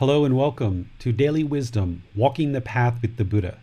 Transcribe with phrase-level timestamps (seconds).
[0.00, 3.58] Hello and welcome to Daily Wisdom Walking the Path with the Buddha.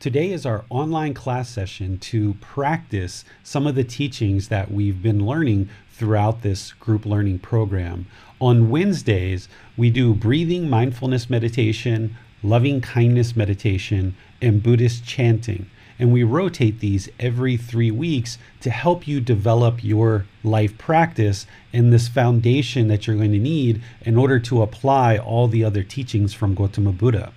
[0.00, 5.26] Today is our online class session to practice some of the teachings that we've been
[5.26, 8.06] learning throughout this group learning program.
[8.40, 15.68] On Wednesdays, we do breathing mindfulness meditation, loving kindness meditation, and Buddhist chanting
[16.02, 21.92] and we rotate these every three weeks to help you develop your life practice and
[21.92, 26.34] this foundation that you're going to need in order to apply all the other teachings
[26.34, 27.32] from Gautama Buddha.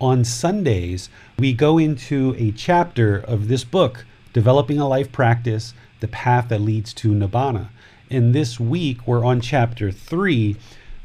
[0.00, 6.08] On Sundays, we go into a chapter of this book, Developing a Life Practice The
[6.08, 7.68] Path That Leads to Nibbana.
[8.10, 10.56] And this week, we're on chapter three,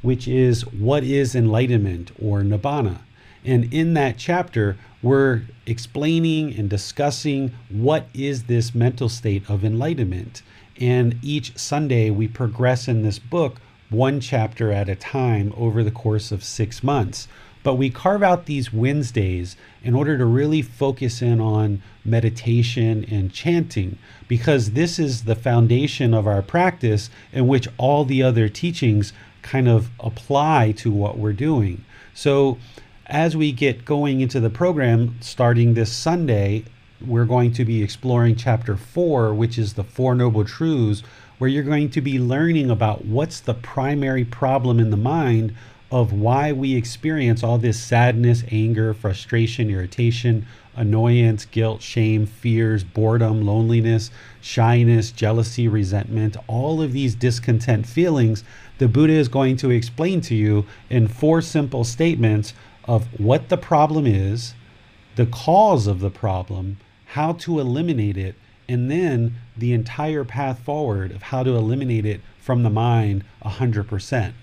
[0.01, 3.01] which is What is Enlightenment or Nibbana?
[3.45, 10.41] And in that chapter, we're explaining and discussing what is this mental state of enlightenment.
[10.81, 15.91] And each Sunday, we progress in this book one chapter at a time over the
[15.91, 17.27] course of six months.
[17.61, 23.31] But we carve out these Wednesdays in order to really focus in on meditation and
[23.31, 29.13] chanting, because this is the foundation of our practice in which all the other teachings
[29.41, 31.85] kind of apply to what we're doing.
[32.13, 32.57] So
[33.15, 36.65] as we get going into the program starting this Sunday,
[36.99, 41.01] we're going to be exploring chapter four, which is the Four Noble Truths,
[41.37, 45.55] where you're going to be learning about what's the primary problem in the mind
[45.89, 50.45] of why we experience all this sadness, anger, frustration, irritation,
[50.75, 54.11] annoyance, guilt, shame, fears, boredom, loneliness,
[54.41, 58.43] shyness, jealousy, resentment, all of these discontent feelings.
[58.77, 62.53] The Buddha is going to explain to you in four simple statements
[62.85, 64.53] of what the problem is,
[65.15, 68.35] the cause of the problem, how to eliminate it,
[68.67, 74.33] and then the entire path forward of how to eliminate it from the mind 100%.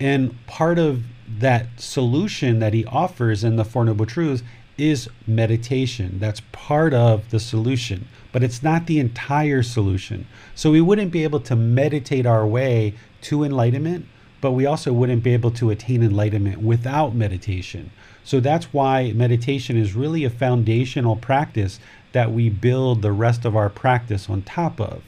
[0.00, 1.02] And part of
[1.38, 4.42] that solution that he offers in the Four Noble Truths
[4.76, 6.18] is meditation.
[6.20, 10.26] That's part of the solution, but it's not the entire solution.
[10.54, 14.06] So we wouldn't be able to meditate our way to enlightenment
[14.40, 17.90] but we also wouldn't be able to attain enlightenment without meditation.
[18.24, 21.80] So that's why meditation is really a foundational practice
[22.12, 25.02] that we build the rest of our practice on top of.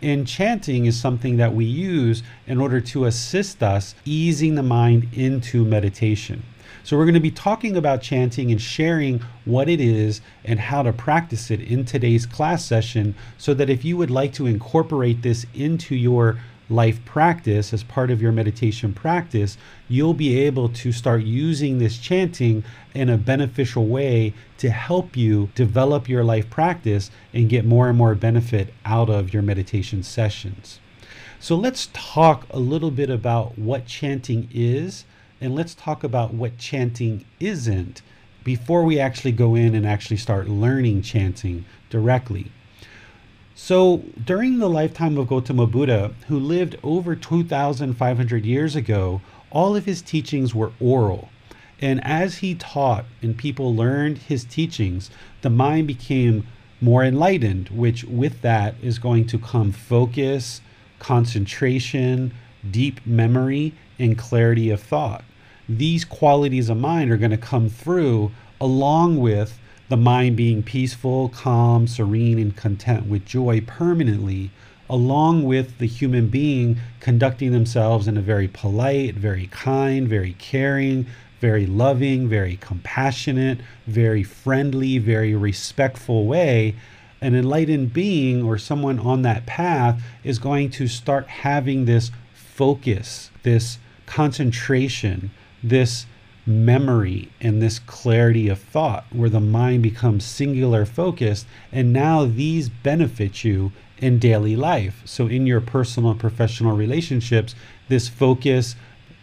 [0.00, 5.08] And chanting is something that we use in order to assist us easing the mind
[5.12, 6.42] into meditation.
[6.84, 10.82] So, we're going to be talking about chanting and sharing what it is and how
[10.82, 15.22] to practice it in today's class session so that if you would like to incorporate
[15.22, 19.56] this into your life practice, as part of your meditation practice,
[19.88, 22.64] you'll be able to start using this chanting
[22.94, 27.98] in a beneficial way to help you develop your life practice and get more and
[27.98, 30.80] more benefit out of your meditation sessions.
[31.40, 35.04] So let's talk a little bit about what chanting is
[35.40, 38.00] and let's talk about what chanting isn't
[38.44, 42.52] before we actually go in and actually start learning chanting directly.
[43.54, 49.20] So, during the lifetime of Gautama Buddha, who lived over 2,500 years ago,
[49.50, 51.28] all of his teachings were oral.
[51.78, 55.10] And as he taught and people learned his teachings,
[55.42, 56.46] the mind became
[56.80, 60.62] more enlightened, which with that is going to come focus,
[60.98, 62.32] concentration,
[62.68, 65.24] deep memory, and clarity of thought.
[65.68, 69.58] These qualities of mind are going to come through along with
[69.92, 74.50] the mind being peaceful, calm, serene, and content with joy permanently,
[74.88, 81.06] along with the human being conducting themselves in a very polite, very kind, very caring,
[81.42, 86.74] very loving, very compassionate, very friendly, very respectful way,
[87.20, 93.30] an enlightened being or someone on that path is going to start having this focus,
[93.42, 95.30] this concentration,
[95.62, 96.06] this
[96.44, 102.68] memory and this clarity of thought where the mind becomes singular focused and now these
[102.68, 105.02] benefit you in daily life.
[105.04, 107.54] So in your personal and professional relationships
[107.88, 108.74] this focus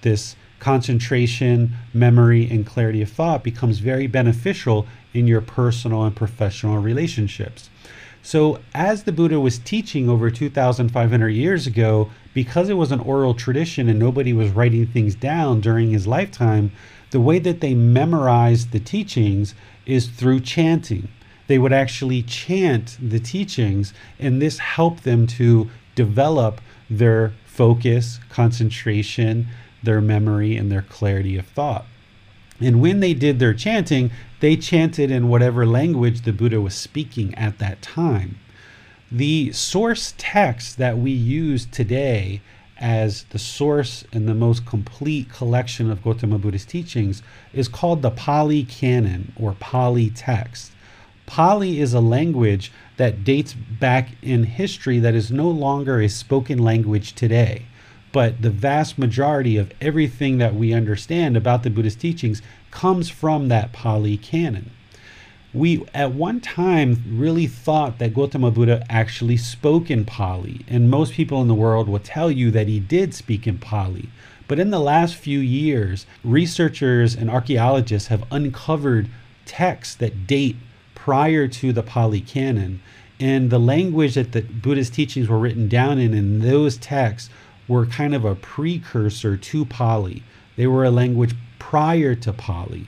[0.01, 6.77] this concentration memory and clarity of thought becomes very beneficial in your personal and professional
[6.77, 7.69] relationships.
[8.21, 13.33] So, as the Buddha was teaching over 2,500 years ago, because it was an oral
[13.33, 16.71] tradition and nobody was writing things down during his lifetime,
[17.11, 21.07] the way that they memorized the teachings is through chanting.
[21.47, 29.47] They would actually chant the teachings, and this helped them to develop their focus, concentration,
[29.81, 31.85] their memory, and their clarity of thought.
[32.59, 34.11] And when they did their chanting,
[34.41, 38.37] they chanted in whatever language the Buddha was speaking at that time.
[39.11, 42.41] The source text that we use today
[42.79, 47.21] as the source and the most complete collection of Gautama Buddha's teachings
[47.53, 50.71] is called the Pali Canon or Pali text.
[51.25, 56.57] Pali is a language that dates back in history that is no longer a spoken
[56.57, 57.65] language today.
[58.11, 62.41] But the vast majority of everything that we understand about the Buddhist teachings
[62.71, 64.71] comes from that Pali canon.
[65.53, 71.13] We at one time really thought that Gautama Buddha actually spoke in Pali, and most
[71.13, 74.09] people in the world will tell you that he did speak in Pali.
[74.47, 79.09] But in the last few years, researchers and archaeologists have uncovered
[79.45, 80.57] texts that date
[80.93, 82.81] prior to the Pali canon.
[83.19, 87.31] And the language that the Buddha's teachings were written down in in those texts
[87.67, 90.21] were kind of a precursor to Pali.
[90.55, 92.85] They were a language prior to Pali.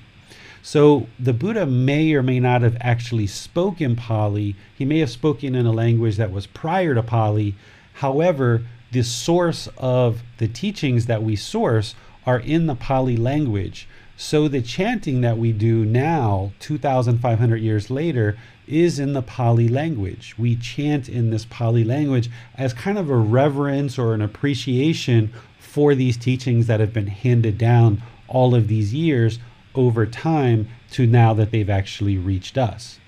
[0.64, 4.56] So the Buddha may or may not have actually spoken Pali.
[4.78, 7.56] He may have spoken in a language that was prior to Pali.
[7.94, 13.88] However, the source of the teachings that we source are in the Pali language.
[14.18, 18.38] So the chanting that we do now, 2,500 years later,
[18.68, 20.36] is in the Pali language.
[20.38, 25.96] We chant in this Pali language as kind of a reverence or an appreciation for
[25.96, 29.40] these teachings that have been handed down all of these years
[29.76, 33.00] over time to now that they've actually reached us.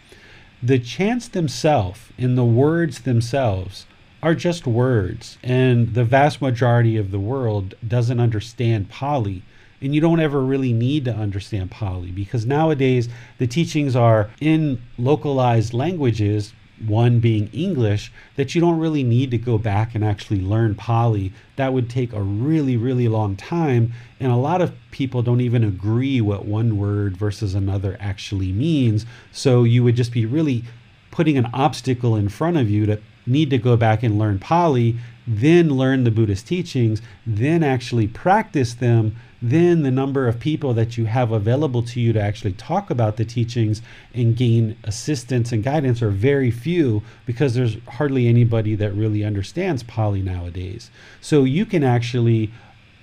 [0.62, 3.86] The chants themselves and the words themselves
[4.22, 9.44] are just words, and the vast majority of the world doesn't understand Pali.
[9.82, 14.82] And you don't ever really need to understand Pali because nowadays the teachings are in
[14.98, 16.54] localized languages
[16.86, 21.32] one being English, that you don't really need to go back and actually learn Pali.
[21.56, 23.94] That would take a really, really long time.
[24.20, 29.06] And a lot of people don't even agree what one word versus another actually means.
[29.32, 30.64] So you would just be really
[31.12, 34.98] putting an obstacle in front of you to need to go back and learn Pali,
[35.28, 40.98] then learn the Buddhist teachings, then actually practice them then the number of people that
[40.98, 43.82] you have available to you to actually talk about the teachings
[44.14, 49.84] and gain assistance and guidance are very few because there's hardly anybody that really understands
[49.84, 50.90] Pali nowadays.
[51.20, 52.54] So you can actually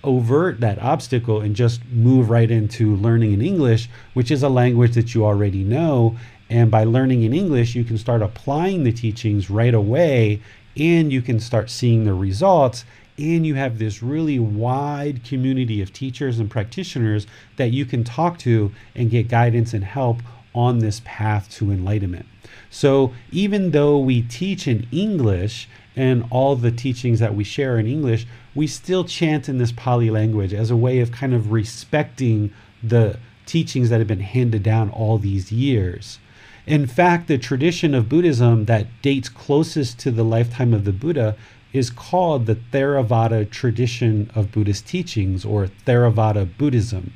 [0.02, 4.94] overt that obstacle and just move right into learning in English, which is a language
[4.94, 6.16] that you already know.
[6.48, 10.40] And by learning in English, you can start applying the teachings right away
[10.74, 12.86] and you can start seeing the results
[13.18, 17.26] and you have this really wide community of teachers and practitioners
[17.56, 20.22] that you can talk to and get guidance and help
[20.54, 22.26] on this path to enlightenment.
[22.70, 27.86] So, even though we teach in English and all the teachings that we share in
[27.86, 32.52] English, we still chant in this Pali language as a way of kind of respecting
[32.82, 36.18] the teachings that have been handed down all these years.
[36.66, 41.36] In fact, the tradition of Buddhism that dates closest to the lifetime of the Buddha
[41.72, 47.12] is called the Theravada tradition of Buddhist teachings or Theravada Buddhism.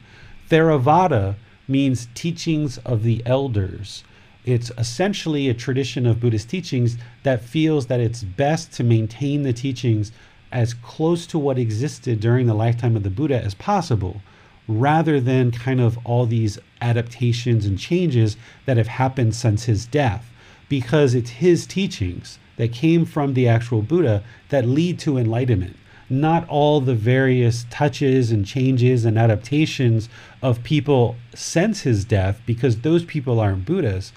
[0.49, 4.05] Theravada means teachings of the elders.
[4.45, 9.53] It's essentially a tradition of Buddhist teachings that feels that it's best to maintain the
[9.53, 10.13] teachings
[10.53, 14.21] as close to what existed during the lifetime of the Buddha as possible,
[14.69, 20.31] rather than kind of all these adaptations and changes that have happened since his death,
[20.69, 25.77] because it's his teachings that came from the actual Buddha that lead to enlightenment.
[26.11, 30.09] Not all the various touches and changes and adaptations
[30.43, 34.13] of people since his death, because those people aren't Buddhas.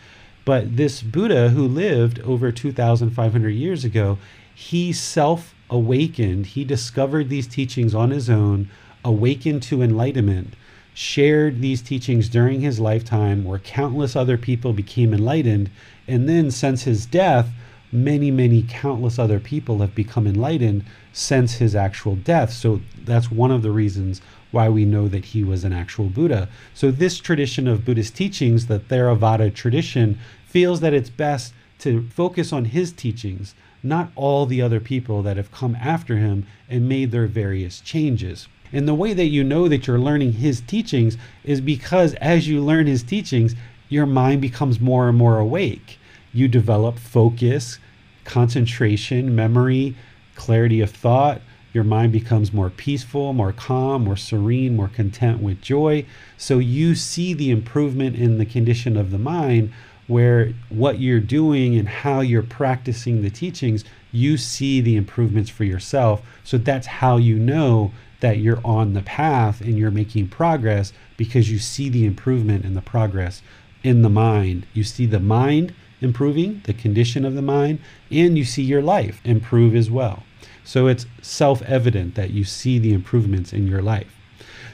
[0.46, 4.18] But this Buddha who lived over 2,500 years ago,
[4.54, 8.70] he self awakened, he discovered these teachings on his own,
[9.04, 10.54] awakened to enlightenment,
[10.94, 15.70] shared these teachings during his lifetime, where countless other people became enlightened.
[16.08, 17.50] And then, since his death,
[17.92, 22.52] many, many countless other people have become enlightened since his actual death.
[22.52, 26.50] So that's one of the reasons why we know that he was an actual Buddha.
[26.74, 32.52] So this tradition of Buddhist teachings, the Theravada tradition, feels that it's best to focus
[32.52, 33.54] on his teachings,
[33.84, 38.48] not all the other people that have come after him and made their various changes.
[38.74, 42.62] And the way that you know that you're learning his teachings is because as you
[42.62, 43.56] learn his teachings,
[43.90, 46.00] your mind becomes more and more awake.
[46.34, 47.80] You develop focus,
[48.26, 49.96] concentration, memory,
[50.36, 51.42] clarity of thought.
[51.74, 56.06] Your mind becomes more peaceful, more calm, more serene, more content with joy.
[56.38, 59.72] So you see the improvement in the condition of the mind
[60.08, 65.66] where what you're doing and how you're practicing the teachings, you see the improvements for
[65.66, 66.22] yourself.
[66.44, 67.92] So that's how you know
[68.22, 72.76] that you're on the path and you're making progress because you see the improvement and
[72.76, 73.42] the progress
[73.84, 74.66] in the mind.
[74.74, 77.80] You see the mind improving, the condition of the mind,
[78.12, 80.24] and you see your life improve as well.
[80.64, 84.14] So it's self evident that you see the improvements in your life.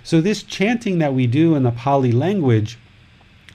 [0.03, 2.77] So, this chanting that we do in the Pali language,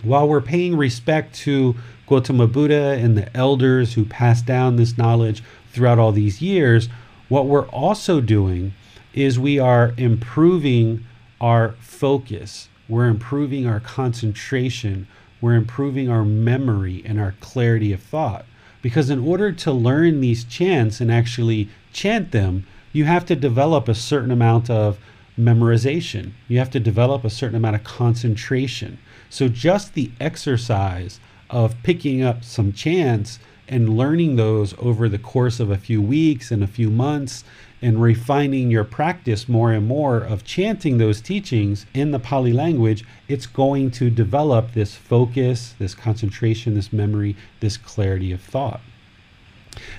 [0.02, 1.74] while we're paying respect to
[2.06, 6.88] Gautama Buddha and the elders who passed down this knowledge throughout all these years,
[7.28, 8.72] what we're also doing
[9.12, 11.04] is we are improving
[11.40, 15.06] our focus, we're improving our concentration,
[15.40, 18.44] we're improving our memory and our clarity of thought.
[18.82, 23.88] Because in order to learn these chants and actually chant them, you have to develop
[23.88, 24.98] a certain amount of
[25.38, 26.32] memorization.
[26.48, 28.98] You have to develop a certain amount of concentration.
[29.30, 35.60] So just the exercise of picking up some chants and learning those over the course
[35.60, 37.44] of a few weeks and a few months
[37.80, 43.04] and refining your practice more and more of chanting those teachings in the Pali language,
[43.28, 48.80] it's going to develop this focus, this concentration, this memory, this clarity of thought.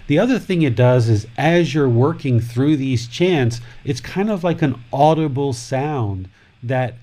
[0.08, 4.44] The other thing it does is as you're working through these chants, it's kind of
[4.44, 6.28] like an audible sound
[6.62, 6.96] that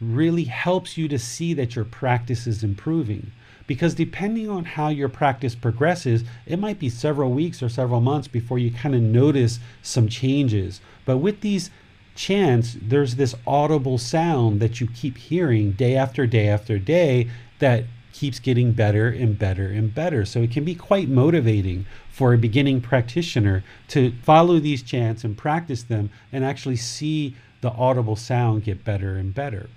[0.00, 3.32] really helps you to see that your practice is improving
[3.66, 8.28] because depending on how your practice progresses, it might be several weeks or several months
[8.28, 10.80] before you kind of notice some changes.
[11.04, 11.70] But with these
[12.14, 17.84] chants, there's this audible sound that you keep hearing day after day after day that
[18.12, 20.24] keeps getting better and better and better.
[20.24, 25.38] So it can be quite motivating for a beginning practitioner to follow these chants and
[25.38, 29.68] practice them and actually see the audible sound get better and better.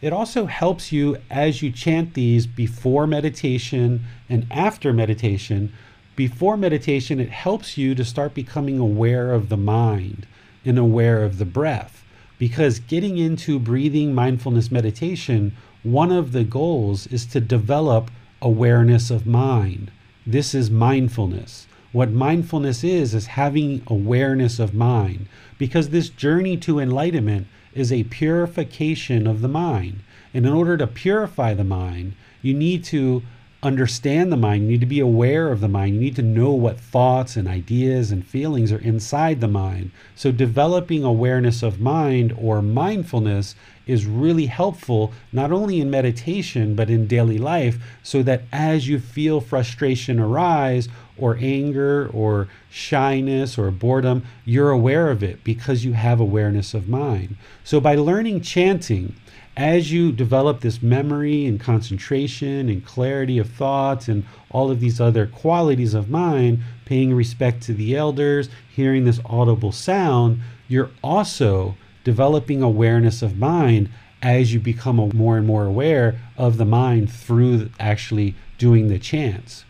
[0.00, 5.72] It also helps you as you chant these before meditation and after meditation.
[6.14, 10.26] Before meditation, it helps you to start becoming aware of the mind
[10.64, 12.04] and aware of the breath.
[12.38, 19.26] Because getting into breathing mindfulness meditation, one of the goals is to develop awareness of
[19.26, 19.90] mind.
[20.24, 21.66] This is mindfulness.
[21.90, 25.26] What mindfulness is, is having awareness of mind.
[25.56, 30.00] Because this journey to enlightenment is a purification of the mind.
[30.34, 33.22] And in order to purify the mind, you need to
[33.62, 34.62] understand the mind.
[34.62, 35.94] You need to be aware of the mind.
[35.94, 39.90] You need to know what thoughts and ideas and feelings are inside the mind.
[40.14, 46.90] So, developing awareness of mind or mindfulness is really helpful, not only in meditation, but
[46.90, 53.72] in daily life, so that as you feel frustration arise, or anger, or shyness, or
[53.72, 57.34] boredom, you're aware of it because you have awareness of mind.
[57.64, 59.16] So, by learning chanting,
[59.58, 65.00] as you develop this memory and concentration and clarity of thoughts and all of these
[65.00, 71.74] other qualities of mind, paying respect to the elders, hearing this audible sound, you're also
[72.04, 73.90] developing awareness of mind
[74.22, 79.64] as you become more and more aware of the mind through actually doing the chants.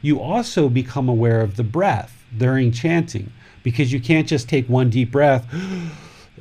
[0.00, 3.30] You also become aware of the breath during chanting
[3.62, 5.46] because you can't just take one deep breath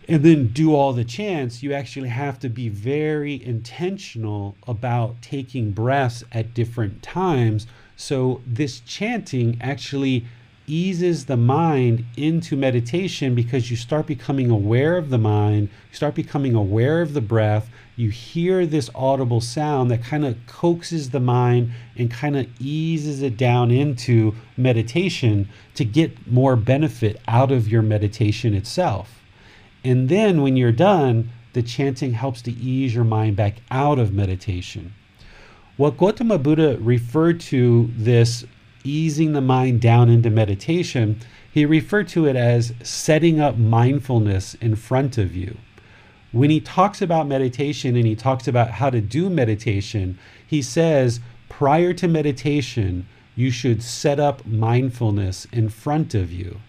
[0.08, 5.72] and then do all the chants, you actually have to be very intentional about taking
[5.72, 7.68] breaths at different times.
[7.96, 10.26] So, this chanting actually
[10.66, 16.16] eases the mind into meditation because you start becoming aware of the mind, you start
[16.16, 17.70] becoming aware of the breath.
[17.96, 23.22] You hear this audible sound that kind of coaxes the mind and kind of eases
[23.22, 29.23] it down into meditation to get more benefit out of your meditation itself.
[29.84, 34.14] And then when you're done, the chanting helps to ease your mind back out of
[34.14, 34.94] meditation.
[35.78, 38.46] What Gautama Buddha referred to this
[38.84, 41.20] easing the mind down into meditation,
[41.52, 45.58] he referred to it as setting up mindfulness in front of you.
[46.32, 51.20] When he talks about meditation and he talks about how to do meditation, he says
[51.48, 56.60] prior to meditation, you should set up mindfulness in front of you.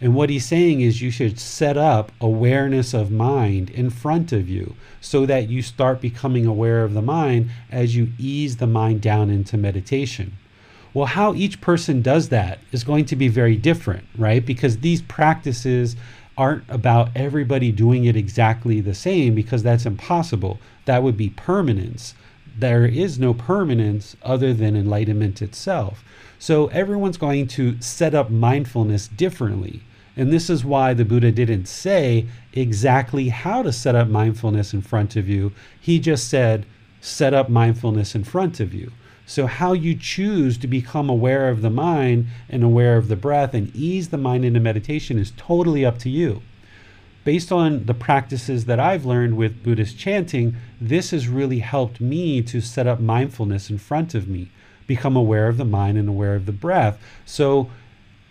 [0.00, 4.48] And what he's saying is you should set up awareness of mind in front of
[4.48, 9.02] you so that you start becoming aware of the mind as you ease the mind
[9.02, 10.38] down into meditation.
[10.94, 14.44] Well, how each person does that is going to be very different, right?
[14.44, 15.96] Because these practices
[16.36, 20.58] aren't about everybody doing it exactly the same because that's impossible.
[20.86, 22.14] That would be permanence.
[22.58, 26.02] There is no permanence other than enlightenment itself.
[26.38, 29.82] So everyone's going to set up mindfulness differently.
[30.20, 34.82] And this is why the Buddha didn't say exactly how to set up mindfulness in
[34.82, 35.52] front of you.
[35.80, 36.66] He just said,
[37.00, 38.92] set up mindfulness in front of you.
[39.24, 43.54] So, how you choose to become aware of the mind and aware of the breath
[43.54, 46.42] and ease the mind into meditation is totally up to you.
[47.24, 52.42] Based on the practices that I've learned with Buddhist chanting, this has really helped me
[52.42, 54.50] to set up mindfulness in front of me,
[54.86, 57.00] become aware of the mind and aware of the breath.
[57.24, 57.70] So,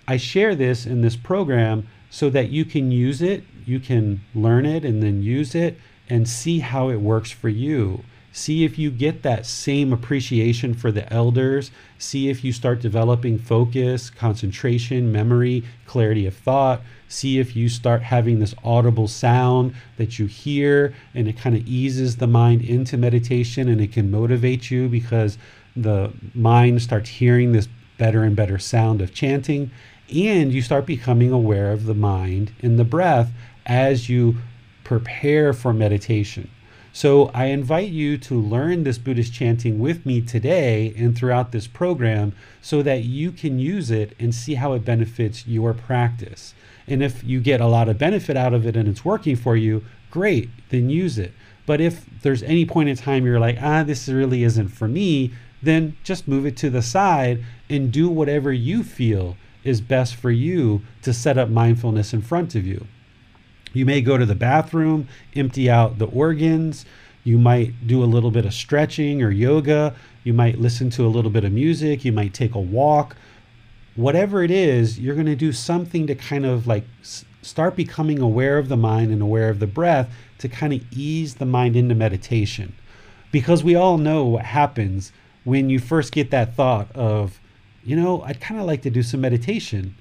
[0.09, 4.65] I share this in this program so that you can use it, you can learn
[4.65, 5.77] it and then use it
[6.09, 8.03] and see how it works for you.
[8.31, 11.69] See if you get that same appreciation for the elders.
[11.99, 16.81] See if you start developing focus, concentration, memory, clarity of thought.
[17.07, 21.67] See if you start having this audible sound that you hear and it kind of
[21.67, 25.37] eases the mind into meditation and it can motivate you because
[25.75, 27.67] the mind starts hearing this
[27.99, 29.69] better and better sound of chanting.
[30.13, 33.31] And you start becoming aware of the mind and the breath
[33.65, 34.37] as you
[34.83, 36.49] prepare for meditation.
[36.91, 41.67] So I invite you to learn this Buddhist chanting with me today and throughout this
[41.67, 46.55] program so that you can use it and see how it benefits your practice.
[46.87, 49.55] And if you get a lot of benefit out of it and it's working for
[49.55, 51.33] you, great, then use it.
[51.67, 55.31] But if there's any point in time you're like, ah, this really isn't for me,
[55.61, 60.31] then just move it to the side and do whatever you feel is best for
[60.31, 62.87] you to set up mindfulness in front of you.
[63.73, 66.85] You may go to the bathroom, empty out the organs.
[67.23, 69.93] You might do a little bit of stretching or yoga.
[70.23, 72.03] You might listen to a little bit of music.
[72.03, 73.15] You might take a walk.
[73.95, 76.85] Whatever it is, you're going to do something to kind of like
[77.41, 81.35] start becoming aware of the mind and aware of the breath to kind of ease
[81.35, 82.73] the mind into meditation.
[83.31, 85.11] Because we all know what happens
[85.43, 87.39] when you first get that thought of,
[87.89, 89.95] you know, I'd kind of like to do some meditation.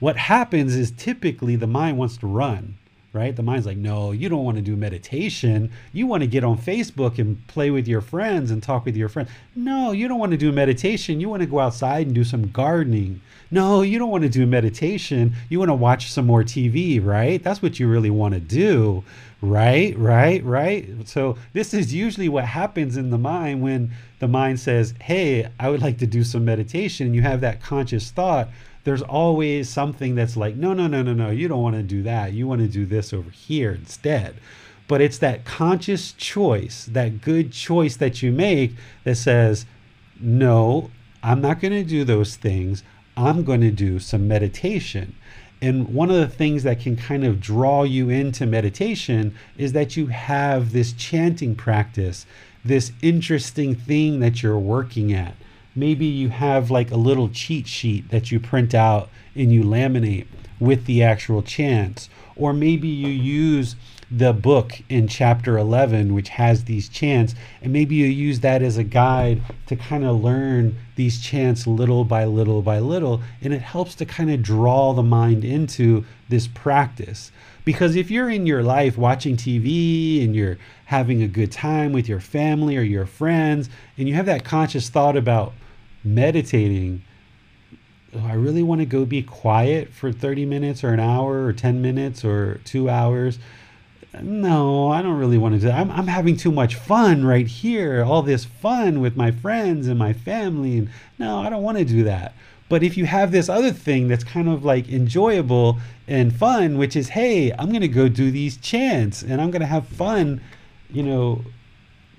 [0.00, 2.78] What happens is typically the mind wants to run
[3.12, 3.34] right?
[3.34, 5.70] The mind's like, no, you don't want to do meditation.
[5.92, 9.08] You want to get on Facebook and play with your friends and talk with your
[9.08, 9.30] friends.
[9.56, 11.20] No, you don't want to do meditation.
[11.20, 13.20] You want to go outside and do some gardening.
[13.50, 15.34] No, you don't want to do meditation.
[15.48, 17.42] You want to watch some more TV, right?
[17.42, 19.04] That's what you really want to do,
[19.40, 19.96] right?
[19.98, 20.42] Right?
[20.44, 20.88] Right?
[21.08, 25.70] So, this is usually what happens in the mind when the mind says, hey, I
[25.70, 27.14] would like to do some meditation.
[27.14, 28.48] You have that conscious thought
[28.88, 32.02] there's always something that's like, no, no, no, no, no, you don't want to do
[32.04, 32.32] that.
[32.32, 34.36] You want to do this over here instead.
[34.86, 38.72] But it's that conscious choice, that good choice that you make
[39.04, 39.66] that says,
[40.18, 40.90] no,
[41.22, 42.82] I'm not going to do those things.
[43.14, 45.14] I'm going to do some meditation.
[45.60, 49.96] And one of the things that can kind of draw you into meditation is that
[49.96, 52.26] you have this chanting practice,
[52.64, 55.34] this interesting thing that you're working at.
[55.74, 60.26] Maybe you have like a little cheat sheet that you print out and you laminate
[60.60, 62.08] with the actual chants.
[62.36, 63.74] Or maybe you use
[64.10, 68.78] the book in chapter 11 which has these chants and maybe you use that as
[68.78, 73.60] a guide to kind of learn these chants little by little by little and it
[73.60, 77.30] helps to kind of draw the mind into this practice
[77.68, 82.08] because if you're in your life watching TV and you're having a good time with
[82.08, 83.68] your family or your friends
[83.98, 85.52] and you have that conscious thought about
[86.02, 87.02] meditating,
[88.14, 91.52] oh, I really want to go be quiet for 30 minutes or an hour or
[91.52, 93.38] 10 minutes or two hours.
[94.22, 95.78] No, I don't really want to do that.
[95.78, 99.98] I'm, I'm having too much fun right here, all this fun with my friends and
[99.98, 100.78] my family.
[100.78, 102.34] And no, I don't want to do that.
[102.68, 106.96] But if you have this other thing that's kind of like enjoyable and fun, which
[106.96, 110.40] is, hey, I'm going to go do these chants and I'm going to have fun,
[110.90, 111.44] you know,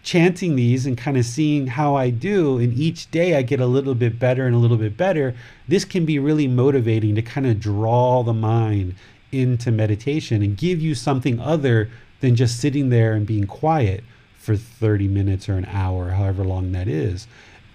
[0.01, 3.65] chanting these and kind of seeing how I do, and each day I get a
[3.65, 5.35] little bit better and a little bit better,
[5.67, 8.95] this can be really motivating to kind of draw the mind
[9.31, 11.89] into meditation and give you something other
[12.21, 14.03] than just sitting there and being quiet
[14.37, 17.27] for 30 minutes or an hour, however long that is.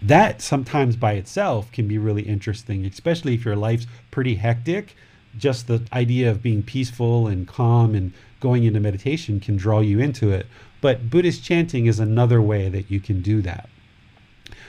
[0.02, 4.96] That sometimes by itself can be really interesting, especially if your life's pretty hectic.
[5.38, 9.98] Just the idea of being peaceful and calm and going into meditation can draw you
[10.00, 10.46] into it.
[10.80, 13.68] But Buddhist chanting is another way that you can do that.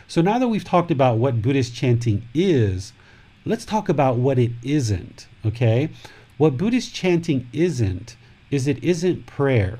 [0.08, 2.94] So now that we've talked about what Buddhist chanting is,
[3.44, 5.90] let's talk about what it isn't, okay?
[6.38, 8.18] What Buddhist chanting isn't,
[8.52, 9.80] is it isn't prayer.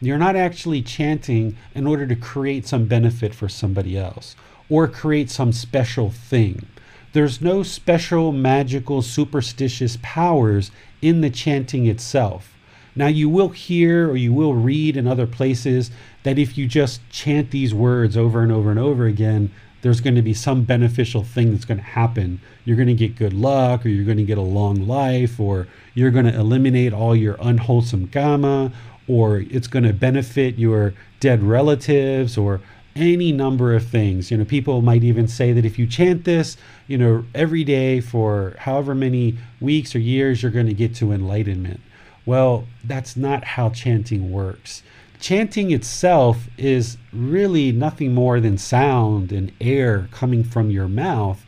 [0.00, 4.34] You're not actually chanting in order to create some benefit for somebody else
[4.70, 6.64] or create some special thing.
[7.12, 10.70] There's no special, magical, superstitious powers
[11.02, 12.56] in the chanting itself.
[12.96, 15.90] Now, you will hear or you will read in other places
[16.22, 19.50] that if you just chant these words over and over and over again,
[19.82, 22.40] there's going to be some beneficial thing that's going to happen.
[22.64, 25.66] You're going to get good luck, or you're going to get a long life, or
[25.94, 28.72] you're going to eliminate all your unwholesome karma,
[29.08, 32.60] or it's going to benefit your dead relatives, or
[32.96, 34.30] any number of things.
[34.30, 38.00] You know, people might even say that if you chant this, you know, every day
[38.00, 41.80] for however many weeks or years, you're going to get to enlightenment.
[42.26, 44.82] Well, that's not how chanting works.
[45.20, 51.44] Chanting itself is really nothing more than sound and air coming from your mouth.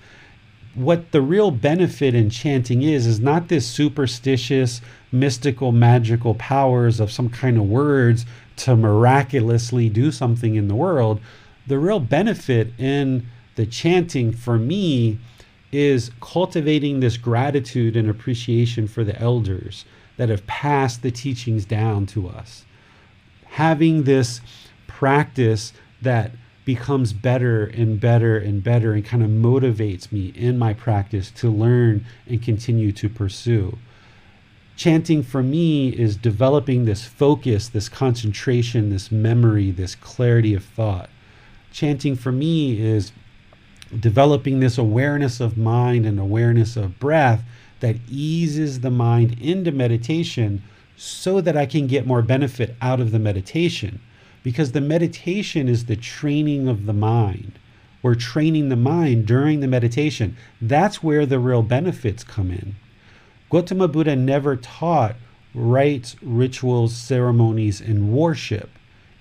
[0.75, 7.11] What the real benefit in chanting is, is not this superstitious, mystical, magical powers of
[7.11, 11.19] some kind of words to miraculously do something in the world.
[11.67, 15.19] The real benefit in the chanting for me
[15.73, 19.87] is cultivating this gratitude and appreciation for the elders
[20.19, 22.67] that have passed the teachings down to us.
[23.53, 24.41] Having this
[24.87, 26.33] practice that
[26.65, 31.51] becomes better and better and better and kind of motivates me in my practice to
[31.51, 33.79] learn and continue to pursue.
[34.77, 41.11] Chanting for me is developing this focus, this concentration, this memory, this clarity of thought.
[41.73, 43.13] Chanting for me is
[43.99, 47.45] developing this awareness of mind and awareness of breath
[47.81, 50.63] that eases the mind into meditation
[50.97, 54.01] so that I can get more benefit out of the meditation.
[54.43, 57.59] Because the meditation is the training of the mind.
[58.03, 60.37] We're training the mind during the meditation.
[60.61, 62.75] That's where the real benefits come in.
[63.51, 65.15] Gautama Buddha never taught
[65.55, 68.71] rites, rituals, ceremonies, and worship.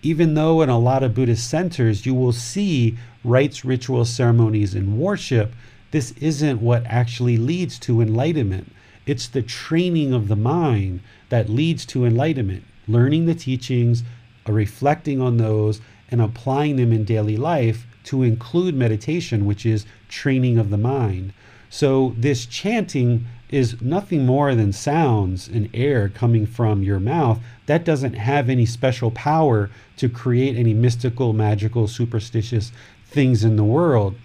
[0.02, 4.98] Even though in a lot of Buddhist centers you will see rites, rituals, ceremonies, and
[4.98, 5.52] worship,
[5.92, 8.72] this isn't what actually leads to enlightenment.
[9.06, 14.04] It's the training of the mind that leads to enlightenment, learning the teachings,
[14.48, 19.86] uh, reflecting on those, and applying them in daily life to include meditation, which is
[20.10, 21.32] training of the mind.
[21.70, 27.40] So, this chanting is nothing more than sounds and air coming from your mouth.
[27.66, 32.74] That doesn't have any special power to create any mystical, magical, superstitious
[33.06, 34.16] things in the world.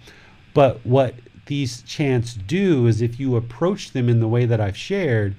[0.53, 1.15] But what
[1.45, 5.35] these chants do is if you approach them in the way that I've shared,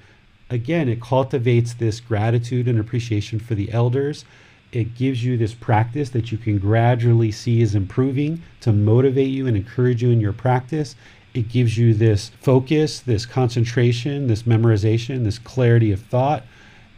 [0.49, 4.25] again, it cultivates this gratitude and appreciation for the elders.
[4.71, 9.47] It gives you this practice that you can gradually see is improving to motivate you
[9.47, 10.95] and encourage you in your practice.
[11.33, 16.43] It gives you this focus, this concentration, this memorization, this clarity of thought,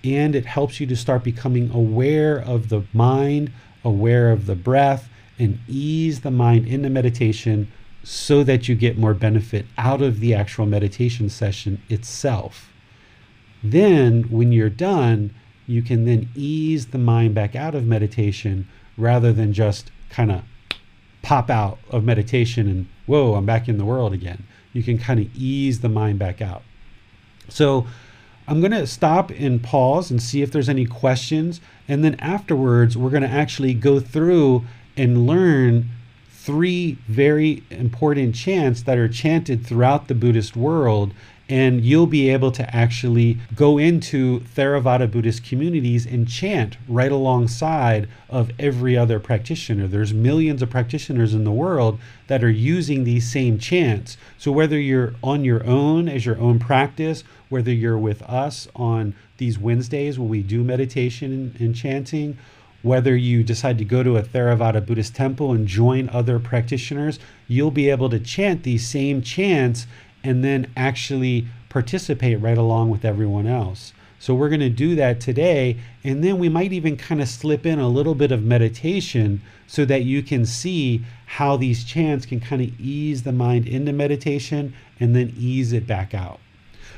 [0.04, 3.52] and it helps you to start becoming aware of the mind,
[3.84, 7.72] aware of the breath, and ease the mind into meditation
[8.04, 12.71] so that you get more benefit out of the actual meditation session itself.
[13.64, 15.34] Then, when you're done,
[15.68, 20.44] you can then ease the mind back out of meditation rather than just kind of
[21.22, 24.44] pop out of meditation and, whoa, I'm back in the world again.
[24.74, 26.64] You can kind of ease the mind back out.
[27.50, 27.88] So,
[28.48, 31.62] I'm going to stop and pause and see if there's any questions.
[31.88, 34.66] And then afterwards, we're going to actually go through
[34.98, 35.90] and learn
[36.30, 41.14] three very important chants that are chanted throughout the Buddhist world.
[41.52, 48.08] And you'll be able to actually go into Theravada Buddhist communities and chant right alongside
[48.30, 49.86] of every other practitioner.
[49.86, 54.16] There's millions of practitioners in the world that are using these same chants.
[54.38, 59.14] So whether you're on your own as your own practice, whether you're with us on
[59.36, 62.38] these Wednesdays when we do meditation and, chanting,
[62.82, 67.72] whether you decide to go to a Theravada Buddhist temple and join other practitioners, you'll
[67.72, 69.86] be able to chant these same chants
[70.24, 73.94] and then actually participate right along with everyone else.
[74.22, 75.78] So we're going to do that today.
[76.04, 79.84] And then we might even kind of slip in a little bit of meditation so
[79.86, 84.76] that you can see how these chants can kind of ease the mind into meditation
[85.00, 86.40] and then ease it back out.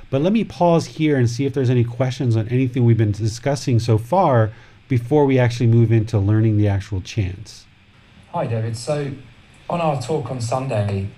[0.09, 3.13] But let me pause here and see if there's any questions on anything we've been
[3.13, 4.51] discussing so far
[4.89, 7.65] before we actually move into learning the actual chants.
[8.33, 8.75] Hi, David.
[8.75, 9.12] So,
[9.69, 11.09] on our talk on Sunday,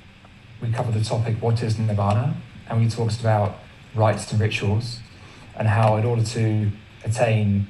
[0.62, 2.36] we covered the topic what is Nirvana?
[2.68, 3.58] and we talked about
[3.94, 5.00] rites and rituals,
[5.56, 6.72] and how, in order to
[7.04, 7.68] attain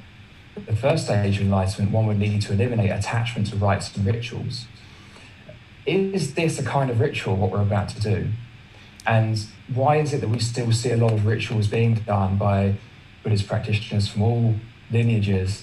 [0.66, 4.66] the first stage of enlightenment, one would need to eliminate attachment to rites and rituals.
[5.84, 8.28] Is this a kind of ritual, what we're about to do?
[9.06, 9.38] And
[9.72, 12.74] why is it that we still see a lot of rituals being done by
[13.22, 14.54] Buddhist practitioners from all
[14.90, 15.62] lineages?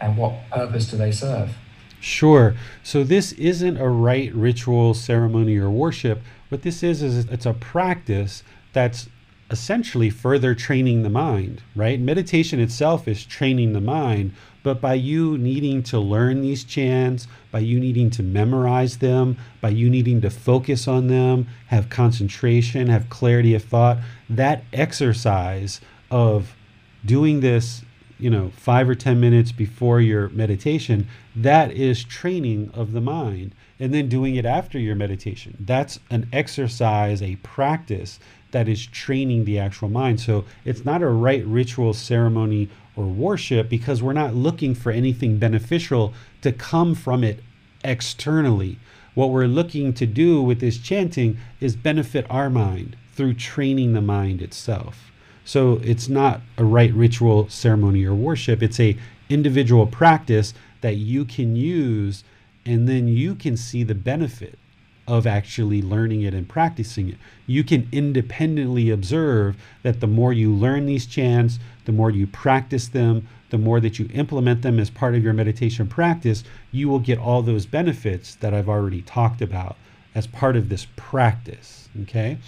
[0.00, 1.56] And what purpose do they serve?
[1.98, 2.54] Sure.
[2.82, 6.20] So this isn't a rite, ritual, ceremony, or worship.
[6.48, 9.08] What this is is it's a practice that's
[9.50, 12.00] essentially further training the mind, right?
[12.00, 17.58] Meditation itself is training the mind, but by you needing to learn these chants, by
[17.58, 23.10] you needing to memorize them, by you needing to focus on them, have concentration, have
[23.10, 25.80] clarity of thought, that exercise
[26.10, 26.56] of
[27.04, 27.82] doing this,
[28.18, 33.54] you know, five or 10 minutes before your meditation, that is training of the mind.
[33.80, 35.56] And then doing it after your meditation.
[35.58, 38.20] That's an exercise, a practice
[38.52, 40.20] that is training the actual mind.
[40.20, 45.38] So it's not a rite ritual, ceremony, or worship because we're not looking for anything
[45.38, 47.40] beneficial to come from it
[47.82, 48.78] externally.
[49.14, 54.00] What we're looking to do with this chanting is benefit our mind through training the
[54.00, 55.10] mind itself.
[55.44, 58.62] So it's not a rite ritual, ceremony, or worship.
[58.62, 58.96] It's a
[59.28, 62.24] individual practice that you can use
[62.66, 64.58] and then you can see the benefit
[65.06, 67.16] of actually learning it and practicing it.
[67.46, 72.88] You can independently observe that the more you learn these chants, the more you practice
[72.88, 76.98] them, the more that you implement them as part of your meditation practice, you will
[76.98, 79.76] get all those benefits that I've already talked about
[80.14, 81.88] as part of this practice.
[82.02, 82.38] Okay?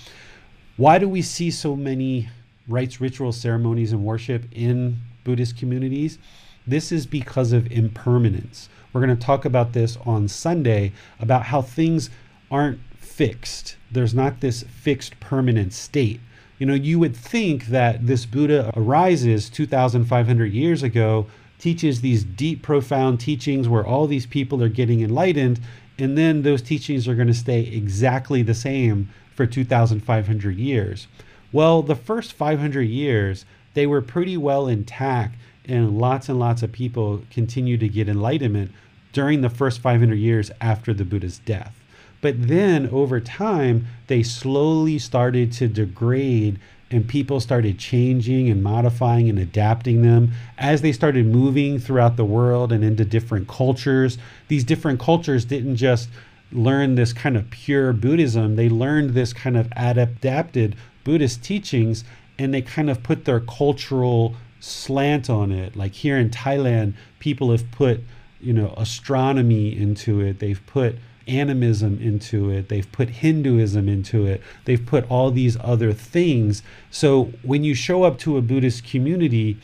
[0.76, 2.28] Why do we see so many
[2.66, 6.18] rites, rituals, ceremonies, and worship in Buddhist communities?
[6.66, 8.68] This is because of impermanence.
[8.96, 12.08] We're going to talk about this on Sunday about how things
[12.50, 13.76] aren't fixed.
[13.92, 16.18] There's not this fixed permanent state.
[16.58, 21.26] You know, you would think that this Buddha arises 2,500 years ago,
[21.58, 25.60] teaches these deep, profound teachings where all these people are getting enlightened,
[25.98, 31.06] and then those teachings are going to stay exactly the same for 2,500 years.
[31.52, 35.34] Well, the first 500 years, they were pretty well intact,
[35.66, 38.70] and lots and lots of people continue to get enlightenment
[39.16, 41.74] during the first 500 years after the Buddha's death.
[42.20, 46.58] But then over time, they slowly started to degrade
[46.90, 52.26] and people started changing and modifying and adapting them as they started moving throughout the
[52.26, 54.18] world and into different cultures.
[54.48, 56.10] These different cultures didn't just
[56.52, 62.04] learn this kind of pure Buddhism, they learned this kind of adapted Buddhist teachings
[62.38, 65.74] and they kind of put their cultural slant on it.
[65.74, 68.02] Like here in Thailand, people have put,
[68.46, 70.38] you know, astronomy into it.
[70.38, 70.94] They've put
[71.26, 76.62] animism into it, they've put Hinduism into it, they've put all these other things.
[76.88, 79.58] So when you show up to a Buddhist community,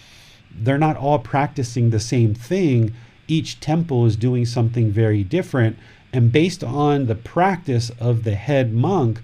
[0.50, 2.92] they're not all practicing the same thing.
[3.28, 5.76] Each temple is doing something very different.
[6.12, 9.22] And based on the practice of the head monk,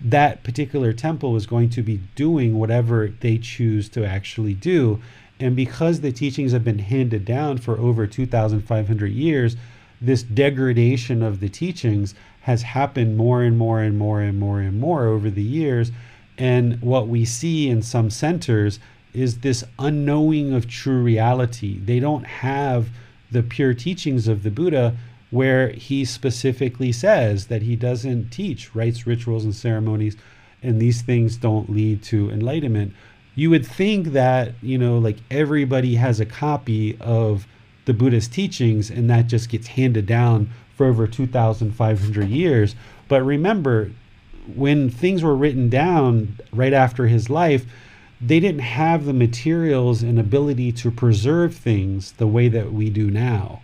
[0.00, 5.00] that particular temple is going to be doing whatever they choose to actually do.
[5.38, 9.56] And because the teachings have been handed down for over 2,500 years,
[10.00, 14.80] this degradation of the teachings has happened more and more and more and more and
[14.80, 15.90] more over the years.
[16.38, 18.78] And what we see in some centers
[19.12, 21.78] is this unknowing of true reality.
[21.78, 22.88] They don't have
[23.30, 24.96] the pure teachings of the Buddha,
[25.30, 30.16] where he specifically says that he doesn't teach rites, rituals, and ceremonies,
[30.62, 32.92] and these things don't lead to enlightenment.
[33.36, 37.46] You would think that, you know, like everybody has a copy of
[37.84, 42.74] the Buddhist teachings, and that just gets handed down for over 2,500 years.
[43.06, 43.92] But remember,
[44.54, 47.64] when things were written down right after his life,
[48.20, 53.10] they didn't have the materials and ability to preserve things the way that we do
[53.10, 53.60] now.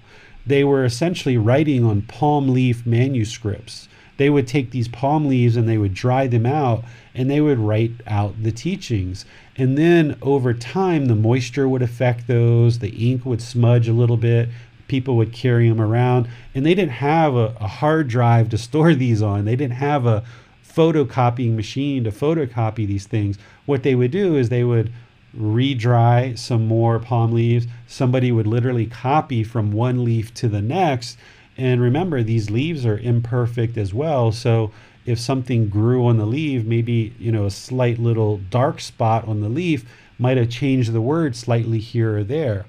[0.47, 3.89] They were essentially writing on palm leaf manuscripts.
[4.19, 7.59] They would take these palm leaves and they would dry them out and they would
[7.59, 9.25] write out the teachings.
[9.57, 14.17] And then over time, the moisture would affect those, the ink would smudge a little
[14.17, 14.49] bit,
[14.89, 16.29] people would carry them around.
[16.55, 20.07] And they didn't have a, a hard drive to store these on, they didn't have
[20.07, 20.25] a
[20.67, 23.39] photocopying machine to photocopy these things.
[23.67, 24.93] What they would do is they would
[25.35, 27.67] re-dry some more palm leaves.
[27.87, 31.19] Somebody would literally copy from one leaf to the next.
[31.57, 34.33] And remember, these leaves are imperfect as well.
[34.33, 34.73] So
[35.05, 39.41] if something grew on the leaf, maybe you know a slight little dark spot on
[39.41, 39.85] the leaf
[40.19, 42.67] might have changed the word slightly here or there.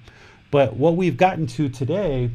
[0.52, 2.30] But what we've gotten to today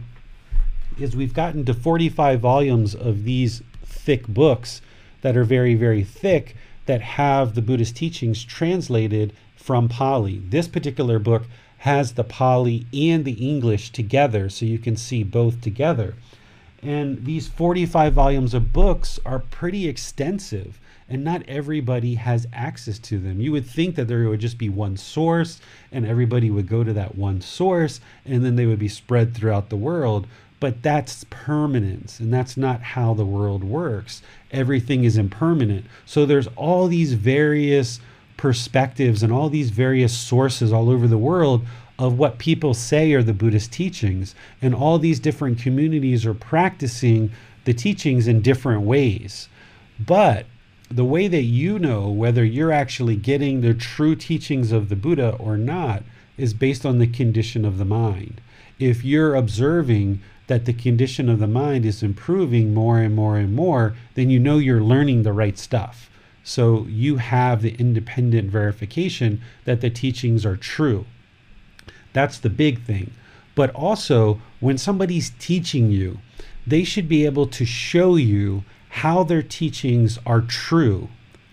[0.99, 4.81] is we've gotten to 45 volumes of these thick books
[5.23, 6.57] that are very, very thick
[6.87, 10.39] that have the Buddhist teachings translated from Pali.
[10.39, 11.45] This particular book
[11.79, 16.15] has the Pali and the English together, so you can see both together.
[16.83, 20.79] And these 45 volumes of books are pretty extensive.
[21.09, 23.41] and not everybody has access to them.
[23.41, 25.61] You would think that there would just be one source
[25.91, 29.71] and everybody would go to that one source and then they would be spread throughout
[29.71, 30.27] the world.
[30.61, 34.23] But that's permanence, and that's not how the world works.
[34.51, 35.87] Everything is impermanent.
[36.05, 38.01] So there's all these various
[38.37, 41.65] perspectives and all these various sources all over the world
[41.99, 44.35] of what people say are the Buddhist teachings.
[44.63, 47.31] And all these different communities are practicing
[47.65, 49.49] the teachings in different ways.
[49.99, 50.47] But
[50.91, 55.37] the way that you know whether you're actually getting the true teachings of the Buddha
[55.39, 56.03] or not
[56.37, 58.41] is based on the condition of the mind.
[58.79, 63.55] If you're observing that the condition of the mind is improving more and more and
[63.55, 66.09] more, then you know you're learning the right stuff.
[66.43, 71.05] So you have the independent verification that the teachings are true.
[72.13, 73.13] That's the big thing.
[73.55, 76.19] But also, when somebody's teaching you,
[76.67, 81.09] they should be able to show you how their teachings are true,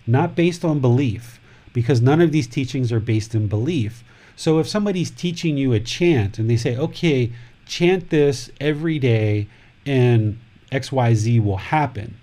[0.06, 1.40] not based on belief,
[1.72, 4.04] because none of these teachings are based in belief.
[4.36, 7.32] So if somebody's teaching you a chant and they say, okay,
[7.66, 9.48] chant this every day
[9.84, 10.38] and
[10.72, 12.16] XYZ will happen.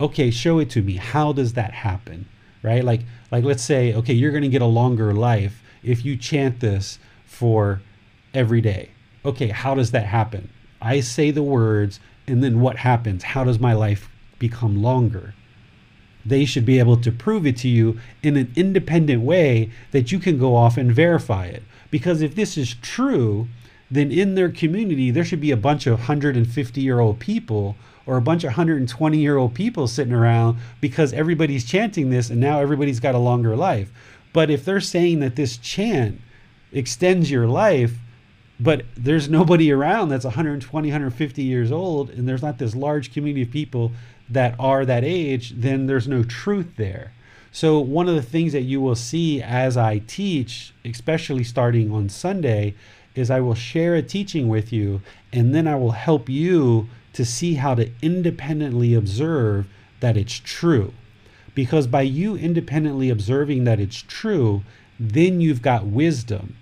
[0.00, 0.96] Okay, show it to me.
[0.96, 2.26] How does that happen?
[2.62, 2.84] Right?
[2.84, 6.60] Like like let's say, okay, you're going to get a longer life if you chant
[6.60, 6.98] this
[7.40, 7.80] for
[8.34, 8.90] every day.
[9.24, 10.50] Okay, how does that happen?
[10.82, 13.22] I say the words and then what happens?
[13.22, 15.32] How does my life become longer?
[16.24, 20.18] They should be able to prove it to you in an independent way that you
[20.18, 21.62] can go off and verify it.
[21.90, 23.48] Because if this is true,
[23.90, 27.74] then in their community, there should be a bunch of 150 year old people
[28.04, 32.38] or a bunch of 120 year old people sitting around because everybody's chanting this and
[32.38, 33.90] now everybody's got a longer life.
[34.34, 36.20] But if they're saying that this chant
[36.72, 37.94] extends your life,
[38.58, 43.42] but there's nobody around that's 120, 150 years old, and there's not this large community
[43.42, 43.92] of people
[44.28, 47.12] that are that age, then there's no truth there.
[47.52, 52.08] So, one of the things that you will see as I teach, especially starting on
[52.08, 52.74] Sunday,
[53.16, 55.02] is I will share a teaching with you
[55.32, 59.66] and then I will help you to see how to independently observe
[59.98, 60.92] that it's true.
[61.54, 64.62] Because by you independently observing that it's true,
[65.00, 66.56] then you've got wisdom.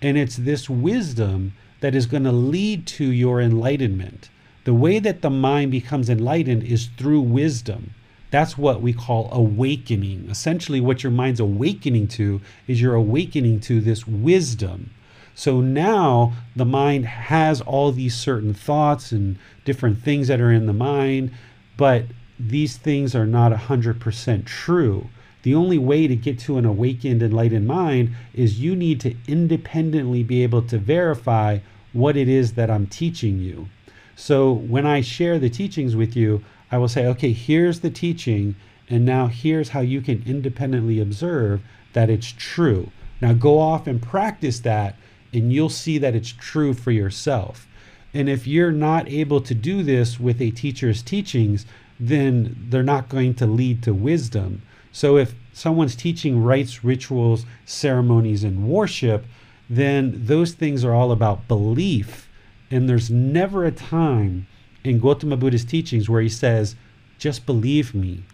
[0.00, 4.30] And it's this wisdom that is going to lead to your enlightenment.
[4.64, 7.94] The way that the mind becomes enlightened is through wisdom.
[8.30, 10.28] That's what we call awakening.
[10.30, 14.90] Essentially, what your mind's awakening to is you're awakening to this wisdom.
[15.34, 20.66] So now the mind has all these certain thoughts and different things that are in
[20.66, 21.32] the mind,
[21.76, 22.04] but
[22.38, 25.08] these things are not 100% true.
[25.42, 29.16] The only way to get to an awakened, and enlightened mind is you need to
[29.26, 31.58] independently be able to verify
[31.92, 33.68] what it is that I'm teaching you.
[34.16, 38.54] So when I share the teachings with you, I will say, okay, here's the teaching,
[38.88, 42.90] and now here's how you can independently observe that it's true.
[43.20, 44.96] Now go off and practice that
[45.32, 47.66] and you'll see that it's true for yourself.
[48.12, 51.66] And if you're not able to do this with a teacher's teachings,
[51.98, 54.62] then they're not going to lead to wisdom.
[54.92, 59.24] So if someone's teaching rites, rituals, ceremonies, and worship,
[59.68, 62.28] then those things are all about belief.
[62.70, 64.46] And there's never a time
[64.84, 66.76] in Gautama Buddha's teachings where he says,
[67.18, 68.24] just believe me.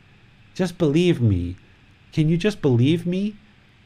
[0.54, 1.56] Just believe me.
[2.12, 3.36] Can you just believe me?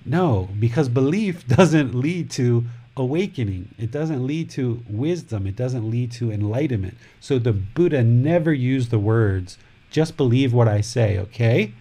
[0.04, 3.74] No, because belief doesn't lead to awakening.
[3.78, 5.46] It doesn't lead to wisdom.
[5.46, 6.96] It doesn't lead to enlightenment.
[7.18, 9.58] So the Buddha never used the words,
[9.90, 11.72] just believe what I say, okay?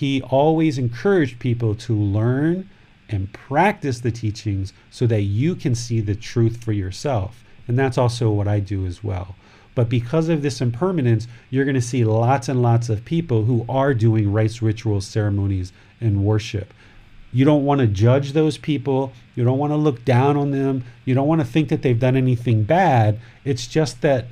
[0.00, 2.70] He always encouraged people to learn
[3.10, 7.44] and practice the teachings so that you can see the truth for yourself.
[7.68, 9.36] And that's also what I do as well.
[9.74, 13.66] But because of this impermanence, you're going to see lots and lots of people who
[13.68, 16.72] are doing rites, rituals, ceremonies, and worship.
[17.30, 19.12] You don't want to judge those people.
[19.36, 20.82] You don't want to look down on them.
[21.04, 23.20] You don't want to think that they've done anything bad.
[23.44, 24.28] It's just that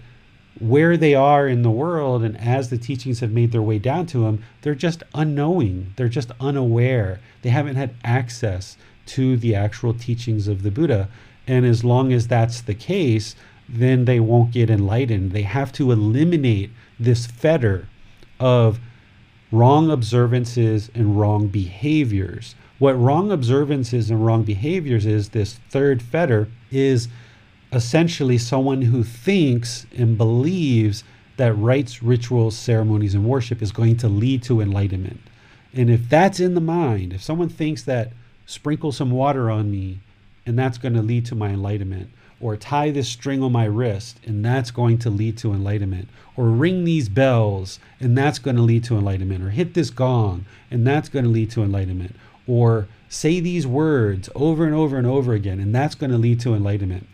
[0.60, 4.06] where they are in the world and as the teachings have made their way down
[4.06, 5.92] to them, they're just unknowing.
[5.96, 7.20] They're just unaware.
[7.42, 11.08] They haven't had access to the actual teachings of the Buddha.
[11.46, 13.34] And as long as that's the case,
[13.68, 15.32] then they won't get enlightened.
[15.32, 17.88] They have to eliminate this fetter
[18.40, 18.78] of
[19.50, 22.54] wrong observances and wrong behaviors.
[22.78, 27.08] What wrong observances and wrong behaviors is, this third fetter, is
[27.72, 31.04] essentially someone who thinks and believes
[31.36, 35.20] that rites, rituals, ceremonies, and worship is going to lead to enlightenment.
[35.72, 38.12] And if that's in the mind, if someone thinks that
[38.46, 40.00] sprinkle some water on me
[40.46, 42.10] and that's going to lead to my enlightenment,
[42.40, 46.46] or tie this string on my wrist, and that's going to lead to enlightenment, or
[46.46, 50.86] ring these bells, and that's going to lead to enlightenment, or hit this gong, and
[50.86, 52.14] that's going to lead to enlightenment,
[52.46, 56.40] or say these words over and over and over again, and that's going to lead
[56.40, 57.06] to enlightenment.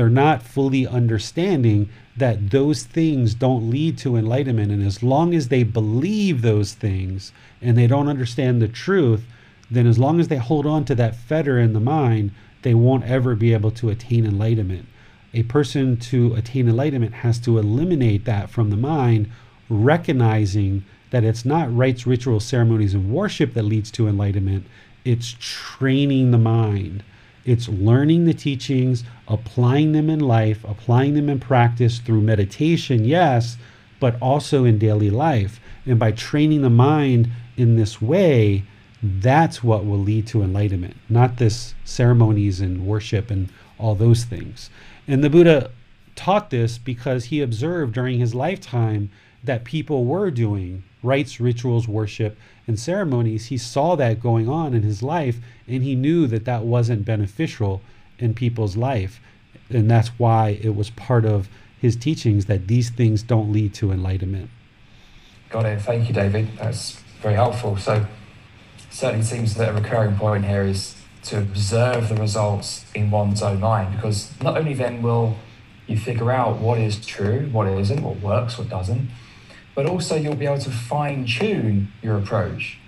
[0.00, 4.72] They're not fully understanding that those things don't lead to enlightenment.
[4.72, 9.26] And as long as they believe those things and they don't understand the truth,
[9.70, 12.30] then as long as they hold on to that fetter in the mind,
[12.62, 14.86] they won't ever be able to attain enlightenment.
[15.34, 19.30] A person to attain enlightenment has to eliminate that from the mind,
[19.68, 24.64] recognizing that it's not rites, rituals, ceremonies, and worship that leads to enlightenment.
[25.04, 27.02] It's training the mind.
[27.44, 33.56] It's learning the teachings, applying them in life, applying them in practice through meditation, yes,
[33.98, 35.60] but also in daily life.
[35.86, 38.64] And by training the mind in this way,
[39.02, 44.68] that's what will lead to enlightenment, not this ceremonies and worship and all those things.
[45.08, 45.70] And the Buddha
[46.16, 49.10] taught this because he observed during his lifetime
[49.44, 52.36] that people were doing rites, rituals, worship,
[52.66, 53.46] and ceremonies.
[53.46, 57.80] He saw that going on in his life and he knew that that wasn't beneficial
[58.18, 59.20] in people's life.
[59.70, 61.48] And that's why it was part of
[61.80, 64.50] his teachings that these things don't lead to enlightenment.
[65.48, 65.80] Got it.
[65.80, 66.48] Thank you, David.
[66.58, 67.76] That's very helpful.
[67.76, 68.06] So,
[68.90, 73.60] certainly seems that a recurring point here is to observe the results in one's own
[73.60, 75.36] mind because not only then will
[75.86, 79.08] you figure out what is true, what isn't, what works, what doesn't,
[79.74, 82.78] but also you'll be able to fine tune your approach.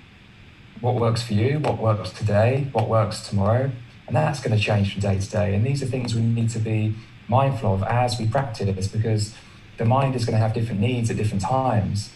[0.81, 3.71] What works for you, what works today, what works tomorrow,
[4.07, 5.55] and that's going to change from day to day.
[5.55, 6.95] And these are things we need to be
[7.29, 9.35] mindful of as we practice this, because
[9.79, 12.11] the mind is going to have different needs at different times.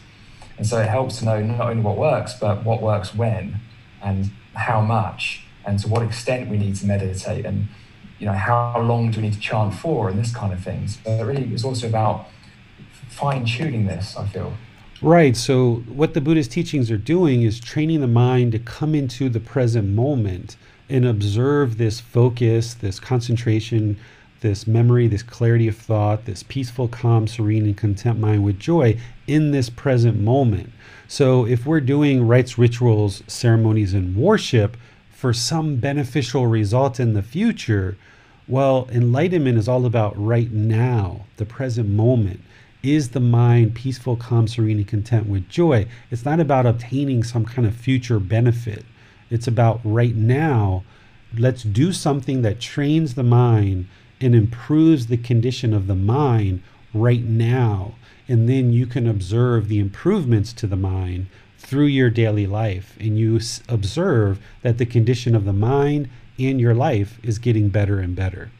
[0.59, 3.61] And so it helps to know not only what works, but what works when
[4.03, 7.69] and how much and to what extent we need to meditate and
[8.19, 10.99] you know how long do we need to chant for and this kind of things.
[11.05, 12.29] So it really is also about
[13.17, 14.53] fine tuning this, I feel.
[15.03, 15.37] Right.
[15.37, 19.41] So what the Buddhist teachings are doing is training the mind to come into the
[19.41, 20.57] present moment
[20.89, 23.99] and observe this focus, this concentration,
[24.41, 28.99] this memory, this clarity of thought, this peaceful, calm, serene, and content mind with joy
[29.27, 30.73] in this present moment.
[31.09, 34.77] So, if we're doing rites, rituals, ceremonies, and worship
[35.11, 37.97] for some beneficial result in the future,
[38.49, 42.41] well, enlightenment is all about right now, the present moment.
[42.83, 45.87] Is the mind peaceful, calm, serene, and content with joy?
[46.11, 48.85] It's not about obtaining some kind of future benefit.
[49.31, 50.85] It's about right now.
[51.37, 53.87] Let's do something that trains the mind
[54.20, 56.62] and improves the condition of the mind
[56.95, 57.95] right now.
[58.29, 61.27] And then you can observe the improvements to the mind
[61.59, 62.97] through your daily life.
[63.01, 66.09] And you observe that the condition of the mind
[66.39, 68.51] and your life is getting better and better.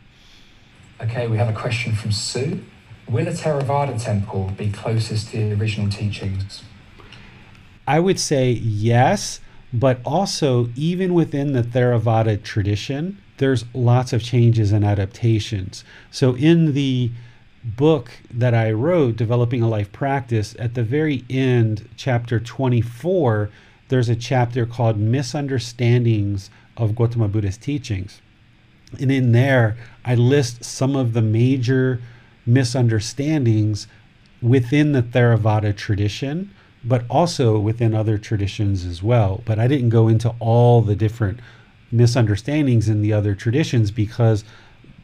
[1.01, 2.61] Okay, we have a question from Sue.
[3.09, 6.65] Will a Theravada temple be closest to the original teachings?
[7.87, 9.41] I would say yes,
[9.73, 15.85] but also even within the Theravada tradition, there's lots of changes and adaptations.
[16.11, 17.13] So in the
[17.63, 23.51] book that I wrote, Developing a Life Practice, at the very end, chapter 24,
[23.89, 28.21] there's a chapter called Misunderstandings of Gautama Buddha's Teachings.
[28.99, 32.01] And in there, I list some of the major
[32.47, 33.87] misunderstandings
[34.41, 36.51] within the Theravada tradition,
[36.85, 39.43] but also within other traditions as well.
[39.45, 41.41] But I didn't go into all the different
[41.91, 44.45] misunderstandings in the other traditions because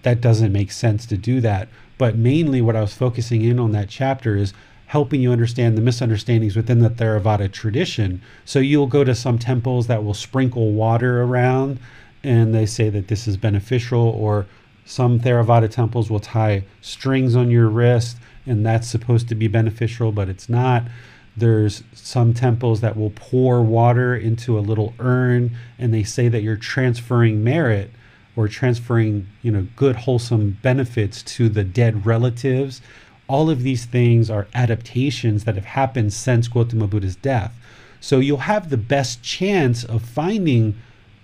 [0.02, 1.68] that doesn't make sense to do that.
[1.98, 4.52] But mainly, what I was focusing in on that chapter is
[4.86, 8.20] helping you understand the misunderstandings within the Theravada tradition.
[8.44, 11.78] So you'll go to some temples that will sprinkle water around
[12.24, 14.46] and they say that this is beneficial, or
[14.84, 18.16] some Theravada temples will tie strings on your wrist
[18.46, 20.84] and that's supposed to be beneficial, but it's not.
[21.36, 26.42] There's some temples that will pour water into a little urn and they say that
[26.42, 27.90] you're transferring merit
[28.36, 32.80] or transferring, you know, good wholesome benefits to the dead relatives.
[33.28, 37.54] All of these things are adaptations that have happened since Gautama Buddha's death.
[38.00, 40.74] So you'll have the best chance of finding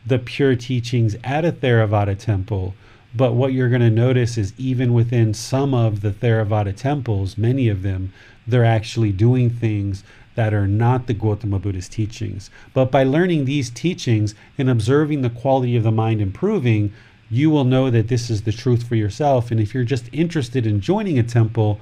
[0.07, 2.75] the pure teachings at a Theravada temple.
[3.15, 7.69] But what you're going to notice is even within some of the Theravada temples, many
[7.69, 8.13] of them,
[8.47, 10.05] they're actually doing things
[10.35, 12.51] that are not the Gautama Buddha's teachings.
[12.73, 16.93] But by learning these teachings and observing the quality of the mind improving,
[17.31, 19.51] you will know that this is the truth for yourself.
[19.51, 21.81] And if you're just interested in joining a temple,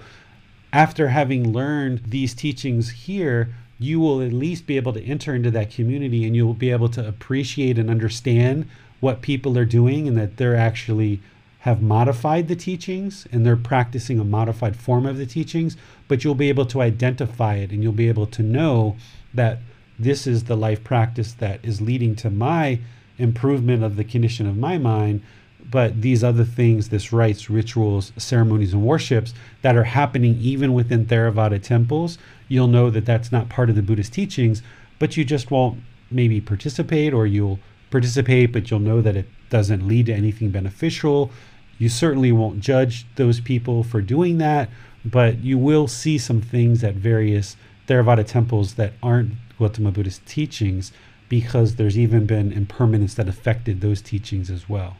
[0.72, 5.50] after having learned these teachings here, you will at least be able to enter into
[5.50, 8.66] that community and you will be able to appreciate and understand
[9.00, 11.20] what people are doing and that they're actually
[11.60, 16.34] have modified the teachings and they're practicing a modified form of the teachings, but you'll
[16.34, 18.96] be able to identify it and you'll be able to know
[19.34, 19.58] that
[19.98, 22.78] this is the life practice that is leading to my
[23.18, 25.22] improvement of the condition of my mind.
[25.70, 31.06] But these other things, this rites, rituals, ceremonies, and worships that are happening even within
[31.06, 34.62] Theravada temples, you'll know that that's not part of the Buddhist teachings,
[34.98, 37.58] but you just won't maybe participate or you'll
[37.90, 41.30] participate, but you'll know that it doesn't lead to anything beneficial.
[41.78, 44.70] You certainly won't judge those people for doing that,
[45.04, 47.56] but you will see some things at various
[47.88, 50.92] Theravada temples that aren't Gautama Buddhist teachings
[51.28, 54.96] because there's even been impermanence that affected those teachings as well.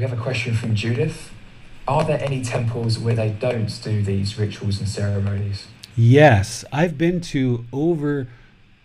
[0.00, 1.30] We have a question from Judith.
[1.86, 5.66] Are there any temples where they don't do these rituals and ceremonies?
[5.94, 8.26] Yes, I've been to over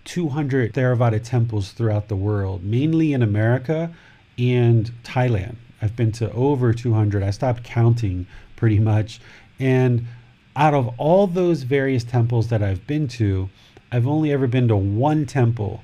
[0.03, 3.93] 200 Theravada temples throughout the world, mainly in America
[4.37, 5.55] and Thailand.
[5.81, 7.23] I've been to over 200.
[7.23, 9.21] I stopped counting pretty much.
[9.57, 10.07] And
[10.53, 13.49] out of all those various temples that I've been to,
[13.89, 15.81] I've only ever been to one temple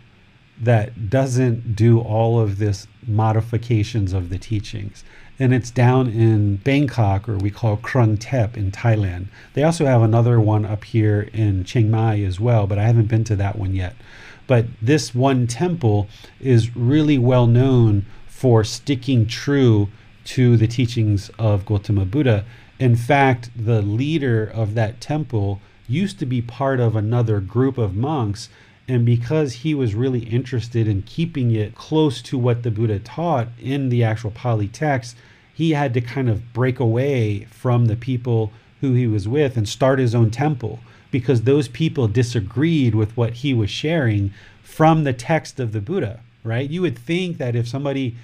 [0.62, 5.06] that doesn't do all of this modifications of the teachings.
[5.40, 9.28] And it's down in Bangkok, or we call Krung Thep in Thailand.
[9.54, 13.08] They also have another one up here in Chiang Mai as well, but I haven't
[13.08, 13.96] been to that one yet.
[14.46, 16.08] But this one temple
[16.40, 19.90] is really well known for sticking true
[20.26, 22.46] to the teachings of Gautama Buddha.
[22.80, 27.96] In fact, the leader of that temple used to be part of another group of
[27.96, 28.50] monks
[28.92, 33.48] and because he was really interested in keeping it close to what the Buddha taught
[33.58, 35.16] in the actual Pali text,
[35.54, 39.70] he had to kind of break away from the people who he was with and
[39.70, 45.14] start his own temple because those people disagreed with what he was sharing from the
[45.14, 46.70] text of the Buddha, right?
[46.70, 48.18] You would think that if somebody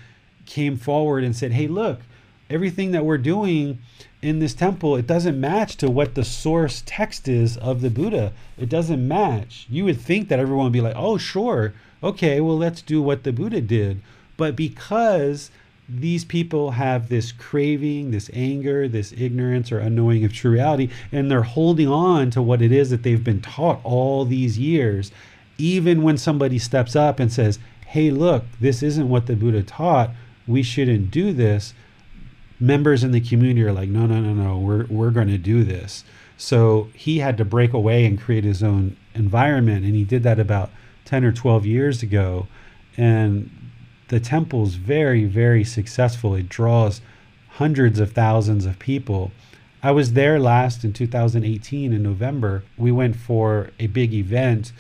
[0.46, 2.02] came forward and said, hey, look,
[2.50, 3.80] everything that we're doing
[4.28, 8.34] in this temple, it doesn't match to what the source text is of the Buddha.
[8.58, 9.66] It doesn't match.
[9.70, 11.74] You would think that everyone would be like, oh, sure,
[12.04, 14.02] okay, well, let's do what the Buddha did.
[14.36, 15.50] But because
[15.88, 21.32] these people have this craving, this anger, this ignorance or unknowing of true reality, and
[21.32, 25.12] they're holding on to what it is that they've been taught all these years.
[25.58, 30.12] Even when somebody steps up and says, hey, look, this isn't what the Buddha taught,
[30.46, 31.74] we shouldn't do this
[32.60, 35.64] members in the community are like, no, no, no, no, we're, we're going to do
[35.64, 36.04] this.
[36.38, 39.86] So he had to break away and create his own environment.
[39.86, 40.72] And he did that about
[41.06, 42.48] 10 or 12 years ago.
[42.96, 43.50] And
[44.10, 46.36] the temple's very, very successful.
[46.36, 47.02] It draws
[47.52, 49.32] hundreds of thousands of people.
[49.82, 52.64] I was there last in 2018 in November.
[52.78, 54.72] We went for a big event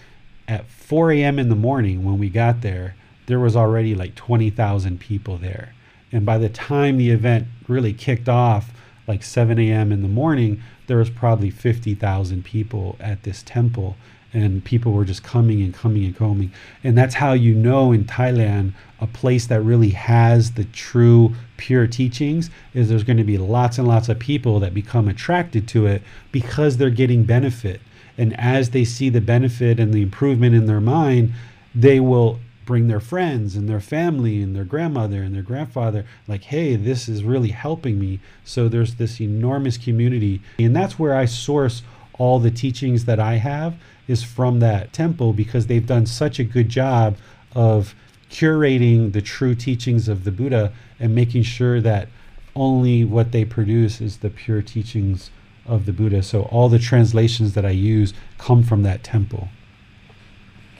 [0.48, 1.40] at 4 a.m.
[1.40, 2.96] in the morning when we got there.
[3.26, 5.74] There was already like 20,000 people there.
[6.18, 8.72] And by the time the event really kicked off,
[9.06, 9.92] like 7 a.m.
[9.92, 13.96] in the morning, there was probably 50,000 people at this temple.
[14.34, 16.52] And people were just coming and coming and coming.
[16.84, 21.86] And that's how you know in Thailand, a place that really has the true pure
[21.86, 25.86] teachings is there's going to be lots and lots of people that become attracted to
[25.86, 26.02] it
[26.32, 27.80] because they're getting benefit.
[28.18, 31.34] And as they see the benefit and the improvement in their mind,
[31.76, 36.44] they will bring their friends and their family and their grandmother and their grandfather like
[36.44, 38.20] hey this is really helping me.
[38.44, 40.42] So there's this enormous community.
[40.60, 41.82] And that's where i source
[42.20, 43.76] all the teachings that i have
[44.08, 47.16] is from that temple because they've done such a good job
[47.54, 47.96] of
[48.30, 52.10] curating the true teachings of the buddha and making sure that
[52.56, 55.30] only what they produce is the pure teachings
[55.66, 56.24] of the buddha.
[56.24, 59.48] So all the translations that i use come from that temple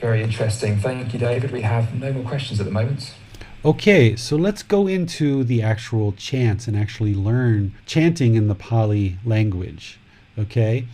[0.00, 0.78] very interesting.
[0.78, 1.50] Thank you, David.
[1.50, 3.14] We have no more questions at the moment.
[3.64, 9.18] Okay, so let's go into the actual chants and actually learn chanting in the Pali
[9.24, 9.98] language.
[10.38, 10.86] Okay,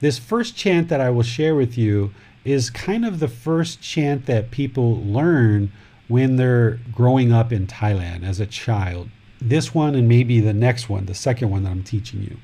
[0.00, 2.12] this first chant that I will share with you
[2.44, 5.72] is kind of the first chant that people learn
[6.08, 9.08] when they're growing up in Thailand as a child.
[9.40, 12.36] This one and maybe the next one, the second one that I'm teaching you.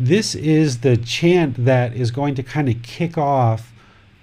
[0.00, 3.72] This is the chant that is going to kind of kick off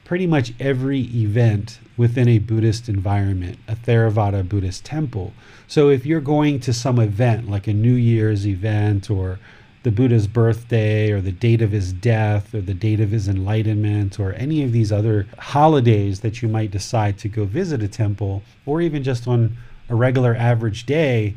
[0.06, 5.34] pretty much every event within a Buddhist environment, a Theravada Buddhist temple.
[5.68, 9.39] So if you're going to some event like a New Year's event or
[9.82, 14.20] the Buddha's birthday or the date of his death or the date of his enlightenment
[14.20, 18.43] or any of these other holidays that you might decide to go visit a temple
[18.66, 19.58] or even just on
[19.89, 21.36] a regular average day,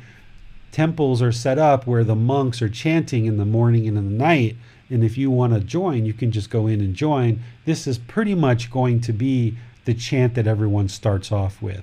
[0.73, 4.25] temples are set up where the monks are chanting in the morning and in the
[4.25, 4.57] night
[4.91, 7.43] and if you want to join, you can just go in and join.
[7.65, 11.83] This is pretty much going to be the chant that everyone starts off with.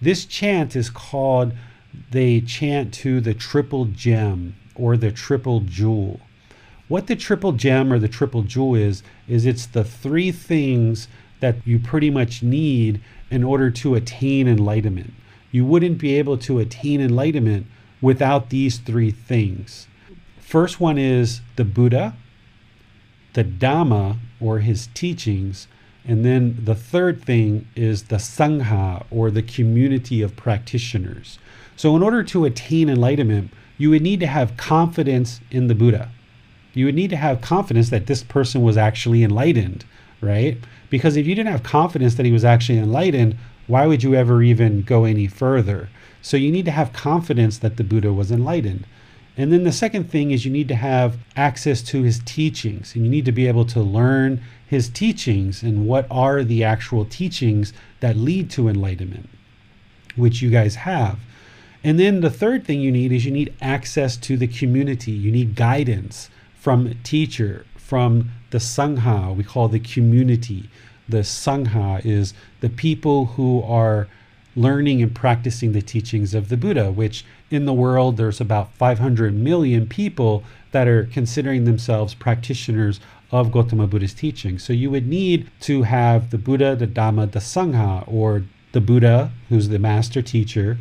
[0.00, 1.52] This chant is called
[2.10, 6.20] the chant to the triple gem or the triple jewel.
[6.88, 11.08] What the triple gem or the triple jewel is, is it's the three things
[11.40, 15.12] that you pretty much need in order to attain enlightenment.
[15.52, 17.66] You wouldn't be able to attain enlightenment
[18.00, 19.86] without these three things.
[20.40, 22.16] First one is the Buddha,
[23.34, 25.68] the Dhamma or his teachings,
[26.04, 31.38] and then the third thing is the Sangha or the community of practitioners.
[31.76, 36.10] So, in order to attain enlightenment, you would need to have confidence in the Buddha.
[36.74, 39.84] You would need to have confidence that this person was actually enlightened,
[40.20, 40.58] right?
[40.88, 44.42] Because if you didn't have confidence that he was actually enlightened, why would you ever
[44.42, 45.88] even go any further?
[46.22, 48.84] So, you need to have confidence that the Buddha was enlightened.
[49.36, 53.04] And then the second thing is you need to have access to his teachings and
[53.04, 57.72] you need to be able to learn his teachings and what are the actual teachings
[58.00, 59.28] that lead to enlightenment,
[60.16, 61.18] which you guys have.
[61.82, 65.12] And then the third thing you need is you need access to the community.
[65.12, 70.68] You need guidance from teacher, from the Sangha, we call the community.
[71.08, 74.08] The Sangha is the people who are
[74.54, 79.34] learning and practicing the teachings of the Buddha, which in the world there's about 500
[79.34, 83.00] million people that are considering themselves practitioners
[83.32, 84.58] of Gautama Buddha's teaching.
[84.58, 89.32] So you would need to have the Buddha, the Dhamma, the Sangha, or the Buddha,
[89.48, 90.78] who's the master teacher,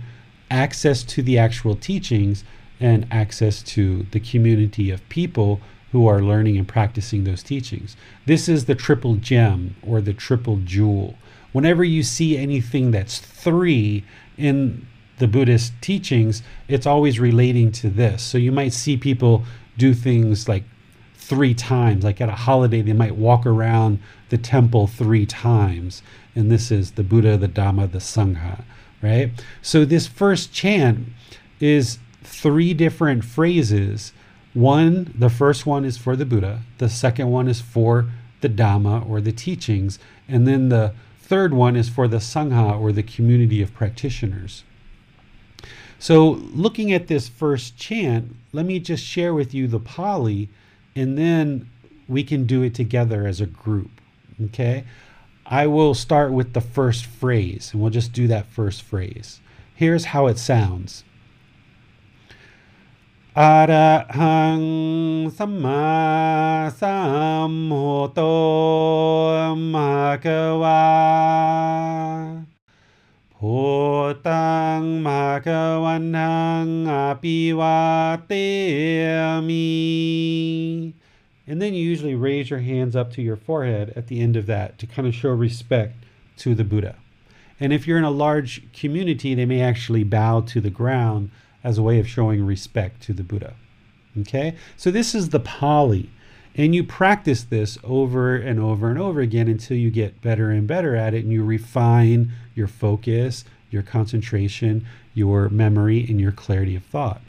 [0.49, 2.43] access to the actual teachings
[2.79, 5.59] and access to the community of people
[5.91, 7.95] who are learning and practicing those teachings.
[8.25, 11.15] This is the triple gem or the triple jewel.
[11.51, 14.03] Whenever you see anything that's three
[14.37, 14.85] in
[15.19, 18.23] the Buddhist teachings, it's always relating to this.
[18.23, 19.43] So you might see people
[19.77, 20.63] do things like
[21.15, 23.99] three times, like at a holiday, they might walk around
[24.29, 26.01] the temple three times.
[26.35, 28.63] And this is the Buddha, the Dhamma, the Sangha,
[29.01, 29.31] right?
[29.61, 31.07] So this first chant
[31.59, 34.13] is three different phrases.
[34.53, 38.09] One, the first one is for the Buddha, the second one is for
[38.41, 42.91] the Dhamma or the teachings, and then the third one is for the Sangha or
[42.91, 44.63] the community of practitioners.
[46.01, 50.47] So, looking at this first chant, let me just share with you the Pali,
[50.95, 51.69] and then
[52.07, 53.91] we can do it together as a group.
[54.45, 54.85] Okay?
[55.45, 59.41] I will start with the first phrase, and we'll just do that first phrase.
[59.75, 61.03] Here's how it sounds.
[63.35, 68.15] Arahang Samma Samhoto
[69.71, 70.99] Bhagava
[81.47, 84.45] And then you usually raise your hands up to your forehead at the end of
[84.47, 86.03] that to kind of show respect
[86.35, 86.97] to the Buddha.
[87.61, 91.31] And if you're in a large community, they may actually bow to the ground
[91.63, 93.53] as a way of showing respect to the Buddha.
[94.19, 94.57] Okay?
[94.75, 96.09] So this is the Pali.
[96.59, 100.67] And you practice this over and over and over again until you get better and
[100.67, 106.75] better at it and you refine your focus, your concentration, your memory, and your clarity
[106.75, 107.21] of thought.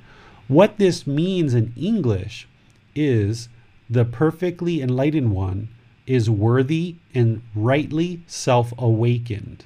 [0.48, 2.48] What this means in English
[2.96, 3.48] is
[3.88, 5.68] the perfectly enlightened one
[6.08, 9.64] is worthy and rightly self awakened.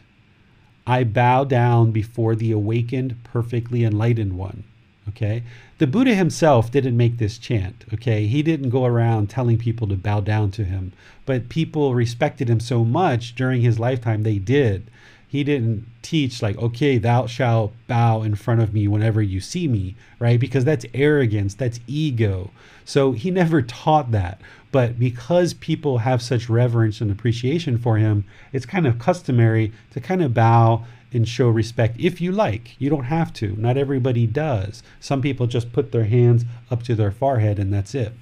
[0.86, 4.64] I bow down before the awakened, perfectly enlightened one.
[5.09, 5.42] Okay.
[5.78, 7.84] The Buddha himself didn't make this chant.
[7.92, 8.26] Okay.
[8.26, 10.92] He didn't go around telling people to bow down to him,
[11.26, 14.90] but people respected him so much during his lifetime, they did.
[15.34, 19.66] He didn't teach, like, okay, thou shalt bow in front of me whenever you see
[19.66, 20.38] me, right?
[20.38, 22.52] Because that's arrogance, that's ego.
[22.84, 24.40] So he never taught that.
[24.70, 30.00] But because people have such reverence and appreciation for him, it's kind of customary to
[30.00, 30.84] kind of bow
[31.14, 32.76] and show respect if you like.
[32.78, 33.54] You don't have to.
[33.56, 34.82] Not everybody does.
[35.00, 38.12] Some people just put their hands up to their forehead and that's it.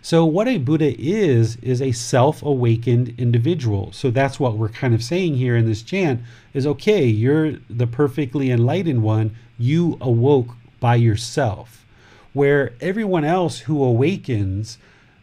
[0.00, 3.92] So, what a Buddha is, is a self awakened individual.
[3.92, 6.20] So, that's what we're kind of saying here in this chant
[6.52, 9.36] is okay, you're the perfectly enlightened one.
[9.58, 11.86] You awoke by yourself.
[12.32, 14.78] Where everyone else who awakens,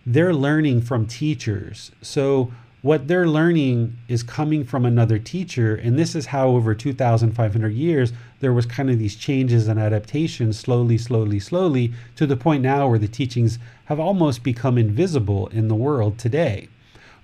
[0.06, 1.92] they're learning from teachers.
[2.02, 7.74] So, what they're learning is coming from another teacher and this is how over 2500
[7.74, 12.64] years there was kind of these changes and adaptations slowly slowly slowly to the point
[12.64, 16.70] now where the teachings have almost become invisible in the world today.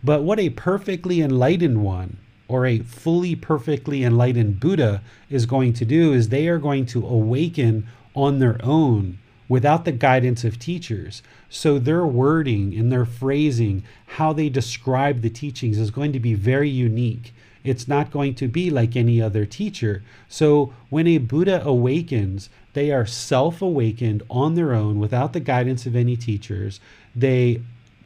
[0.04, 5.86] But what a perfectly enlightened one or a fully perfectly enlightened buddha is going to
[5.86, 11.22] do is they are going to awaken on their own without the guidance of teachers.
[11.50, 16.34] So their wording and their phrasing, how they describe the teachings is going to be
[16.34, 17.34] very unique.
[17.64, 20.04] It's not going to be like any other teacher.
[20.30, 25.86] So when a Buddha awakens, they are self awakened on their own without the guidance
[25.86, 26.80] of any teachers.
[27.16, 27.62] They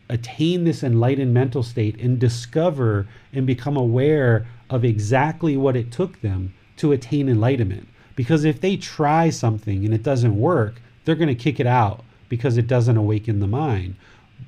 [0.08, 6.22] attain this enlightened mental state and discover and become aware of exactly what it took
[6.22, 7.88] them to attain enlightenment.
[8.16, 12.04] Because if they try something and it doesn't work, they're going to kick it out
[12.30, 13.96] because it doesn't awaken the mind.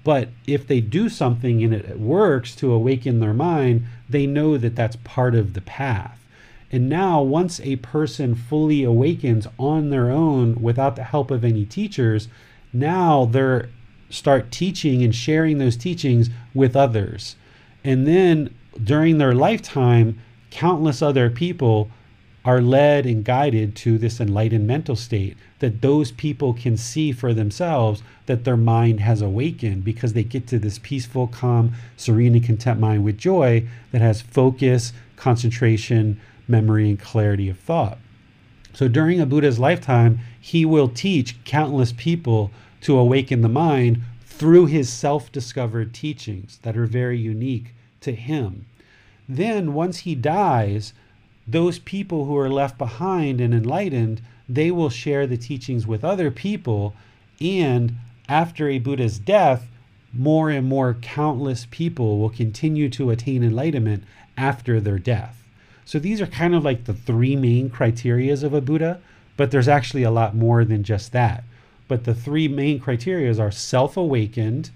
[0.04, 4.76] But if they do something and it works to awaken their mind, they know that
[4.76, 6.24] that's part of the path.
[6.72, 11.66] And now, once a person fully awakens on their own without the help of any
[11.66, 12.28] teachers,
[12.72, 13.70] now they're
[14.12, 17.38] start teaching and sharing those teachings with others.
[17.84, 18.54] And then
[18.84, 20.20] during their lifetime,
[20.52, 21.90] countless other people
[22.44, 27.34] are led and guided to this enlightened mental state that those people can see for
[27.34, 32.44] themselves that their mind has awakened because they get to this peaceful, calm, serene, and
[32.44, 38.00] content mind with joy that has focus, concentration, memory, and clarity of thought.
[38.74, 44.66] So during a Buddha's lifetime, he will teach countless people to awaken the mind through
[44.66, 48.66] his self discovered teachings that are very unique to him.
[49.30, 50.94] Then, once he dies,
[51.52, 56.32] those people who are left behind and enlightened, they will share the teachings with other
[56.32, 56.94] people.
[57.40, 57.96] And
[58.28, 59.68] after a Buddha's death,
[60.14, 64.04] more and more countless people will continue to attain enlightenment
[64.38, 65.44] after their death.
[65.86, 69.02] So these are kind of like the three main criterias of a Buddha,
[69.38, 71.44] but there's actually a lot more than just that.
[71.88, 74.70] But the three main criteria are self awakened,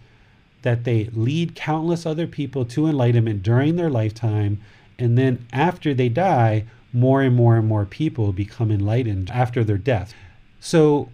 [0.64, 4.60] that they lead countless other people to enlightenment during their lifetime,
[4.98, 9.78] and then after they die, more and more and more people become enlightened after their
[9.78, 10.14] death.
[10.60, 11.10] So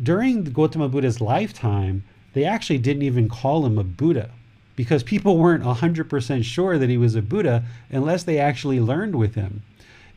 [0.00, 4.30] during the Gautama Buddha's lifetime, they actually didn't even call him a Buddha
[4.76, 9.34] because people weren't 100% sure that he was a Buddha unless they actually learned with
[9.34, 9.62] him.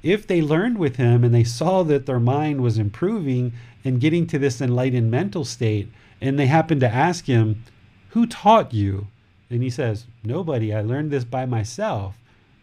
[0.04, 3.54] If they learned with him and they saw that their mind was improving
[3.84, 5.90] and getting to this enlightened mental state.
[6.22, 7.64] And they happen to ask him,
[8.10, 9.08] Who taught you?
[9.50, 10.74] And he says, Nobody.
[10.74, 12.16] I learned this by myself.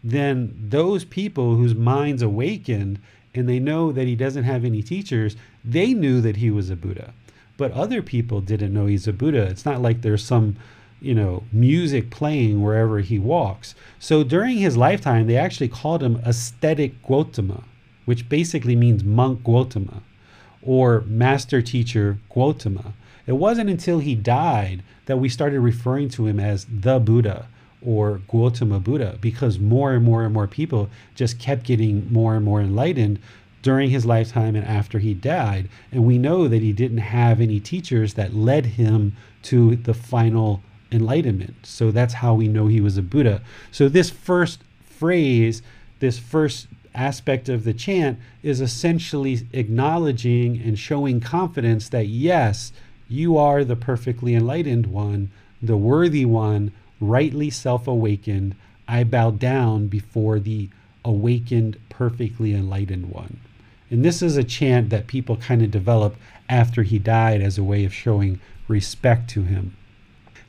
[0.07, 3.01] Then those people whose minds awakened
[3.35, 5.35] and they know that he doesn't have any teachers,
[5.65, 7.13] they knew that he was a Buddha.
[7.57, 9.41] But other people didn't know he's a Buddha.
[9.43, 10.55] It's not like there's some,
[11.01, 13.75] you know, music playing wherever he walks.
[13.99, 17.65] So during his lifetime, they actually called him ascetic Gautama,
[18.05, 20.03] which basically means monk Gautama
[20.61, 22.93] or master teacher Gautama.
[23.25, 27.49] It wasn't until he died that we started referring to him as the Buddha
[27.85, 32.43] or Gautama Buddha because more and more and more people just kept getting more and
[32.43, 33.19] more enlightened
[33.61, 35.69] during his lifetime and after he died.
[35.91, 40.61] And we know that he didn't have any teachers that led him to the final
[40.91, 41.55] enlightenment.
[41.63, 43.41] So that's how we know he was a Buddha.
[43.71, 45.61] So this first phrase,
[45.99, 52.71] this first aspect of the chant is essentially acknowledging and showing confidence that yes,
[53.07, 55.29] you are the perfectly enlightened one,
[55.61, 58.55] the worthy one, rightly self awakened.
[58.87, 60.69] I bow down before the
[61.03, 63.39] awakened, perfectly enlightened one.
[63.89, 66.17] And this is a chant that people kind of developed
[66.49, 69.75] after he died as a way of showing respect to him.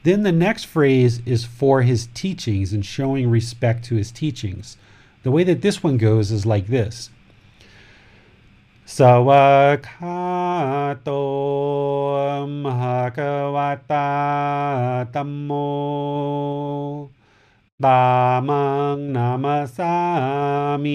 [0.02, 4.76] Then the next phrase is for his teachings and showing respect to his teachings.
[5.22, 7.10] The way that this one goes is like this.
[8.88, 9.84] Sawakato
[12.64, 13.92] Bhagavata
[15.12, 17.10] Dhammo
[17.82, 20.88] Dhammang Namasami.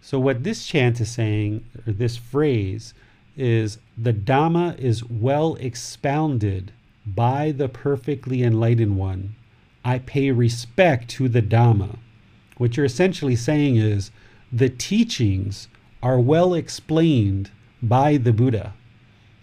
[0.00, 2.94] So, what this chant is saying, or this phrase,
[3.36, 6.72] is the Dhamma is well expounded
[7.04, 9.36] by the perfectly enlightened one
[9.84, 11.98] I pay respect to the Dhamma.
[12.56, 14.10] What you're essentially saying is
[14.54, 15.66] the teachings
[16.00, 17.50] are well explained
[17.82, 18.72] by the Buddha.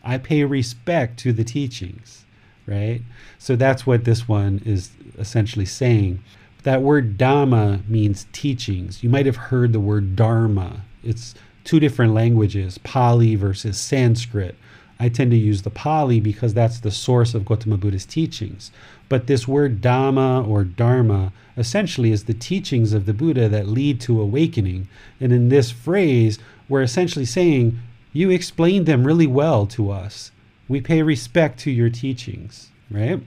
[0.05, 2.23] I pay respect to the teachings,
[2.65, 3.01] right?
[3.37, 6.23] So that's what this one is essentially saying.
[6.63, 9.03] That word Dhamma means teachings.
[9.03, 10.83] You might have heard the word Dharma.
[11.03, 11.35] It's
[11.65, 14.55] two different languages, Pali versus Sanskrit.
[14.97, 18.71] I tend to use the Pali because that's the source of Gautama Buddha's teachings.
[19.11, 23.99] But this word Dhamma or Dharma essentially is the teachings of the Buddha that lead
[24.01, 24.87] to awakening.
[25.19, 26.39] And in this phrase,
[26.69, 27.77] we're essentially saying,
[28.13, 30.31] You explained them really well to us.
[30.69, 33.21] We pay respect to your teachings, right?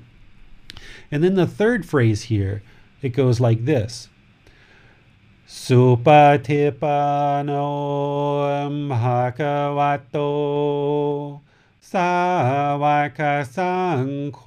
[1.10, 2.62] And then the third phrase here,
[3.02, 4.08] it goes like this
[5.46, 6.48] Supatipano
[10.08, 11.43] Bhagavato
[11.94, 14.42] Savaka Sankho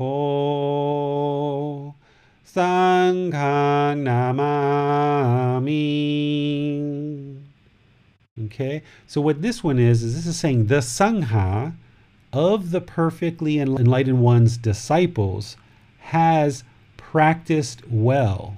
[2.46, 5.48] Sanghang Namami.
[8.48, 11.74] Okay, so what this one is, is this is saying the Sangha
[12.34, 15.56] of the perfectly enlightened one's disciples
[16.00, 16.66] has
[16.98, 18.58] practiced well.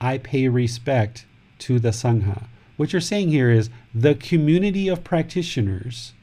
[0.00, 1.26] I pay respect
[1.58, 2.44] to the Sangha.
[2.78, 6.14] What you're saying here is the community of practitioners,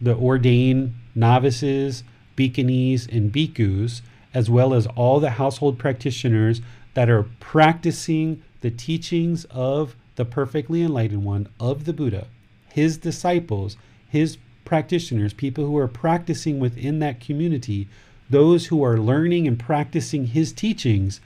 [0.00, 2.04] the ordained novices,
[2.36, 4.00] bhikkhunis, and bhikkhus,
[4.34, 6.60] as well as all the household practitioners
[6.94, 12.26] that are practicing the teachings of the perfectly enlightened one, of the Buddha,
[12.68, 13.76] his disciples,
[14.08, 17.88] his practitioners, people who are practicing within that community,
[18.30, 21.20] those who are learning and practicing his teachings,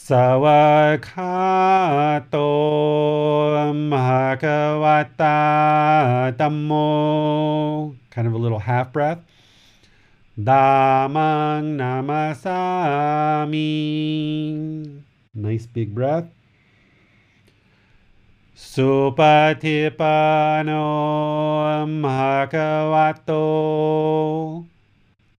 [0.02, 1.06] Sawakato
[3.88, 5.30] Bhagavata
[6.36, 7.94] Dhammo.
[8.10, 9.20] Kind of a little half breath.
[10.36, 13.52] Dhammang Namasami.
[15.34, 16.26] Nice big breath.
[18.56, 19.22] Supatipano
[22.02, 23.36] Bhagavato.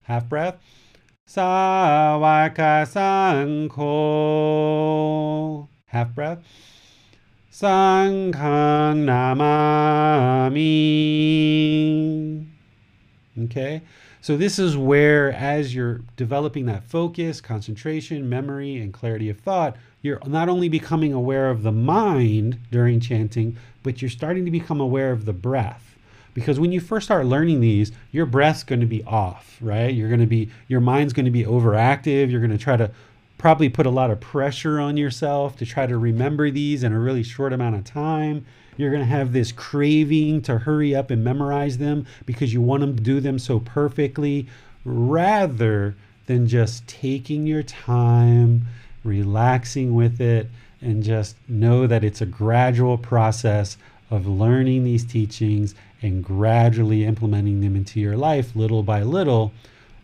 [0.04, 0.56] Half breath.
[1.34, 2.86] Sawaka
[3.68, 5.68] Sankho.
[5.88, 6.44] Half breath.
[7.52, 10.60] Sanghang Namami.
[13.46, 13.82] Okay?
[14.22, 19.76] So, this is where, as you're developing that focus, concentration, memory, and clarity of thought,
[20.04, 24.80] you're not only becoming aware of the mind during chanting, but you're starting to become
[24.80, 25.93] aware of the breath
[26.34, 29.94] because when you first start learning these your breath's going to be off right?
[29.94, 32.30] You're going to be your mind's going to be overactive.
[32.30, 32.92] You're going to try to
[33.38, 37.00] probably put a lot of pressure on yourself to try to remember these in a
[37.00, 38.46] really short amount of time.
[38.78, 42.82] You're going to have this craving to hurry up and memorize them because you want
[42.82, 44.48] them to do them so perfectly
[44.84, 48.66] rather than just taking your time
[49.04, 50.50] relaxing with it
[50.82, 53.78] and just know that it's a gradual process
[54.14, 59.52] of learning these teachings and gradually implementing them into your life little by little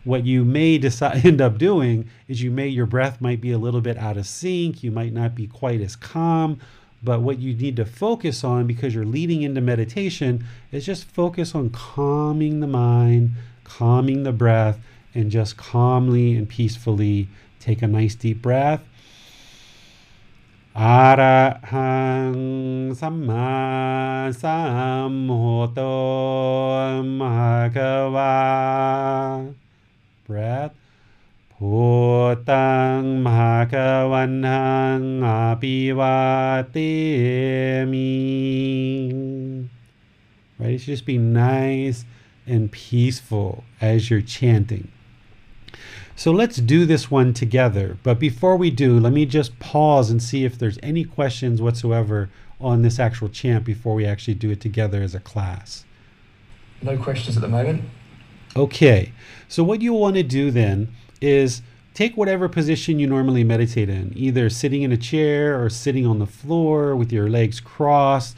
[0.02, 3.58] what you may decide end up doing is you may your breath might be a
[3.58, 6.58] little bit out of sync you might not be quite as calm
[7.02, 11.54] but what you need to focus on because you're leading into meditation is just focus
[11.54, 13.30] on calming the mind
[13.62, 14.80] calming the breath
[15.14, 17.28] and just calmly and peacefully
[17.60, 18.82] take a nice deep breath
[20.80, 22.40] Arahang
[22.96, 25.76] Samma Samhoto
[27.20, 28.32] Bhagava.
[30.26, 30.74] Breath.
[31.60, 36.48] Bhutang Bhagavanang Apivatemi.
[40.58, 40.70] Right?
[40.70, 42.06] It should just be nice
[42.46, 44.90] and peaceful as you're chanting.
[46.20, 47.96] So let's do this one together.
[48.02, 52.28] But before we do, let me just pause and see if there's any questions whatsoever
[52.60, 55.86] on this actual chant before we actually do it together as a class.
[56.82, 57.84] No questions at the moment.
[58.54, 59.12] Okay.
[59.48, 61.62] So what you'll want to do then is
[61.94, 66.18] take whatever position you normally meditate in, either sitting in a chair or sitting on
[66.18, 68.36] the floor with your legs crossed.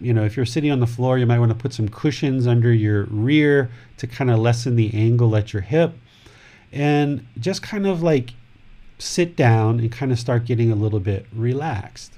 [0.00, 2.46] You know, if you're sitting on the floor, you might want to put some cushions
[2.46, 5.94] under your rear to kind of lessen the angle at your hip
[6.72, 8.34] and just kind of like
[8.98, 12.12] sit down and kind of start getting a little bit relaxed.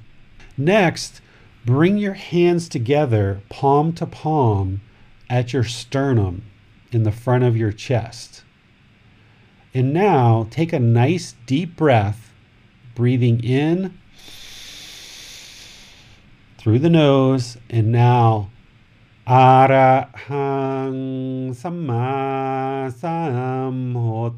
[0.57, 1.21] Next,
[1.65, 4.81] bring your hands together, palm to palm,
[5.29, 6.43] at your sternum
[6.91, 8.43] in the front of your chest.
[9.73, 12.33] And now take a nice deep breath,
[12.95, 13.97] breathing in
[16.59, 18.51] through the nose, and now
[19.31, 24.35] Arahang Samma Samhoto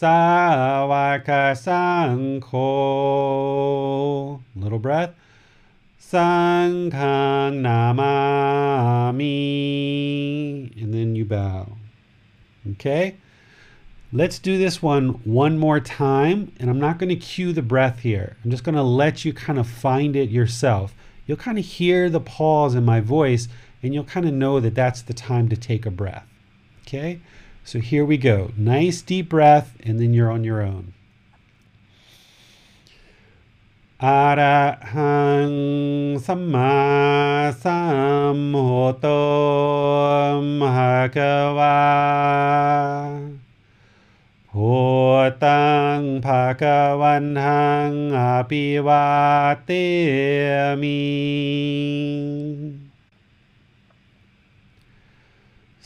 [0.00, 2.50] Sawaka sankho.
[4.54, 5.14] Little breath.
[6.00, 9.22] Sanghang namami.
[10.82, 11.72] And then you bow.
[12.72, 13.16] Okay?
[14.12, 16.52] Let's do this one one more time.
[16.58, 18.36] And I'm not going to cue the breath here.
[18.44, 20.94] I'm just going to let you kind of find it yourself
[21.28, 23.46] you'll kind of hear the pause in my voice
[23.80, 26.26] and you'll kind of know that that's the time to take a breath.
[26.82, 27.20] Okay?
[27.68, 28.50] So here we go.
[28.56, 30.94] Nice deep breath, and then you're on your own.
[34.00, 34.96] Arahang
[36.16, 39.04] Samma Samhoto
[40.64, 41.76] Bhagava
[44.54, 48.16] Hotang Bhagavanang
[48.48, 49.28] Apivatemi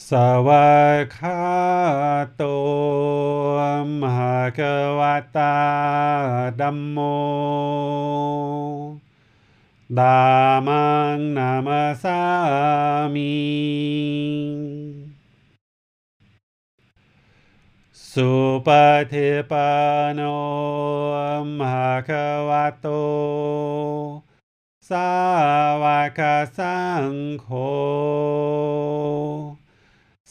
[0.09, 0.11] ส
[0.47, 0.73] วา
[1.17, 1.43] คา
[2.37, 2.43] โต
[4.01, 4.61] มหาก
[4.99, 5.57] วาตา
[6.61, 6.99] ดัมโม
[9.99, 10.23] ดา
[10.67, 10.87] มั
[11.17, 12.21] งนามาสา
[13.15, 13.35] มี
[18.11, 18.31] สุ
[18.67, 18.69] ป
[19.13, 19.71] ฏิปั
[20.07, 20.21] นโน
[21.59, 21.91] มหา
[22.49, 22.87] วะโต
[24.89, 25.11] สา
[25.83, 25.85] ว
[26.19, 26.21] ก
[26.57, 26.79] สั
[27.11, 27.49] งโฆ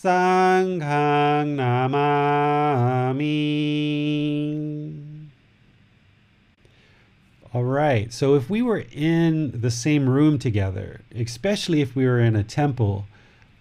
[0.02, 3.30] Sanghang Namami.
[7.54, 12.20] All right, so if we were in the same room together, especially if we were
[12.20, 13.06] in a temple,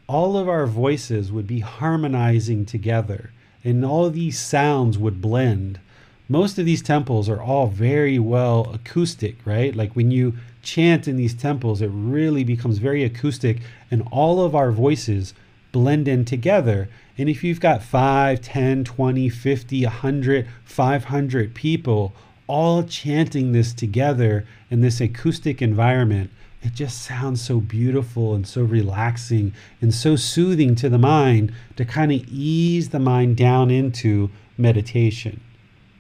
[0.07, 3.33] all of our voices would be harmonizing together
[3.63, 5.79] and all these sounds would blend.
[6.27, 9.77] Most of these temples are all very well acoustic, right?
[9.77, 13.59] Like when you chant in these temples, it really becomes very acoustic,
[13.91, 15.35] and all of our voices
[15.73, 16.89] blend in together.
[17.19, 22.15] And if you've got 5, 10, 20, 50, 100, 500 people
[22.47, 26.31] all chanting this together in this acoustic environment,
[26.63, 31.85] it just sounds so beautiful and so relaxing and so soothing to the mind to
[31.85, 35.41] kind of ease the mind down into meditation.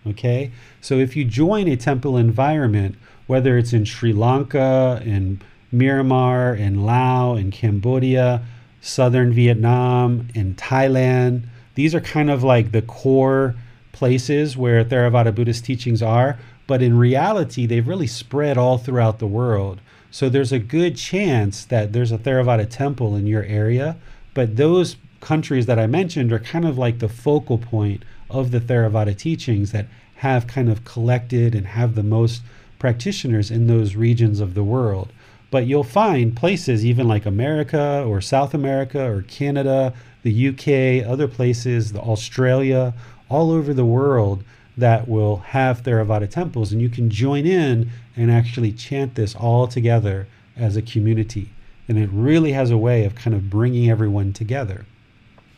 [0.07, 0.51] Okay?
[0.81, 2.97] So if you join a temple environment,
[3.27, 5.41] whether it's in Sri Lanka, in
[5.73, 8.43] Myanmar, in Laos, in Cambodia,
[8.81, 11.43] southern Vietnam, and Thailand,
[11.74, 13.55] these are kind of like the core
[13.93, 19.26] places where Theravada Buddhist teachings are, but in reality, they've really spread all throughout the
[19.26, 19.81] world.
[20.11, 23.97] So there's a good chance that there's a Theravada temple in your area,
[24.35, 28.61] but those countries that I mentioned are kind of like the focal point of the
[28.61, 32.43] Theravada teachings that have kind of collected and have the most
[32.78, 35.12] practitioners in those regions of the world.
[35.51, 39.92] But you'll find places, even like America or South America or Canada,
[40.22, 42.94] the UK, other places, the Australia,
[43.28, 44.44] all over the world
[44.76, 49.66] that will have Theravada temples, and you can join in and actually chant this all
[49.66, 50.26] together
[50.57, 51.51] as a community.
[51.88, 54.86] And it really has a way of kind of bringing everyone together.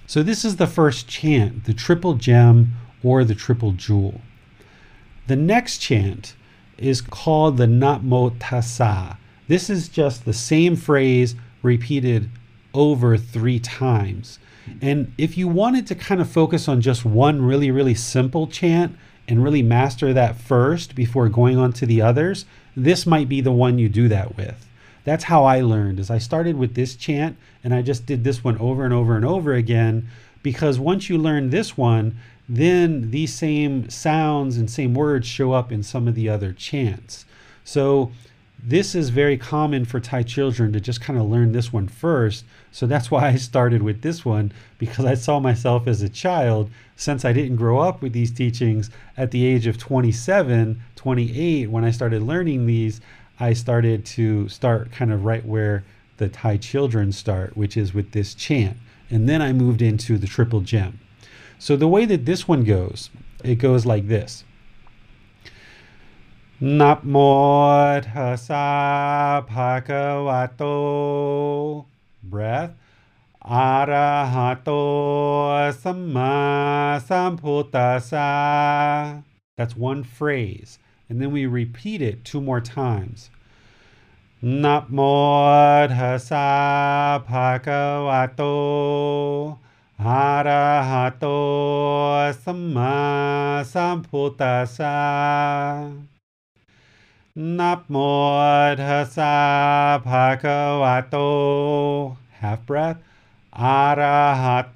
[0.06, 4.20] So, this is the first chant, the triple gem or the triple jewel.
[5.26, 6.34] The next chant
[6.78, 9.16] is called the Namo Tassa.
[9.48, 12.30] This is just the same phrase repeated
[12.74, 14.38] over three times.
[14.80, 18.96] And if you wanted to kind of focus on just one really, really simple chant,
[19.28, 22.44] and really master that first before going on to the others,
[22.76, 24.68] this might be the one you do that with.
[25.04, 28.44] That's how I learned is I started with this chant and I just did this
[28.44, 30.08] one over and over and over again
[30.42, 32.16] because once you learn this one,
[32.48, 37.24] then these same sounds and same words show up in some of the other chants.
[37.64, 38.12] So
[38.64, 42.44] this is very common for Thai children to just kind of learn this one first.
[42.70, 46.70] So that's why I started with this one because I saw myself as a child
[46.94, 51.84] since I didn't grow up with these teachings at the age of 27, 28 when
[51.84, 53.00] I started learning these,
[53.40, 55.82] I started to start kind of right where
[56.18, 58.76] the Thai children start, which is with this chant.
[59.10, 61.00] And then I moved into the triple gem.
[61.58, 63.10] So the way that this one goes,
[63.42, 64.44] it goes like this.
[66.79, 67.15] นะโม
[68.07, 68.69] ตัสสะ
[69.51, 70.63] ภะคะวะโต
[72.31, 72.73] breath
[73.51, 74.69] อะระหะโต
[75.81, 76.37] สัมมา
[77.07, 78.31] สัมพุทธัสสะ
[79.57, 80.71] that's one phrase
[81.07, 83.19] and then we repeat it two more times
[84.63, 84.99] นะโม
[85.95, 86.49] ตัสสะ
[87.29, 88.41] ภะคะวะโต
[90.05, 91.25] อะระหะโต
[92.43, 92.97] สัมมา
[93.73, 96.10] สัมพุทธัสสะ
[97.34, 100.04] Namo tassa.
[102.30, 102.98] Half breath.
[103.56, 104.74] Arahato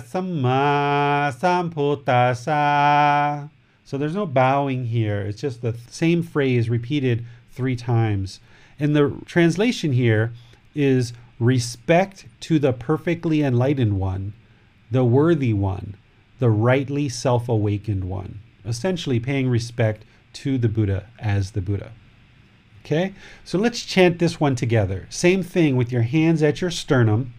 [0.00, 3.50] samma sambuddhassa.
[3.84, 5.20] So there's no bowing here.
[5.20, 8.40] It's just the same phrase repeated three times.
[8.80, 10.32] And the translation here
[10.74, 14.32] is respect to the perfectly enlightened one,
[14.90, 15.96] the worthy one,
[16.38, 18.40] the rightly self awakened one.
[18.64, 21.92] Essentially, paying respect to the Buddha as the Buddha.
[22.84, 23.14] Okay,
[23.44, 25.06] so let's chant this one together.
[25.08, 27.32] Same thing with your hands at your sternum.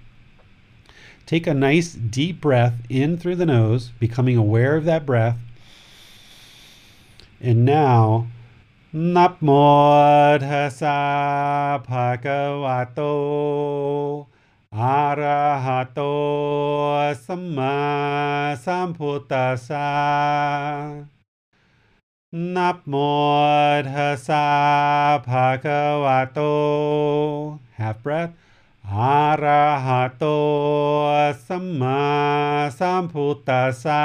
[1.28, 5.38] Take a nice deep breath in through the nose, becoming aware of that breath.
[7.40, 8.28] And now,
[8.96, 12.96] Namo tassa bhagavato
[14.74, 16.06] arahato
[18.66, 19.76] sambuddhassa
[22.57, 22.95] นับโม
[23.93, 24.47] ทัสสะ
[25.29, 26.41] ภะคะวะโต
[27.79, 28.33] half breath
[28.93, 30.25] อะระหะโต
[31.47, 32.03] สัมมา
[32.79, 34.05] สัมพุทธัสสะ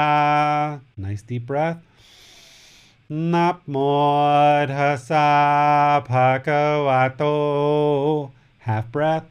[1.02, 1.80] nice deep breath
[3.32, 3.76] นับโม
[4.74, 5.30] ทัสสะ
[6.10, 7.22] ภะคะวะโต
[8.66, 9.26] half breath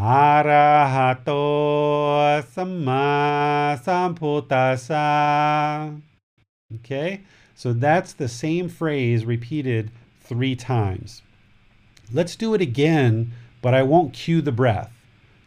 [0.00, 1.30] อะระหะโต
[2.54, 3.08] สัมมา
[3.86, 5.08] สัมพุทธัสสะ
[6.72, 7.10] okay
[7.61, 11.21] so that's the same phrase repeated three times.
[12.11, 14.91] Let's do it again, but I won't cue the breath.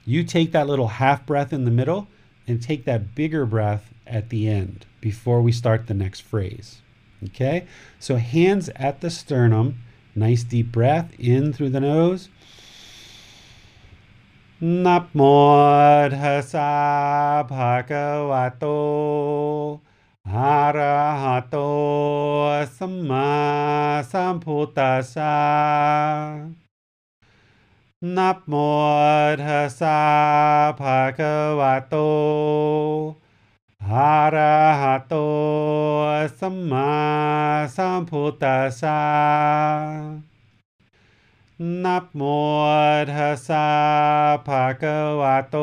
[0.04, 2.06] You take that little half breath in the middle
[2.46, 6.82] and take that bigger breath at the end before we start the next phrase.
[7.24, 7.66] Okay?
[7.98, 9.80] So hands at the sternum,
[10.14, 12.28] nice deep breath in through the nose.
[14.62, 18.60] Namo tassa bhagavato
[20.32, 21.56] อะระหะโต
[22.76, 23.30] สัมมา
[24.12, 25.38] สัมพุทธัสสะ
[28.16, 28.54] นับโม
[29.44, 30.00] ทัสสะ
[30.80, 31.94] ภะคะวะโต
[33.90, 35.14] อะระหะโต
[36.38, 36.92] สัมมา
[37.76, 39.02] สัมพุทธัสสะ
[41.84, 42.22] นับโม
[43.14, 43.68] ทัสสะ
[44.46, 45.56] ภะคะวะโต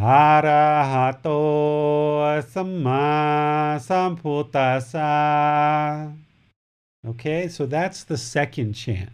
[0.00, 1.22] Arahato
[2.42, 3.76] Samma
[4.56, 6.16] Sambuddhassa.
[7.06, 9.10] Okay, so that's the second chant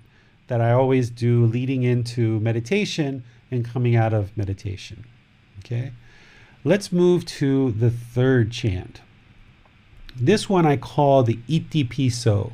[0.47, 5.05] that I always do leading into meditation and coming out of meditation.
[5.59, 5.91] Okay,
[6.63, 9.01] let's move to the third chant.
[10.15, 12.53] This one I call the Iti Piso.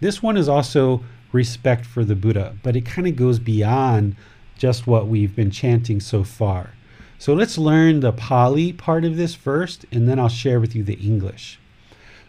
[0.00, 4.16] This one is also respect for the Buddha, but it kind of goes beyond
[4.56, 6.73] just what we've been chanting so far.
[7.24, 10.84] So let's learn the Pali part of this first, and then I'll share with you
[10.84, 11.58] the English.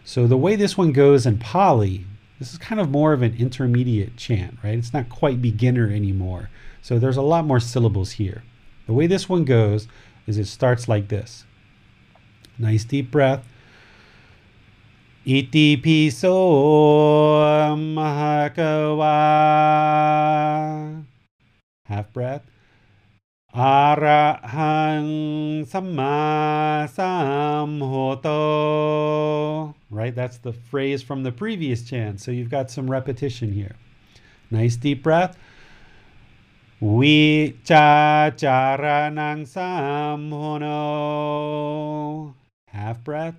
[0.06, 2.06] So the way this one goes in Pali,
[2.38, 4.78] this is kind of more of an intermediate chant, right?
[4.78, 6.48] It's not quite beginner anymore.
[6.80, 8.42] So there's a lot more syllables here.
[8.86, 9.86] The way this one goes
[10.26, 11.44] is it starts like this.
[12.58, 13.46] Nice deep breath.
[15.26, 16.32] Iti piso
[17.76, 19.04] bhagava.
[21.84, 22.46] Half breath.
[23.56, 25.08] Arahang
[25.66, 28.34] Sama Samhoto.
[29.90, 30.14] Right?
[30.14, 32.20] That's the phrase from the previous chant.
[32.20, 33.76] So you've got some repetition here.
[34.50, 35.38] Nice deep breath.
[36.82, 37.56] Vichacharanang
[39.48, 40.74] Samhono.
[42.68, 43.36] Half breath.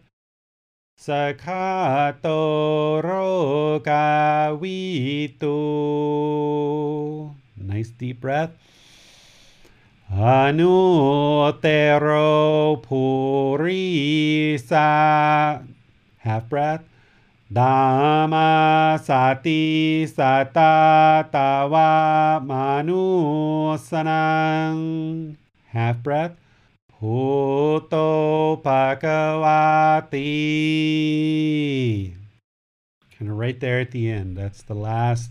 [0.99, 2.33] Sakato
[3.03, 4.65] rogavitu.
[7.55, 8.57] Nice deep breath.
[10.09, 11.51] Anutero
[12.81, 14.77] purisa.
[16.19, 16.85] Half breath.
[17.53, 25.35] Dhamma sati sata tawa manusanang.
[25.67, 26.37] Half breath.
[27.01, 30.15] Bhuto Bhagavati.
[33.17, 34.37] Kind of right there at the end.
[34.37, 35.29] That's the last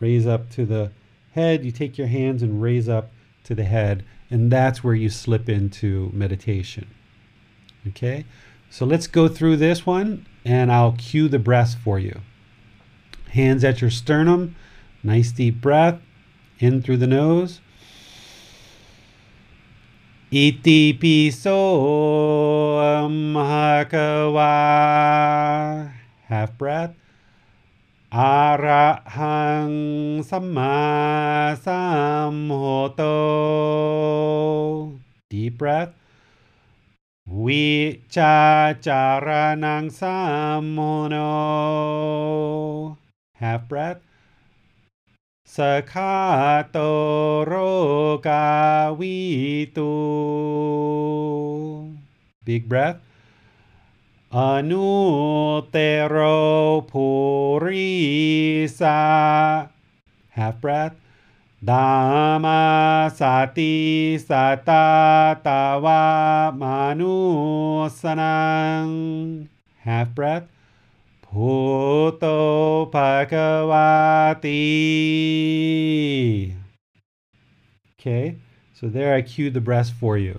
[0.00, 0.90] raise up to the
[1.32, 1.64] head.
[1.64, 3.12] You take your hands and raise up
[3.50, 6.86] to the head, and that's where you slip into meditation.
[7.88, 8.24] Okay?
[8.70, 12.20] So let's go through this one, and I'll cue the breath for you.
[13.30, 14.54] Hands at your sternum,
[15.02, 16.00] nice deep breath
[16.60, 17.60] in through the nose.
[20.30, 22.78] Iti piso
[23.34, 24.44] bhagava.
[26.26, 26.94] Half breath.
[28.10, 33.06] Arahang samma samhoto.
[35.30, 35.94] Deep breath.
[37.30, 41.30] Vichacharanang samono.
[43.38, 44.02] Half breath.
[45.46, 49.86] Sakato rogavitu.
[52.44, 53.09] Big breath.
[54.32, 55.66] Anutero
[56.86, 58.88] purisa.
[60.28, 60.94] Half breath.
[61.64, 69.48] Dhamma sati sata tawa manusanang.
[69.82, 70.46] Half breath.
[71.26, 74.46] Bhuto Bhagavati.
[77.98, 78.36] Okay,
[78.74, 80.38] so there I cued the breath for you.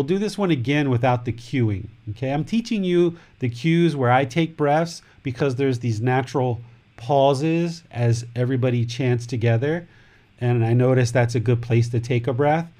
[0.00, 1.88] We'll do this one again without the cueing.
[2.08, 6.62] Okay, I'm teaching you the cues where I take breaths because there's these natural
[6.96, 9.86] pauses as everybody chants together.
[10.40, 12.72] And I notice that's a good place to take a breath.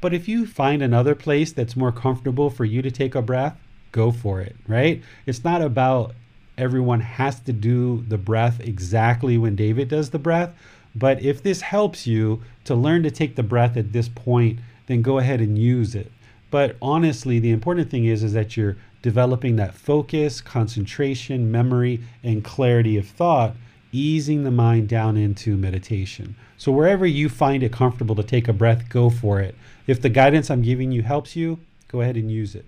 [0.00, 3.58] But if you find another place that's more comfortable for you to take a breath,
[3.90, 5.02] go for it, right?
[5.26, 6.14] It's not about
[6.56, 10.54] everyone has to do the breath exactly when David does the breath.
[10.94, 15.02] But if this helps you to learn to take the breath at this point, then
[15.02, 16.12] go ahead and use it.
[16.50, 22.42] But honestly, the important thing is, is that you're developing that focus, concentration, memory, and
[22.42, 23.54] clarity of thought,
[23.92, 26.36] easing the mind down into meditation.
[26.56, 29.54] So wherever you find it comfortable to take a breath, go for it.
[29.86, 32.66] If the guidance I'm giving you helps you, go ahead and use it.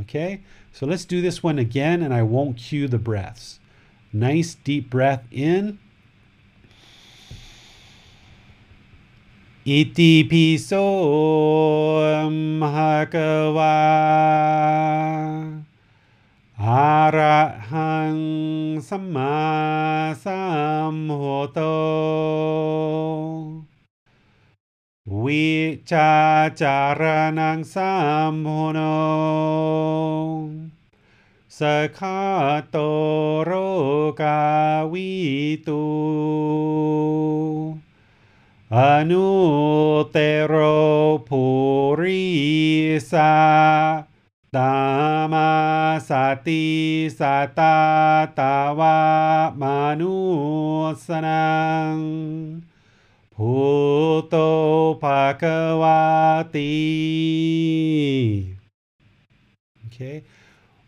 [0.00, 0.42] Okay?
[0.72, 3.60] So let's do this one again, and I won't cue the breaths.
[4.12, 5.78] Nice deep breath in.
[9.68, 10.70] อิติปิโส
[12.60, 12.76] มห
[13.14, 13.16] ก
[13.56, 13.80] วา
[16.62, 16.66] อ
[17.16, 17.40] ระ
[17.72, 18.16] หัง
[18.88, 19.38] สัมมา
[20.24, 20.42] สั
[20.94, 21.22] มโห
[21.52, 21.60] โต
[25.24, 25.52] วิ
[25.92, 26.10] จา
[27.00, 27.02] ร
[27.38, 27.92] ณังสั
[28.32, 28.80] มโหโน
[31.58, 31.60] ส
[31.98, 32.22] ขา
[32.70, 32.76] โต
[33.44, 33.50] โร
[34.20, 34.40] กา
[34.92, 35.10] วิ
[35.66, 35.82] ตู
[38.74, 39.14] rogavitu
[40.04, 43.22] Anutero purisa
[44.52, 51.02] Dhamma sati sata tawa manusanang
[53.36, 56.62] Bhuto Bhagavati.
[59.86, 60.22] Okay.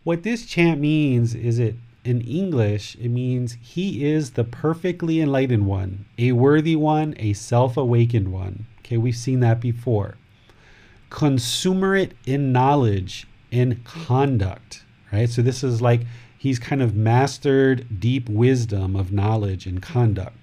[0.04, 1.74] What this chant means is it
[2.06, 7.76] in English, it means he is the perfectly enlightened one, a worthy one, a self
[7.76, 8.66] awakened one.
[8.80, 10.16] Okay, we've seen that before.
[11.10, 15.28] Consumerate in knowledge and conduct, right?
[15.28, 16.02] So this is like
[16.38, 20.36] he's kind of mastered deep wisdom of knowledge and conduct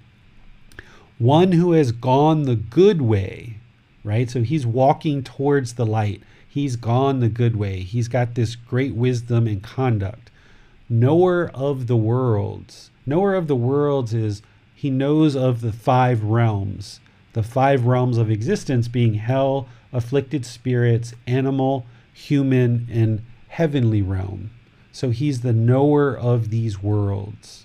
[1.18, 3.56] one who has gone the good way,
[4.02, 4.28] right?
[4.28, 6.22] So he's walking towards the light.
[6.46, 7.80] He's gone the good way.
[7.80, 10.30] He's got this great wisdom and conduct.
[10.88, 12.90] Knower of the worlds.
[13.06, 14.42] Knower of the worlds is
[14.74, 17.00] he knows of the five realms,
[17.32, 24.50] the five realms of existence being hell, afflicted spirits, animal, human, and heavenly realm.
[24.92, 27.64] So he's the knower of these worlds.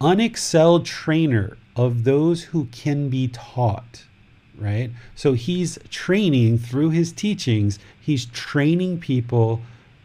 [0.00, 4.04] Unexcelled trainer of those who can be taught,
[4.58, 4.90] right?
[5.14, 9.62] So he's training through his teachings, he's training people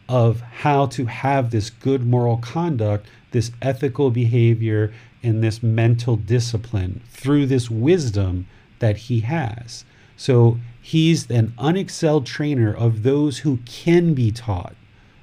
[0.10, 4.94] of how to have this good moral conduct, this ethical behavior,
[5.24, 8.48] and this mental discipline through this wisdom
[8.80, 9.84] that he has.
[10.16, 14.76] So he's an unexcelled trainer of those who can be taught,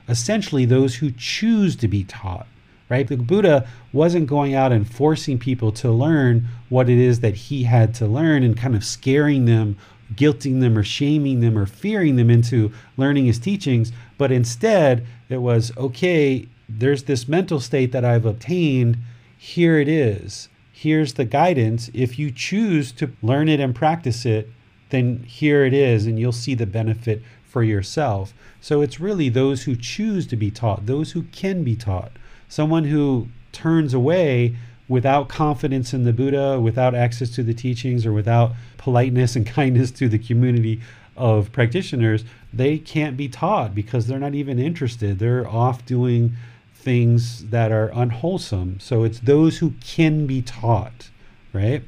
[0.08, 2.46] essentially those who choose to be taught,
[2.88, 3.08] right?
[3.08, 7.64] The Buddha wasn't going out and forcing people to learn what it is that he
[7.64, 9.76] had to learn and kind of scaring them,
[10.16, 15.38] guilting them, or shaming them, or fearing them into learning his teachings, but instead it
[15.38, 18.96] was okay, there's this mental state that I've obtained,
[19.36, 20.48] here it is.
[20.72, 21.90] Here's the guidance.
[21.94, 24.48] If you choose to learn it and practice it,
[24.90, 28.34] then here it is, and you'll see the benefit for yourself.
[28.60, 32.12] So it's really those who choose to be taught, those who can be taught.
[32.48, 34.56] Someone who turns away
[34.88, 39.90] without confidence in the Buddha, without access to the teachings, or without politeness and kindness
[39.92, 40.80] to the community
[41.16, 45.18] of practitioners, they can't be taught because they're not even interested.
[45.18, 46.36] They're off doing
[46.74, 48.78] things that are unwholesome.
[48.80, 51.10] So it's those who can be taught,
[51.52, 51.82] right?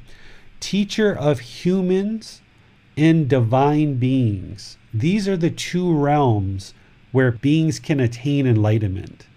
[0.59, 2.41] Teacher of humans
[2.97, 4.77] and divine beings.
[4.93, 6.73] These are the two realms
[7.11, 9.27] where beings can attain enlightenment.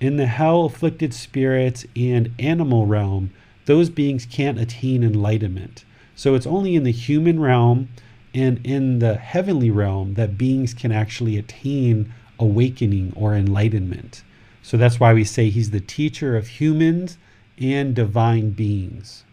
[0.00, 3.30] In the hell afflicted spirits and animal realm,
[3.64, 5.84] those beings can't attain enlightenment.
[6.14, 7.88] So it's only in the human realm
[8.34, 14.22] and in the heavenly realm that beings can actually attain awakening or enlightenment.
[14.62, 17.16] So that's why we say he's the teacher of humans
[17.58, 19.24] and divine beings.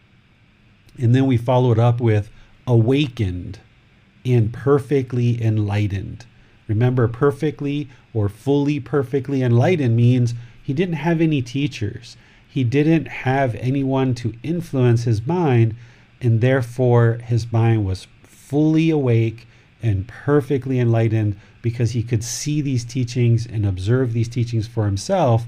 [0.98, 2.30] And then we follow it up with
[2.66, 3.60] awakened
[4.26, 6.26] and perfectly enlightened.
[6.68, 10.34] Remember, perfectly or fully perfectly enlightened means
[10.64, 12.18] he didn't have any teachers.
[12.48, 15.76] He didn't have anyone to influence his mind,
[16.22, 19.48] and therefore his mind was fully awake
[19.82, 25.46] and perfectly enlightened because he could see these teachings and observe these teachings for himself.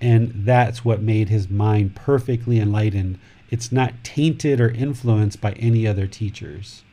[0.00, 3.18] And that's what made his mind perfectly enlightened.
[3.50, 6.84] It's not tainted or influenced by any other teachers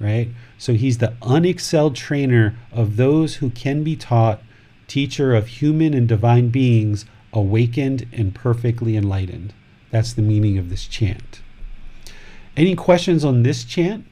[0.00, 0.28] right?
[0.58, 4.42] So he's the unexcelled trainer of those who can be taught,
[4.86, 9.52] teacher of human and divine beings, awakened and perfectly enlightened.
[9.90, 11.40] That's the meaning of this chant.
[12.56, 14.06] Any questions on this chant?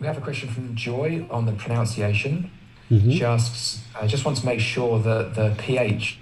[0.00, 2.50] We have a question from Joy on the pronunciation.
[2.90, 3.10] Mm-hmm.
[3.10, 6.18] She asks, I just want to make sure that the PH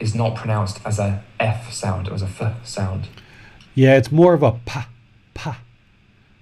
[0.00, 3.08] is not pronounced as a F sound or as a F sound.
[3.74, 4.88] Yeah, it's more of a pa,
[5.32, 5.60] pa.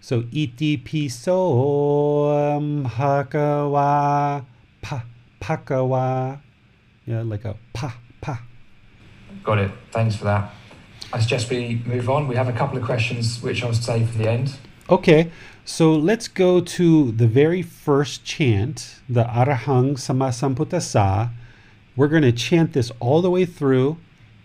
[0.01, 4.45] So iti piso hakawa
[4.83, 5.05] pa
[5.41, 6.41] pakawa.
[7.07, 8.43] Yeah, like a pa pa.
[9.43, 9.71] Got it.
[9.91, 10.53] Thanks for that.
[11.13, 12.29] I suggest we move on.
[12.29, 14.57] We have a couple of questions which I'll save for the end.
[14.89, 15.31] Okay,
[15.65, 21.31] so let's go to the very first chant, the Arahang Samasambuddhassa.
[21.97, 23.99] We're going to chant this all the way through.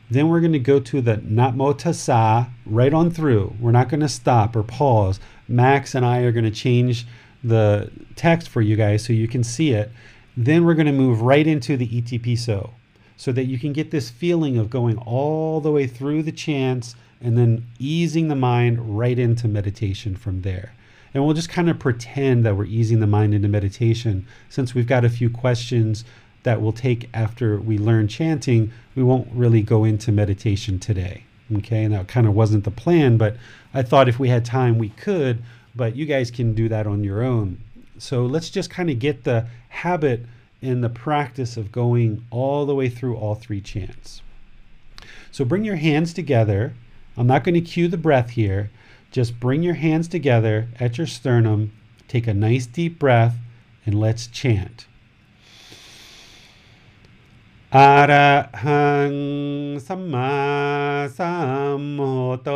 [0.09, 3.55] Then we're going to go to the Namo Tassa right on through.
[3.59, 5.19] We're not going to stop or pause.
[5.47, 7.05] Max and I are going to change
[7.43, 9.91] the text for you guys so you can see it.
[10.39, 12.75] Then we're going to move right into the Iti Piso
[13.15, 16.95] so that you can get this feeling of going all the way through the chants
[17.19, 20.73] and then easing the mind right into meditation from there.
[21.15, 24.85] And we'll just kind of pretend that we're easing the mind into meditation since we've
[24.85, 26.05] got a few questions
[26.43, 28.71] that we'll take after we learn chanting.
[28.93, 31.23] We won't really go into meditation today.
[31.55, 33.37] Okay, and that kind of wasn't the plan, but
[33.73, 35.41] I thought if we had time, we could,
[35.75, 37.57] but you guys can do that on your own.
[37.97, 39.47] So let's just kind of get the
[39.77, 40.25] habit
[40.61, 44.21] and the practice of going all the way through all three chants.
[45.31, 46.73] So bring your hands together.
[47.15, 48.71] I'm not going to cue the breath here.
[49.11, 51.71] Just bring your hands together at your sternum.
[52.07, 53.35] Take a nice deep breath
[53.85, 54.87] and let's chant.
[57.71, 62.47] Arahang Samma Samhoto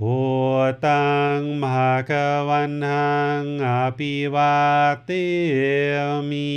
[0.00, 0.18] หั
[0.52, 0.56] ว
[0.86, 1.06] ตั
[1.36, 3.12] งมะคะวันหั
[3.42, 3.68] งอ
[3.98, 4.56] ภิวา
[5.04, 5.10] เต
[6.30, 6.54] มิ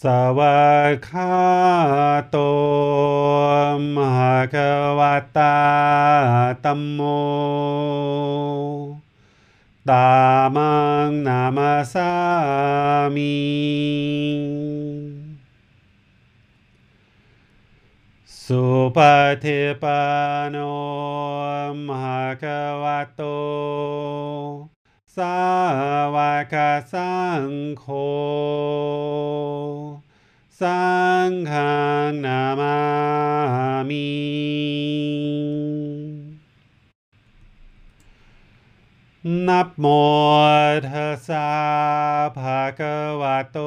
[0.00, 0.04] ส
[0.38, 1.34] วากขา
[2.30, 2.36] โต
[3.96, 5.58] มหะคะวะตา
[6.64, 7.00] ตัมโม
[9.90, 10.08] ตา
[10.56, 10.72] มั
[11.06, 12.10] งนามาสา
[13.14, 13.36] มิ
[18.52, 18.64] สุ
[18.96, 18.98] ป
[19.44, 20.02] ฏิปั
[20.42, 20.56] นโน
[21.88, 23.22] มหะคะวะโต
[25.16, 25.38] สา
[26.14, 26.16] ว
[26.52, 26.54] ก
[26.92, 27.14] สั
[27.48, 27.86] งโฆ
[30.60, 30.82] สั
[31.28, 31.52] งฆ
[32.24, 32.78] นามา
[33.88, 34.08] มิ
[39.48, 39.86] นับโม
[40.88, 41.50] ทัสสะ
[42.36, 43.58] ภะคะวะโต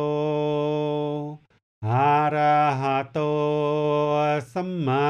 [1.90, 3.20] อะระหะโต
[4.54, 5.10] สัมมา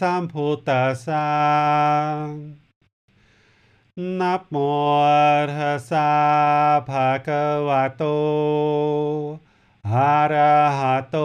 [0.00, 1.28] สัมพุทธัสสะ
[4.18, 4.56] นะโม
[5.48, 6.10] ตัสสะ
[6.88, 8.02] ภะคะวะโต
[9.92, 11.16] อะระหะโต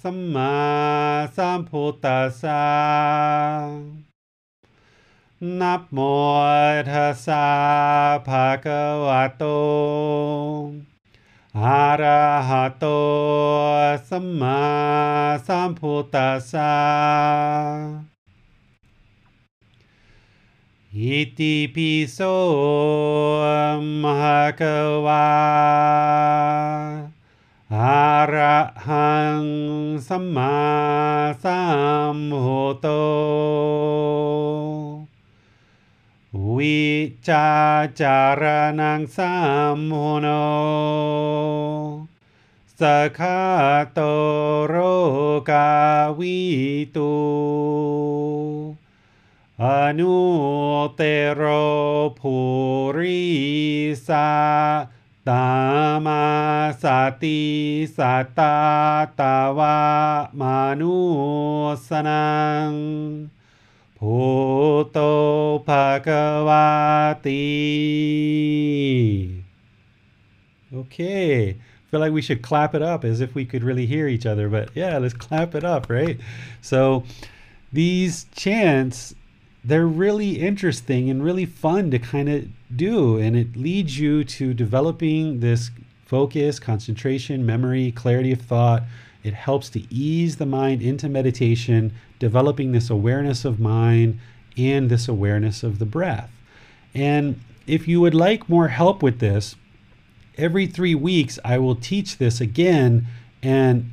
[0.00, 0.54] สัมมา
[1.36, 2.64] สัมพุทธัสสะ
[5.60, 5.98] นะโม
[6.88, 7.46] ตัสสะ
[8.28, 9.44] ภะคะวะโต
[11.56, 12.88] हरहतो
[13.98, 14.56] सम्मा
[15.36, 16.68] सम्भुतसा।
[20.94, 22.54] इति पिसो
[23.82, 25.28] महकवा।
[27.72, 28.72] हरहं
[29.98, 30.72] सम्मा
[31.32, 32.82] सम्भूतो।
[36.56, 36.82] วิ
[37.28, 37.48] จา
[38.00, 38.42] จาร
[38.80, 39.34] นังสั
[39.74, 40.28] มโมโน
[42.80, 42.82] ส
[43.18, 43.42] คา
[43.92, 44.00] โต
[44.66, 44.74] โร
[45.50, 45.72] กา
[46.18, 46.40] วิ
[46.96, 47.14] ตู
[49.62, 49.64] อ
[49.98, 50.18] นุ
[50.94, 51.02] เต
[51.34, 51.42] โร
[52.18, 52.36] ภู
[52.96, 53.22] ริ
[54.08, 54.30] สา
[55.28, 55.46] ตา
[56.06, 56.24] มา
[56.82, 56.84] ส
[57.22, 57.40] ติ
[57.96, 58.56] สัตตา
[59.20, 59.78] ตาวา
[60.40, 60.96] มานุ
[61.88, 62.30] สนั
[62.68, 62.70] ง
[64.02, 65.64] होतो
[70.74, 71.56] Okay,
[71.90, 74.48] feel like we should clap it up as if we could really hear each other,
[74.48, 76.18] but yeah, let's clap it up, right?
[76.62, 77.04] So
[77.72, 79.14] these chants,
[79.64, 84.52] they're really interesting and really fun to kind of do, and it leads you to
[84.52, 85.70] developing this
[86.06, 88.82] focus, concentration, memory, clarity of thought,
[89.22, 94.18] it helps to ease the mind into meditation developing this awareness of mind
[94.56, 96.30] and this awareness of the breath
[96.94, 99.56] and if you would like more help with this
[100.36, 103.06] every three weeks i will teach this again
[103.42, 103.90] and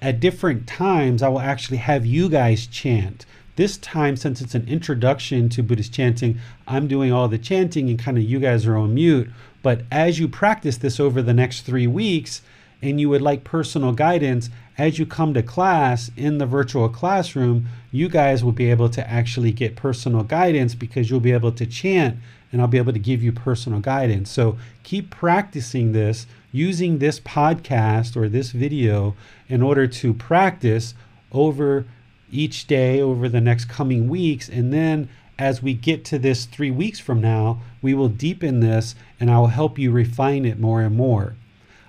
[0.00, 3.26] at different times i will actually have you guys chant
[3.58, 6.38] this time, since it's an introduction to Buddhist chanting,
[6.68, 9.28] I'm doing all the chanting and kind of you guys are on mute.
[9.64, 12.40] But as you practice this over the next three weeks
[12.80, 17.66] and you would like personal guidance, as you come to class in the virtual classroom,
[17.90, 21.66] you guys will be able to actually get personal guidance because you'll be able to
[21.66, 22.18] chant
[22.52, 24.30] and I'll be able to give you personal guidance.
[24.30, 29.14] So keep practicing this using this podcast or this video
[29.48, 30.94] in order to practice
[31.32, 31.84] over
[32.30, 34.48] each day over the next coming weeks.
[34.48, 38.94] And then as we get to this three weeks from now, we will deepen this
[39.18, 41.34] and I will help you refine it more and more.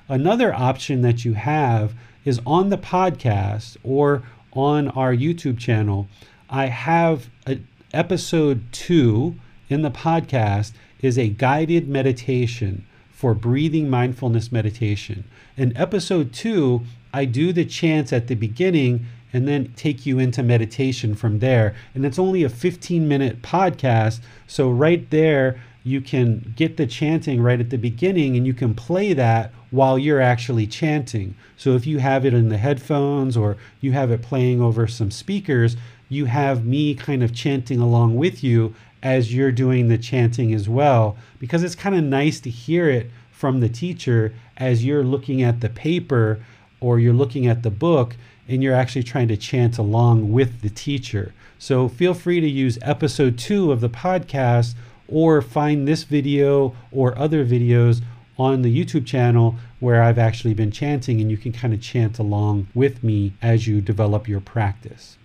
[0.10, 1.94] Another option that you have
[2.26, 6.08] is on the podcast or on our YouTube channel.
[6.50, 7.60] I have a,
[7.94, 9.36] episode two
[9.70, 15.26] in the podcast is a guided meditation for breathing mindfulness meditation.
[15.56, 16.82] In episode two,
[17.14, 21.76] I do the chants at the beginning and then take you into meditation from there.
[21.94, 24.22] And it's only a 15 minute podcast.
[24.48, 28.74] So, right there, you can get the chanting right at the beginning and you can
[28.74, 31.36] play that while you're actually chanting.
[31.58, 35.12] So, if you have it in the headphones or you have it playing over some
[35.12, 35.76] speakers,
[36.08, 40.68] you have me kind of chanting along with you as you're doing the chanting as
[40.68, 45.42] well, because it's kind of nice to hear it from the teacher as you're looking
[45.42, 46.44] at the paper
[46.82, 48.16] or you're looking at the book
[48.48, 51.34] and you're actually trying to chant along with the teacher.
[51.58, 54.74] So feel free to use episode two of the podcast
[55.12, 58.02] or find this video or other videos
[58.38, 62.20] on the YouTube channel where I've actually been chanting and you can kind of chant
[62.20, 65.18] along with me as you develop your practice.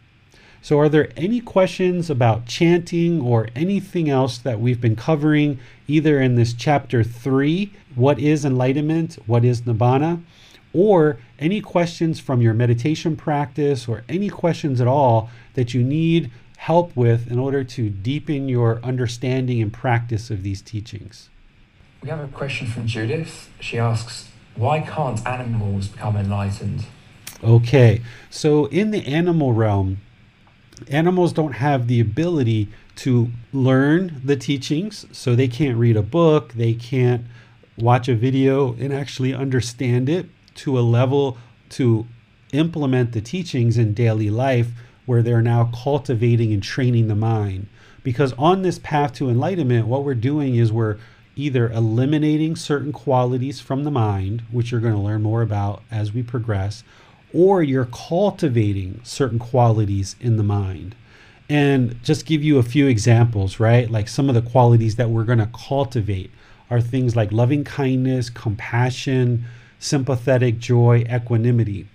[0.60, 6.20] So, are there any questions about chanting or anything else that we've been covering either
[6.20, 9.18] in this chapter three, What is Enlightenment?
[9.26, 10.22] What is Nibbana?
[10.74, 16.30] or any questions from your meditation practice or any questions at all that you need
[16.64, 21.28] help with in order to deepen your understanding and practice of these teachings.
[22.02, 23.50] We have a question from Judith.
[23.60, 26.86] She asks, Why can't animals become enlightened?
[27.42, 28.00] Okay,
[28.30, 29.98] so in the animal realm,
[30.88, 36.54] animals don't have the ability to learn the teachings, so they can't read a book,
[36.54, 37.26] they can't
[37.76, 41.36] watch a video and actually understand it to a level
[41.68, 42.06] to
[42.52, 44.68] implement the teachings in daily life
[45.06, 47.66] where they're now cultivating and training the mind.
[48.02, 50.98] Because on this path to enlightenment, what we're doing is we're
[51.36, 56.12] either eliminating certain qualities from the mind, which you're going to learn more about as
[56.12, 56.84] we progress,
[57.32, 60.94] or you're cultivating certain qualities in the mind.
[61.48, 63.90] And just give you a few examples, right?
[63.90, 66.30] Like some of the qualities that we're going to cultivate
[66.70, 69.44] are things like loving kindness, compassion,
[69.78, 71.86] sympathetic joy, equanimity.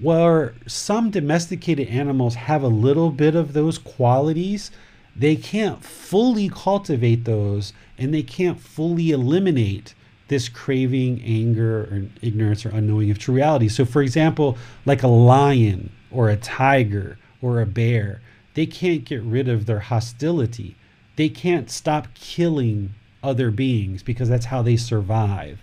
[0.00, 4.70] Where some domesticated animals have a little bit of those qualities,
[5.16, 9.94] they can't fully cultivate those and they can't fully eliminate
[10.28, 13.68] this craving, anger, or ignorance or unknowing of true reality.
[13.68, 14.56] So, for example,
[14.86, 18.20] like a lion or a tiger or a bear,
[18.54, 20.76] they can't get rid of their hostility.
[21.16, 25.60] They can't stop killing other beings because that's how they survive.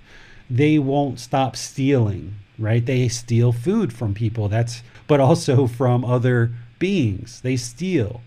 [0.49, 2.85] They won't stop stealing, right?
[2.85, 4.49] They steal food from people.
[4.49, 7.41] That's but also from other beings.
[7.41, 8.21] They steal.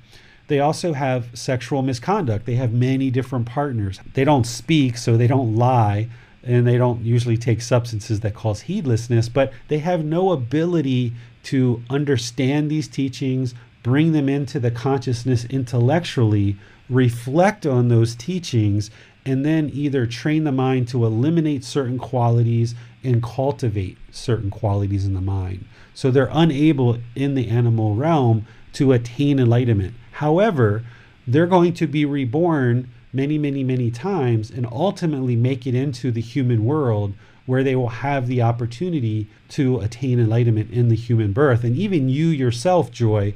[0.49, 2.47] They also have sexual misconduct.
[2.47, 4.01] They have many different partners.
[4.15, 6.09] They don't speak, so they don't lie,
[6.43, 11.13] and they don't usually take substances that cause heedlessness, but they have no ability
[11.45, 16.57] to understand these teachings, bring them into the consciousness intellectually,
[16.89, 18.91] reflect on those teachings,
[19.27, 25.15] and then either train the mind to eliminate certain qualities and cultivate certain qualities in
[25.15, 25.65] the mind.
[25.95, 29.95] So they're unable in the animal realm to attain enlightenment.
[30.13, 30.85] However,
[31.27, 36.21] they're going to be reborn many, many, many times and ultimately make it into the
[36.21, 37.15] human world
[37.47, 41.65] where they will have the opportunity to attain enlightenment in the human birth.
[41.65, 43.33] And even you yourself, Joy,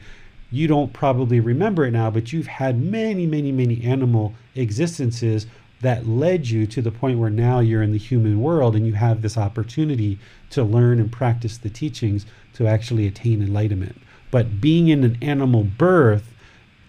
[0.51, 5.47] you don't probably remember it now, but you've had many, many, many animal existences
[5.83, 8.95] that led you to the point where now you're in the human world and you
[8.95, 10.19] have this opportunity
[10.51, 13.97] to learn and practice the teachings to actually attain enlightenment.
[14.31, 16.33] But being in an animal birth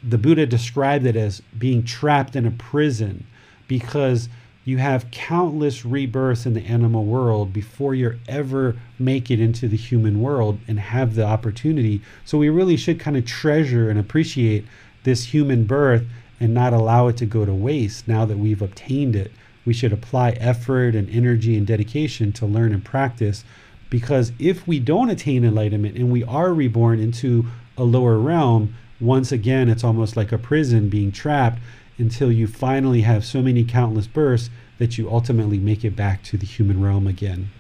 [0.04, 3.26] the Buddha described it as being trapped in a prison
[3.68, 4.28] because
[4.66, 9.78] you have countless rebirths in the animal world before you ever make it into the
[9.78, 12.02] human world and have the opportunity.
[12.26, 14.66] So we really should kind of treasure and appreciate
[15.04, 16.06] this human birth
[16.44, 19.32] and not allow it to go to waste now that we've obtained it.
[19.64, 23.46] We should apply effort and energy and dedication to learn and practice
[23.90, 27.46] because if we don't attain enlightenment and we are reborn into
[27.78, 31.60] a lower realm, once again, it's almost like a prison being trapped
[31.98, 34.50] until you finally have so many countless births
[34.80, 37.52] that you ultimately make it back to the human realm again.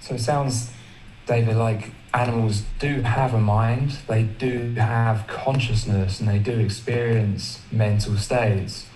[0.00, 0.72] So it sounds,
[1.26, 7.60] David, like animals do have a mind, they do have consciousness, and they do experience
[7.70, 8.86] mental states,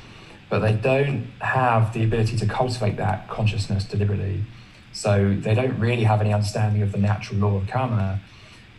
[0.49, 4.45] but they don't have the ability to cultivate that consciousness deliberately.
[4.93, 8.21] So they don't really have any understanding of the natural law of karma.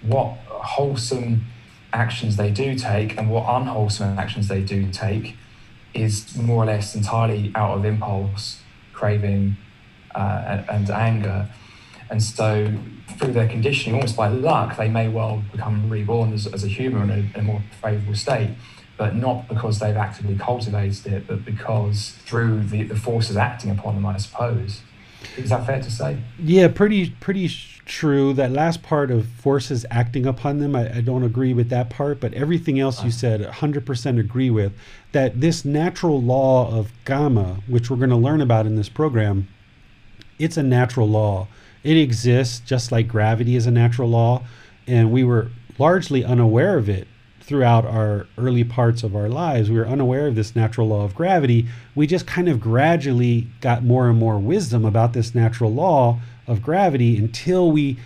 [0.01, 1.45] What wholesome
[1.91, 5.35] actions they do take and what unwholesome actions they do take
[5.93, 8.59] is more or less entirely out of impulse,
[8.93, 9.55] craving,
[10.15, 11.49] uh, and, and, anger.
[12.09, 12.71] And so,
[13.17, 17.09] through their conditioning, almost by luck, they may well become reborn as, as a human
[17.09, 18.51] in a, in a more favorable state,
[18.97, 23.95] but not because they've actively cultivated it, but because through the, the forces acting upon
[23.95, 24.81] them, I suppose.
[25.37, 26.17] Is that fair to say?
[26.37, 27.49] Yeah, pretty pretty
[27.85, 28.33] true.
[28.33, 32.19] That last part of forces acting upon them, I, I don't agree with that part.
[32.19, 33.11] But everything else you ah.
[33.11, 34.73] said, 100% agree with.
[35.11, 39.47] That this natural law of karma, which we're going to learn about in this program,
[40.39, 41.47] it's a natural law.
[41.83, 44.43] It exists just like gravity is a natural law,
[44.87, 47.07] and we were largely unaware of it
[47.41, 49.69] throughout our early parts of our lives.
[49.69, 51.67] We were unaware of this natural law of gravity.
[51.93, 56.61] We just kind of gradually got more and more wisdom about this natural law of
[56.61, 57.97] gravity until we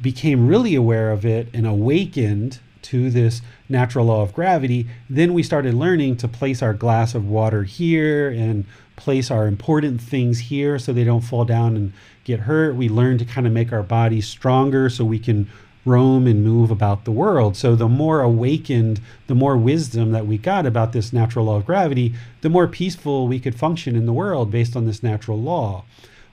[0.00, 4.88] became really aware of it and awakened to this natural law of gravity.
[5.08, 10.00] Then we started learning to place our glass of water here and place our important
[10.00, 11.92] things here so they don't fall down and
[12.24, 12.76] get hurt.
[12.76, 15.48] We learn to kind of make our bodies stronger so we can
[15.84, 17.56] roam and move about the world.
[17.56, 21.66] So the more awakened, the more wisdom that we got about this natural law of
[21.66, 25.84] gravity, the more peaceful we could function in the world based on this natural law.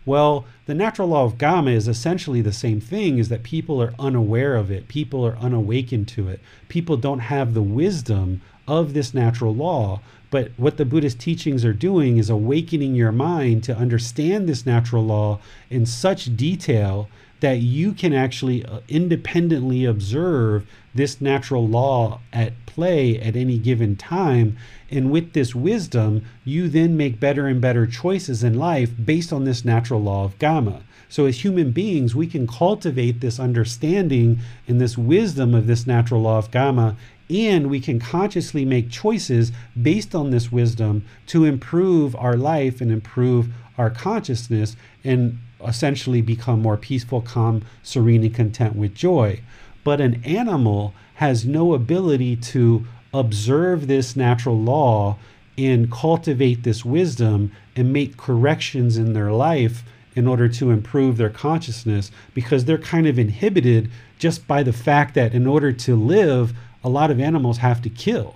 [0.06, 3.94] Well, the natural law of karma is essentially the same thing is that people are
[4.00, 4.88] unaware of it.
[4.88, 6.40] People are unawakened to it.
[6.68, 10.00] People don't have the wisdom of this natural law.
[10.32, 15.04] But what the Buddhist teachings are doing is awakening your mind to understand this natural
[15.04, 15.40] law
[15.70, 23.20] in such detail that you can actually uh, independently observe this natural law at play
[23.20, 24.58] at any given time.
[24.92, 29.46] And with this wisdom, you then make better and better choices in life based on
[29.46, 30.82] this natural law of karma.
[31.08, 36.22] So, as human beings, we can cultivate this understanding and this wisdom of this natural
[36.22, 36.98] law of karma,
[37.30, 42.92] and we can consciously make choices based on this wisdom to improve our life and
[42.92, 44.76] improve our consciousness.
[45.04, 49.42] And essentially become more peaceful, calm, serene, and content with joy.
[49.84, 55.18] But an animal has no ability to observe this natural law
[55.58, 59.84] and cultivate this wisdom and make corrections in their life
[60.16, 65.16] in order to improve their consciousness because they're kind of inhibited just by the fact
[65.16, 66.54] that in order to live,
[66.84, 68.36] a lot of animals have to kill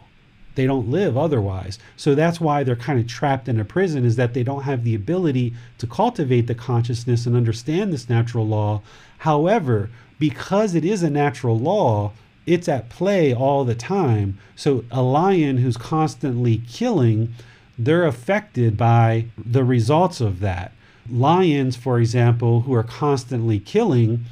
[0.56, 1.80] they don't live otherwise.
[1.98, 4.84] So that's why they're kind of trapped in a prison is that they don't have
[4.84, 8.82] the ability to cultivate the consciousness and understand this natural law.
[9.20, 9.90] However,
[10.20, 12.12] because it is a natural law,
[12.46, 14.38] it's at play all the time.
[14.56, 17.34] So a lion who's constantly killing,
[17.78, 20.72] they're affected by the results of that.
[21.10, 24.26] Lions, for example, who are constantly killing,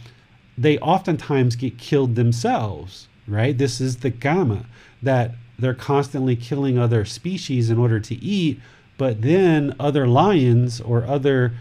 [0.58, 3.58] they oftentimes get killed themselves, right?
[3.58, 4.66] This is the karma
[5.02, 8.60] that they're constantly killing other species in order to eat,
[8.98, 11.54] but then other lions or other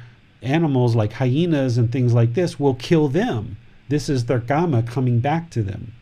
[0.42, 3.56] animals like hyenas and things like this will kill them.
[3.88, 5.92] This is their karma coming back to them,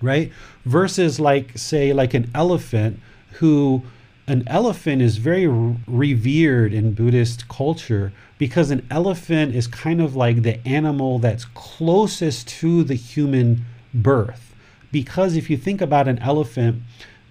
[0.00, 0.32] right?
[0.64, 2.98] Versus, like, say, like an elephant
[3.34, 3.82] who
[4.26, 5.46] an elephant is very
[5.86, 12.46] revered in Buddhist culture because an elephant is kind of like the animal that's closest
[12.48, 13.64] to the human
[13.94, 14.47] birth.
[14.90, 16.82] Because if you think about an elephant,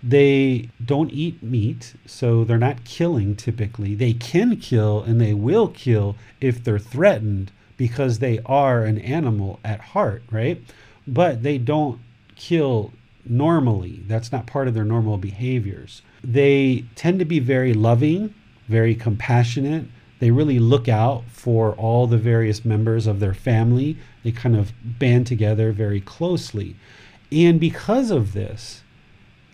[0.04, 3.96] they don't eat meat, so they're not killing typically.
[3.96, 9.60] They can kill and they will kill if they're threatened because they are an animal
[9.64, 10.62] at heart, right?
[11.08, 12.00] But they don't
[12.36, 12.94] kill
[13.26, 14.04] normally.
[14.08, 16.02] That's not part of their normal behaviors.
[16.24, 18.34] They tend to be very loving,
[18.68, 19.86] very compassionate.
[20.20, 23.98] They really look out for all the various members of their family.
[24.24, 26.76] They kind of band together very closely.
[27.32, 28.84] And because of this,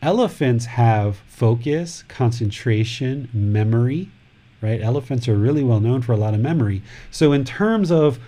[0.01, 4.09] elephants have focus, concentration, memory,
[4.61, 4.81] right?
[4.81, 6.81] Elephants are really well known for a lot of memory.
[7.11, 8.19] So, in terms of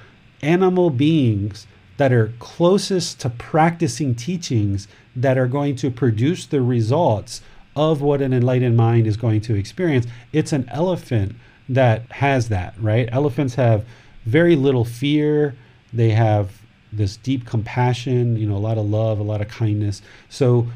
[0.42, 1.68] animal beings
[1.98, 7.42] that are closest to practicing teachings that are going to produce the results
[7.76, 10.06] of what an enlightened mind is going to experience.
[10.32, 11.36] It's an elephant
[11.68, 13.10] that has that, right?
[13.12, 13.86] Elephants have
[14.26, 15.56] very little fear.
[15.92, 16.62] They have
[16.98, 20.02] this deep compassion, you know, a lot of love, a lot of kindness.
[20.30, 20.68] So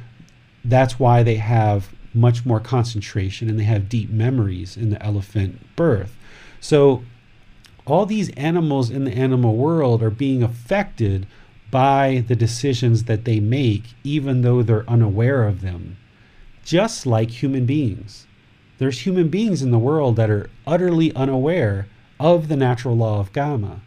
[0.64, 5.76] that's why they have much more concentration and they have deep memories in the elephant
[5.76, 6.16] birth.
[6.60, 7.04] So
[7.86, 11.28] all these animals in the animal world are being affected
[11.72, 15.98] by the decisions that they make, even though they're unaware of them
[16.70, 18.28] just like human beings.
[18.78, 21.88] There's human beings in the world that are utterly unaware
[22.20, 23.82] of the natural law of karma,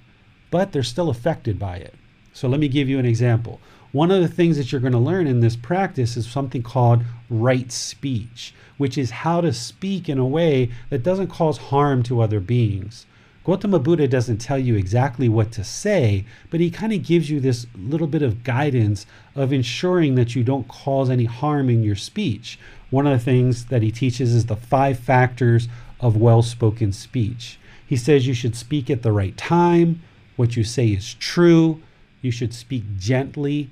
[0.51, 1.95] but they're still affected by it.
[2.33, 3.61] So let me give you an example.
[3.93, 7.05] One of the things that you're going to learn in this practice is something called
[7.29, 12.23] right speech, which is how to speak in a way that doesn't cause harm to
[12.23, 13.05] other beings.
[13.45, 17.41] Gautama Buddha doesn't tell you exactly what to say, but he kind of gives you
[17.41, 19.05] this little bit of guidance
[19.35, 22.59] of ensuring that you don't cause any harm in your speech.
[22.91, 25.69] One of the things that he teaches is the five factors
[26.01, 27.59] of well spoken speech.
[27.85, 30.03] He says you should speak at the right time,
[30.37, 31.83] what you say is true,
[32.23, 33.71] you should speak gently,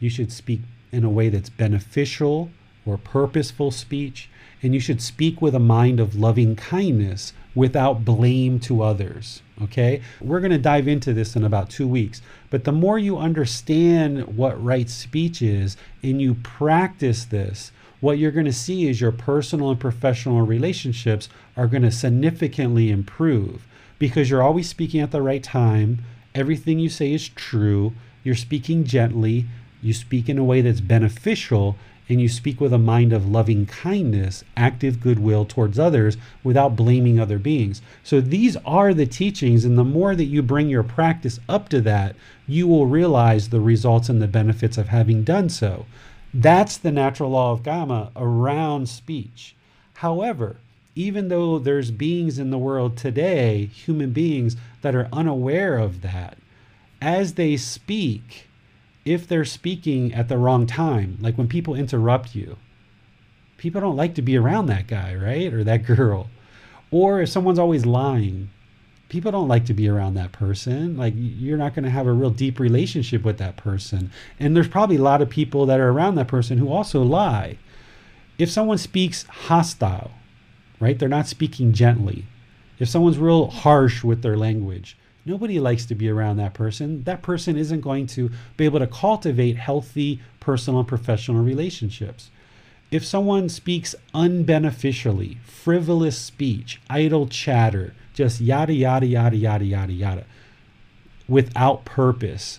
[0.00, 0.60] you should speak
[0.90, 2.50] in a way that's beneficial
[2.84, 4.28] or purposeful speech,
[4.62, 9.42] and you should speak with a mind of loving kindness without blame to others.
[9.62, 10.00] Okay?
[10.20, 12.22] We're going to dive into this in about two weeks.
[12.48, 17.70] But the more you understand what right speech is and you practice this,
[18.00, 22.90] what you're going to see is your personal and professional relationships are going to significantly
[22.90, 23.66] improve
[23.98, 26.02] because you're always speaking at the right time.
[26.34, 27.92] Everything you say is true.
[28.22, 29.46] You're speaking gently.
[29.82, 31.76] You speak in a way that's beneficial
[32.10, 37.20] and you speak with a mind of loving kindness, active goodwill towards others without blaming
[37.20, 37.80] other beings.
[38.02, 41.80] So these are the teachings, and the more that you bring your practice up to
[41.82, 42.16] that,
[42.48, 45.86] you will realize the results and the benefits of having done so.
[46.34, 49.54] That's the natural law of karma around speech.
[49.94, 50.56] However,
[50.96, 56.38] even though there's beings in the world today, human beings, that are unaware of that,
[57.00, 58.48] as they speak,
[59.04, 62.56] if they're speaking at the wrong time, like when people interrupt you,
[63.56, 65.52] people don't like to be around that guy, right?
[65.52, 66.28] Or that girl.
[66.90, 68.50] Or if someone's always lying,
[69.08, 70.96] people don't like to be around that person.
[70.96, 74.10] Like you're not going to have a real deep relationship with that person.
[74.38, 77.58] And there's probably a lot of people that are around that person who also lie.
[78.38, 80.12] If someone speaks hostile,
[80.80, 80.98] right?
[80.98, 82.24] They're not speaking gently.
[82.80, 87.04] If someone's real harsh with their language, Nobody likes to be around that person.
[87.04, 92.30] That person isn't going to be able to cultivate healthy personal and professional relationships.
[92.90, 100.24] If someone speaks unbeneficially, frivolous speech, idle chatter, just yada, yada, yada, yada, yada, yada,
[101.28, 102.58] without purpose,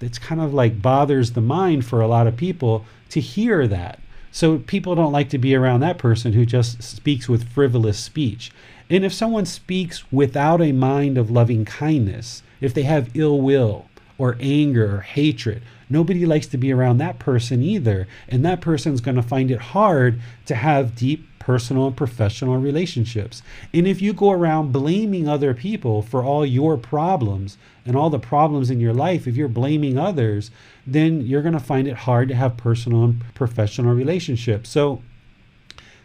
[0.00, 3.98] it's kind of like bothers the mind for a lot of people to hear that.
[4.30, 8.52] So people don't like to be around that person who just speaks with frivolous speech.
[8.88, 13.86] And if someone speaks without a mind of loving kindness, if they have ill will
[14.18, 18.08] or anger or hatred, Nobody likes to be around that person either.
[18.28, 23.40] And that person's going to find it hard to have deep personal and professional relationships.
[23.72, 28.18] And if you go around blaming other people for all your problems and all the
[28.18, 30.50] problems in your life, if you're blaming others,
[30.84, 34.70] then you're going to find it hard to have personal and professional relationships.
[34.70, 35.02] So,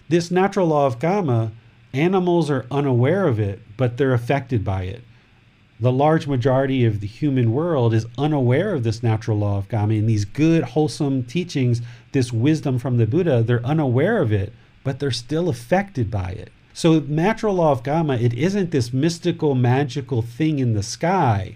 [0.10, 1.54] this natural law of karma,
[1.94, 5.04] animals are unaware of it, but they're affected by it
[5.82, 9.96] the large majority of the human world is unaware of this natural law of karma
[9.96, 11.82] and these good, wholesome teachings,
[12.12, 14.54] this wisdom from the Buddha, they're unaware of it,
[14.84, 16.52] but they're still affected by it.
[16.72, 21.56] So, natural law of karma, it isn't this mystical, magical thing in the sky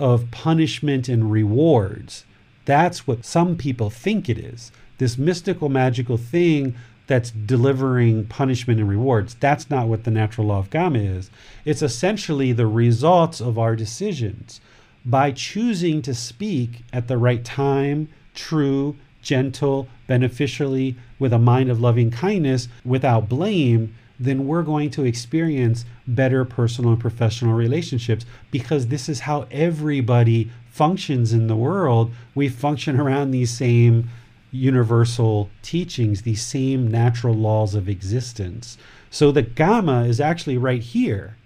[0.00, 2.24] of punishment and rewards.
[2.64, 4.72] That's what some people think it is.
[4.96, 6.74] This mystical, magical thing
[7.08, 9.34] that's delivering punishment and rewards.
[9.34, 11.30] That's not what the natural law of karma is.
[11.64, 14.60] It's essentially the results of our decisions.
[15.04, 21.80] By choosing to speak at the right time, true, gentle, beneficially, with a mind of
[21.80, 28.88] loving kindness, without blame, then we're going to experience better personal and professional relationships because
[28.88, 32.12] this is how everybody functions in the world.
[32.34, 34.10] We function around these same
[34.50, 38.78] universal teachings, these same natural laws of existence.
[39.10, 41.36] So the karma is actually right here,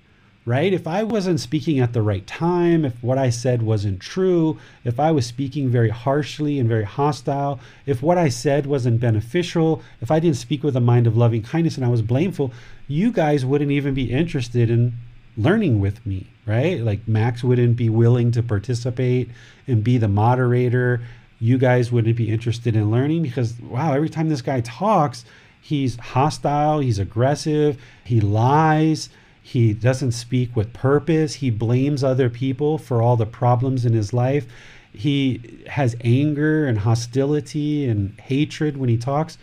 [0.45, 0.73] right?
[0.73, 4.99] If I wasn't speaking at the right time, if what I said wasn't true, if
[4.99, 10.11] I was speaking very harshly and very hostile, if what I said wasn't beneficial, if
[10.11, 12.53] I didn't speak with a mind of loving kindness and I was blameful,
[12.89, 14.95] you guys wouldn't even be interested in
[15.37, 16.81] learning with me, right?
[16.81, 19.31] Like Max wouldn't be willing to participate
[19.67, 21.01] and be the moderator
[21.43, 25.25] you guys wouldn't be interested in learning because wow, every time this guy talks,
[25.61, 29.09] he's hostile, he's aggressive, he lies,
[29.43, 34.13] he doesn't speak with purpose, he blames other people for all the problems in his
[34.13, 34.47] life.
[34.93, 39.37] He has anger and hostility and hatred when he talks.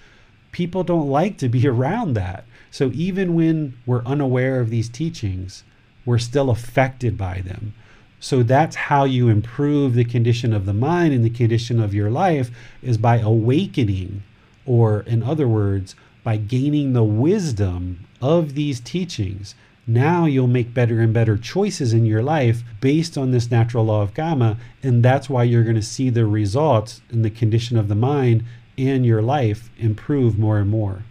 [0.54, 2.46] People don't like to be around that.
[2.72, 5.66] So even when we're unaware of these teachings,
[6.06, 7.74] we're still affected by them.
[8.20, 12.10] So that's how you improve the condition of the mind and the condition of your
[12.10, 12.52] life
[12.82, 14.24] is by awakening,
[14.66, 19.56] or in other words, by gaining the wisdom of these teachings.
[19.88, 24.02] Now you'll make better and better choices in your life based on this natural law
[24.02, 27.88] of karma, and that's why you're going to see the results in the condition of
[27.88, 28.44] the mind
[28.78, 31.04] and your life improve more and more.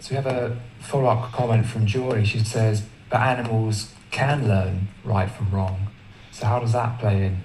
[0.00, 2.24] So we have a follow-up comment from Joy.
[2.24, 5.86] She says, "But animals can learn right from wrong."
[6.32, 7.42] So how does that play in?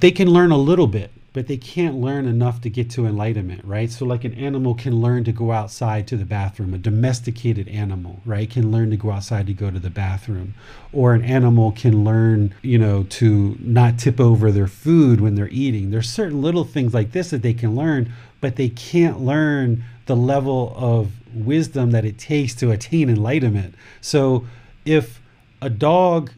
[0.00, 3.64] They can learn a little bit, but they can't learn enough to get to enlightenment,
[3.64, 3.90] right?
[3.90, 8.20] So like an animal can learn to go outside to the bathroom, a domesticated animal,
[8.24, 10.54] right, can learn to go outside to go to the bathroom,
[10.92, 15.48] or an animal can learn, you know, to not tip over their food when they're
[15.48, 15.90] eating.
[15.90, 20.16] There's certain little things like this that they can learn, but they can't learn the
[20.16, 23.74] level of wisdom that it takes to attain enlightenment.
[24.00, 24.46] So
[24.84, 25.20] if
[25.62, 26.32] a dog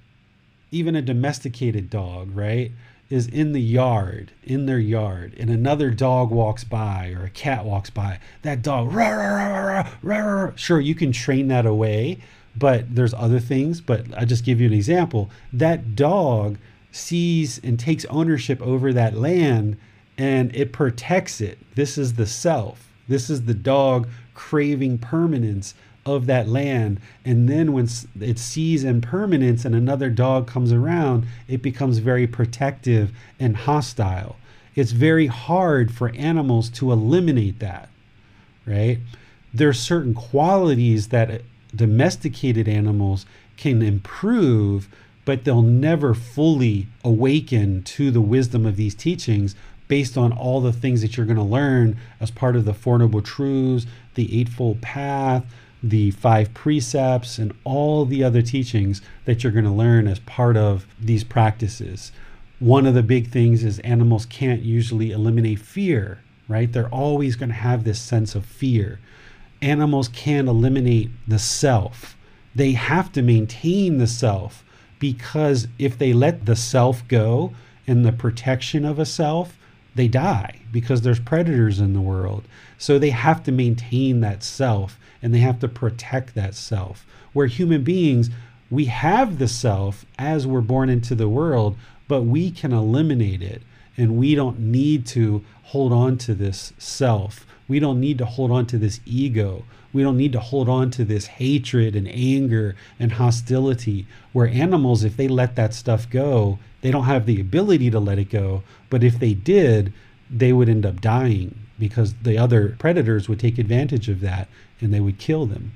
[0.73, 2.73] even a domesticated dog, right,
[3.11, 7.65] is in the yard, in their yard, and another dog walks by or a cat
[7.65, 12.19] walks by, that dog, rah, rah, rah, sure, you can train that away,
[12.57, 13.81] but there's other things.
[13.81, 15.31] But I just give you an example.
[15.53, 16.59] That dog
[16.90, 19.77] sees and takes ownership over that land
[20.19, 21.59] and it protects it.
[21.74, 22.89] This is the self.
[23.09, 27.00] This is the dog craving permanence of that land.
[27.24, 27.88] And then when
[28.20, 34.36] it sees impermanence and another dog comes around, it becomes very protective and hostile.
[34.74, 37.88] It's very hard for animals to eliminate that,
[38.66, 38.98] right?
[39.52, 41.38] There are certain qualities that uh,
[41.74, 43.26] domesticated animals
[43.56, 44.88] can improve,
[45.24, 49.54] but they'll never fully awaken to the wisdom of these teachings
[49.88, 52.98] based on all the things that you're going to learn as part of the Four
[52.98, 55.44] Noble Truths, the Eightfold Path,
[55.82, 60.56] the five precepts and all the other teachings that you're going to learn as part
[60.56, 62.12] of these practices.
[62.60, 66.72] One of the big things is animals can't usually eliminate fear, right?
[66.72, 69.00] They're always going to have this sense of fear.
[69.60, 72.16] Animals can't eliminate the self.
[72.54, 74.64] They have to maintain the self
[74.98, 77.54] because if they let the self go
[77.88, 79.59] and the protection of a self,
[79.94, 82.44] they die because there's predators in the world.
[82.78, 87.07] So they have to maintain that self and they have to protect that self.
[87.32, 88.31] Where human beings,
[88.70, 91.77] we have the self as we're born into the world,
[92.09, 93.62] but we can eliminate it
[93.97, 97.47] and we don't need to hold on to this self.
[97.69, 99.65] We don't need to hold on to this ego.
[99.93, 104.07] We don't need to hold on to this hatred and anger and hostility.
[104.32, 108.19] Where animals, if they let that stuff go, they don't have the ability to let
[108.19, 108.62] it go.
[108.90, 109.93] But if they did,
[110.31, 114.49] they would end up dying because the other predators would take advantage of that
[114.81, 115.73] and they would kill them.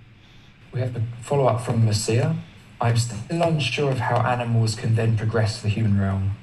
[0.73, 2.35] We have a follow up from Messiah.
[2.81, 6.37] I'm still unsure of how animals can then progress to the human realm.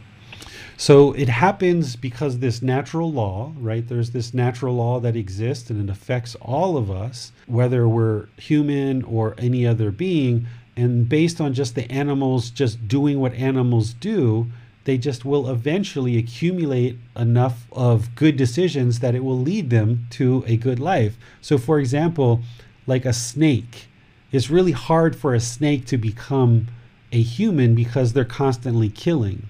[0.76, 3.88] So it happens because this natural law, right?
[3.88, 9.04] There's this natural law that exists and it affects all of us, whether we're human
[9.04, 10.48] or any other being.
[10.76, 14.48] And based on just the animals just doing what animals do,
[14.86, 20.44] they just will eventually accumulate enough of good decisions that it will lead them to
[20.46, 21.18] a good life.
[21.42, 22.42] So, for example,
[22.86, 23.88] like a snake,
[24.32, 26.68] it's really hard for a snake to become
[27.12, 29.48] a human because they're constantly killing,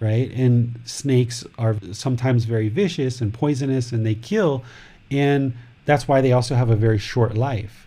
[0.00, 0.32] right?
[0.32, 4.64] And snakes are sometimes very vicious and poisonous and they kill.
[5.10, 5.52] And
[5.84, 7.86] that's why they also have a very short life,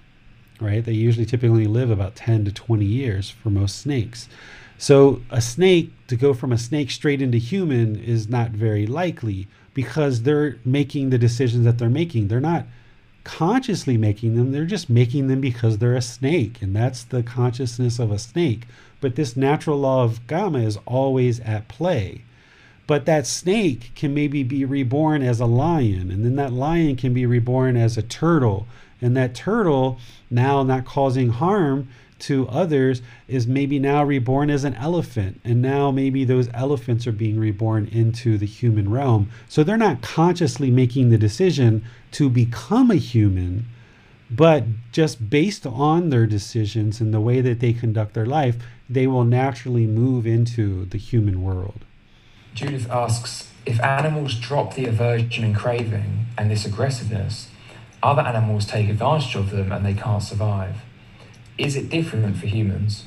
[0.62, 0.86] right?
[0.86, 4.30] They usually typically live about 10 to 20 years for most snakes.
[4.78, 9.48] So a snake to go from a snake straight into human is not very likely
[9.74, 12.28] because they're making the decisions that they're making.
[12.28, 12.66] They're not
[13.24, 16.62] consciously making them, they're just making them because they're a snake.
[16.62, 18.68] And that's the consciousness of a snake.
[19.02, 22.22] But this natural law of karma is always at play.
[22.88, 27.16] But that snake can maybe be reborn as a lion, and then that lion can
[27.16, 28.68] be reborn as a turtle.
[29.02, 30.00] And that turtle,
[30.30, 31.88] now not causing harm,
[32.26, 35.40] to others is maybe now reborn as an elephant.
[35.44, 39.30] And now maybe those elephants are being reborn into the human realm.
[39.48, 43.66] So they're not consciously making the decision to become a human
[44.30, 48.58] but just based on their decisions and the way that they conduct their life
[48.90, 51.86] they will naturally move into the human world.
[52.56, 57.50] Judith asks if animals drop the aversion and craving and this aggressiveness
[58.02, 60.78] other animals take advantage of them and they can't survive
[61.58, 63.06] is it different for humans?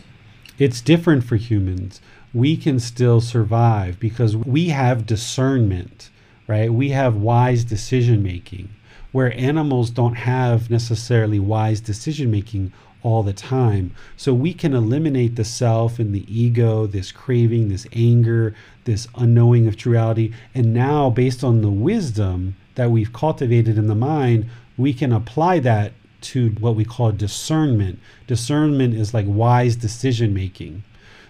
[0.58, 2.00] It's different for humans.
[2.34, 6.10] We can still survive because we have discernment,
[6.46, 6.72] right?
[6.72, 8.70] We have wise decision making,
[9.12, 12.72] where animals don't have necessarily wise decision making
[13.02, 13.94] all the time.
[14.16, 18.54] So we can eliminate the self and the ego, this craving, this anger,
[18.84, 20.32] this unknowing of true reality.
[20.54, 25.60] And now, based on the wisdom that we've cultivated in the mind, we can apply
[25.60, 27.98] that to what we call discernment.
[28.26, 30.82] Discernment is like wise decision making.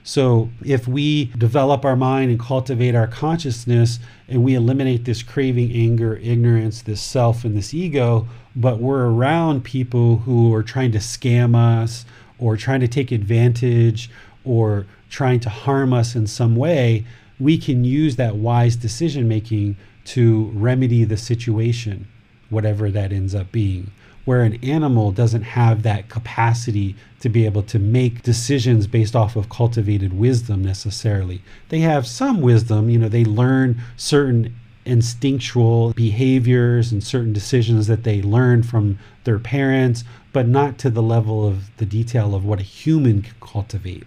[0.04, 5.70] So, if we develop our mind and cultivate our consciousness and we eliminate this craving,
[5.72, 10.98] anger, ignorance, this self, and this ego, but we're around people who are trying to
[10.98, 12.06] scam us
[12.38, 14.08] or trying to take advantage
[14.44, 17.04] or trying to harm us in some way,
[17.38, 22.08] we can use that wise decision making to remedy the situation,
[22.48, 23.90] whatever that ends up being
[24.28, 29.36] where an animal doesn't have that capacity to be able to make decisions based off
[29.36, 31.40] of cultivated wisdom necessarily.
[31.70, 38.04] They have some wisdom, you know, they learn certain instinctual behaviors and certain decisions that
[38.04, 42.60] they learn from their parents, but not to the level of the detail of what
[42.60, 44.04] a human can cultivate.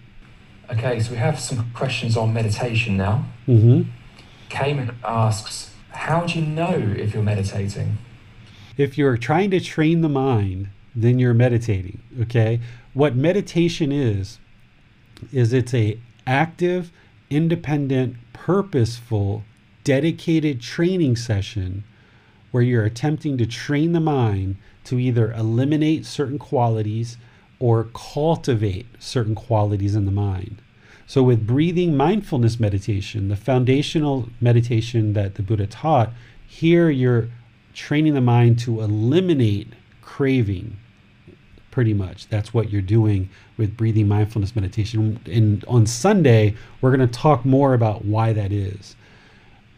[0.70, 3.24] Okay, so we have some questions on meditation now.
[3.48, 3.90] Mm-hmm.
[4.50, 7.98] Cayman asks, How do you know if you're meditating?
[8.76, 12.00] If you're trying to train the mind, then you're meditating.
[12.22, 12.60] Okay.
[12.94, 14.38] What meditation is,
[15.32, 16.92] is it's a active,
[17.30, 19.44] independent, purposeful,
[19.84, 21.84] dedicated training session
[22.50, 27.16] where you're attempting to train the mind to either eliminate certain qualities
[27.58, 30.60] or cultivate certain qualities in the mind.
[31.06, 36.12] So, with breathing mindfulness meditation, the foundational meditation that the Buddha taught,
[36.46, 37.28] here you're
[37.74, 39.68] training the mind to eliminate
[40.00, 40.76] craving
[41.70, 42.28] pretty much.
[42.28, 45.18] That's what you're doing with breathing mindfulness meditation.
[45.26, 48.94] And on sunday we're going to talk more about why that is.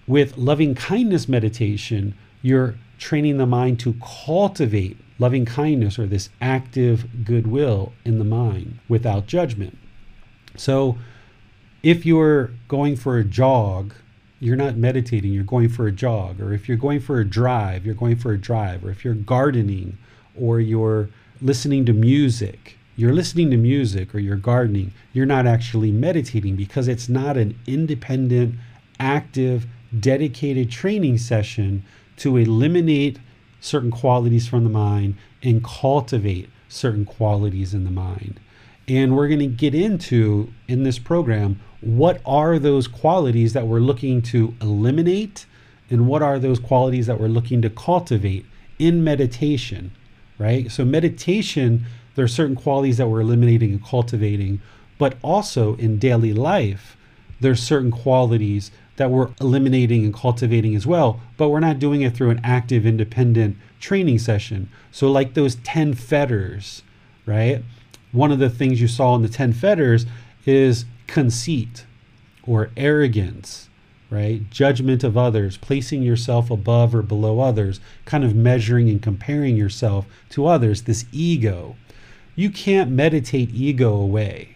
[0.07, 7.25] With loving kindness meditation you're training the mind to cultivate loving kindness or this active
[7.25, 9.79] goodwill in the mind without judgment.
[10.57, 10.99] So
[11.83, 13.95] if you're going for a jog
[14.45, 16.39] you're not meditating, you're going for a jog.
[16.39, 18.85] Or if you're going for a drive, you're going for a drive.
[18.85, 19.97] Or if you're gardening
[20.39, 21.09] or you're
[21.41, 26.89] listening to music, you're listening to music or you're gardening, you're not actually meditating because
[26.89, 28.57] it's not an independent,
[29.01, 29.67] active,
[29.99, 31.83] dedicated training session
[32.19, 33.19] to eliminate
[33.61, 38.39] certain qualities from the mind and cultivate certain qualities in the mind.
[38.87, 43.81] And we're going to get into in this program what are those qualities that we're
[43.81, 45.47] looking to eliminate
[45.91, 48.47] and what are those qualities that we're looking to cultivate
[48.79, 49.93] in meditation,
[50.39, 50.71] right?
[50.71, 51.85] So, meditation,
[52.15, 54.61] there are certain qualities that we're eliminating and cultivating,
[54.99, 56.97] but also in daily life,
[57.41, 62.15] there's certain qualities that we're eliminating and cultivating as well, but we're not doing it
[62.15, 64.69] through an active, independent training session.
[64.91, 66.83] So, like those 10 fetters,
[67.27, 67.63] right?
[68.15, 70.07] One of the things you saw in the 10 fetters
[70.47, 71.85] is conceit
[72.47, 73.69] or arrogance,
[74.09, 74.49] right?
[74.51, 80.07] Judgment of others, placing yourself above or below others, kind of measuring and comparing yourself
[80.31, 81.77] to others, this ego.
[82.35, 84.55] You can't meditate ego away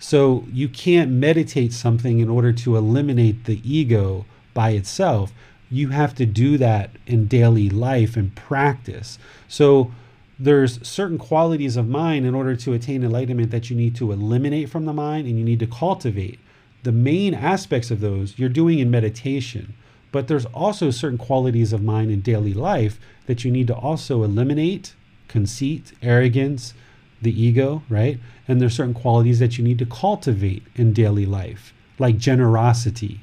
[0.00, 4.24] so you can't meditate something in order to eliminate the ego
[4.54, 5.32] by itself.
[5.70, 9.18] You have to do that in daily life and practice.
[9.46, 9.92] So
[10.40, 14.70] there's certain qualities of mind in order to attain enlightenment that you need to eliminate
[14.70, 16.40] from the mind and you need to cultivate.
[16.82, 19.74] The main aspects of those you're doing in meditation,
[20.12, 24.24] but there's also certain qualities of mind in daily life that you need to also
[24.24, 24.94] eliminate
[25.28, 26.72] conceit, arrogance,
[27.20, 28.18] the ego, right?
[28.48, 33.20] And there's certain qualities that you need to cultivate in daily life, like generosity,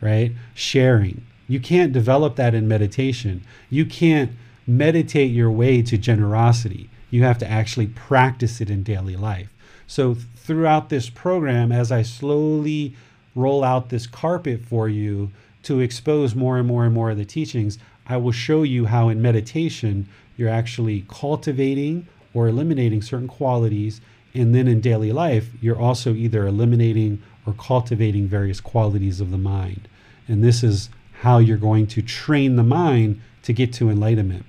[0.00, 0.32] right?
[0.54, 1.26] Sharing.
[1.48, 3.44] You can't develop that in meditation.
[3.68, 4.32] You can't
[4.66, 6.90] meditate your way to generosity.
[7.10, 9.48] You have to actually practice it in daily life.
[9.86, 12.96] So, throughout this program, as I slowly
[13.34, 15.30] roll out this carpet for you
[15.62, 19.08] to expose more and more and more of the teachings, I will show you how
[19.08, 24.00] in meditation you're actually cultivating or eliminating certain qualities.
[24.34, 29.38] And then in daily life, you're also either eliminating or cultivating various qualities of the
[29.38, 29.88] mind.
[30.28, 30.90] And this is
[31.20, 34.44] how you're going to train the mind to get to enlightenment.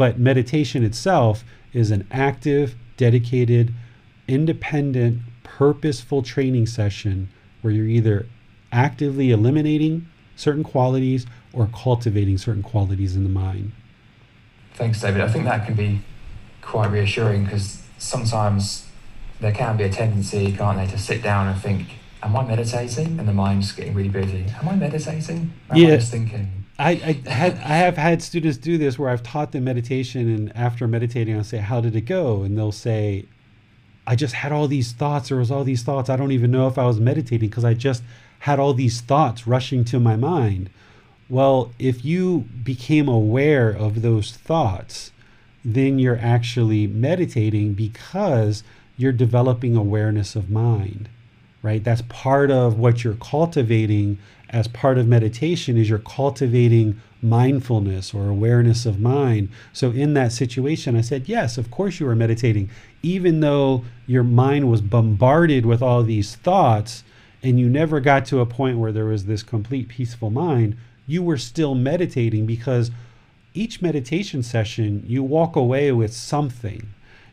[0.00, 1.44] But meditation itself
[1.74, 3.74] is an active, dedicated,
[4.26, 7.28] independent, purposeful training session
[7.60, 8.26] where you're either
[8.72, 13.72] actively eliminating certain qualities or cultivating certain qualities in the mind.
[14.72, 15.20] Thanks, David.
[15.20, 16.00] I think that can be
[16.62, 18.88] quite reassuring because sometimes
[19.38, 23.18] there can be a tendency, can't they, to sit down and think, "Am I meditating?"
[23.18, 24.46] and the mind's getting really busy.
[24.62, 25.52] Am I meditating?
[25.68, 25.88] Am yeah.
[25.88, 26.59] I just thinking?
[26.80, 26.90] I,
[27.26, 30.88] I had I have had students do this where I've taught them meditation, and after
[30.88, 33.26] meditating, I'll say, "How did it go?" And they'll say,
[34.06, 35.28] "I just had all these thoughts.
[35.28, 36.08] There was all these thoughts.
[36.08, 38.02] I don't even know if I was meditating because I just
[38.40, 40.70] had all these thoughts rushing to my mind."
[41.28, 45.12] Well, if you became aware of those thoughts,
[45.64, 48.64] then you're actually meditating because
[48.96, 51.08] you're developing awareness of mind
[51.62, 54.18] right that's part of what you're cultivating
[54.50, 60.32] as part of meditation is you're cultivating mindfulness or awareness of mind so in that
[60.32, 62.68] situation i said yes of course you were meditating
[63.02, 67.04] even though your mind was bombarded with all these thoughts
[67.42, 71.22] and you never got to a point where there was this complete peaceful mind you
[71.22, 72.90] were still meditating because
[73.54, 76.88] each meditation session, you walk away with something.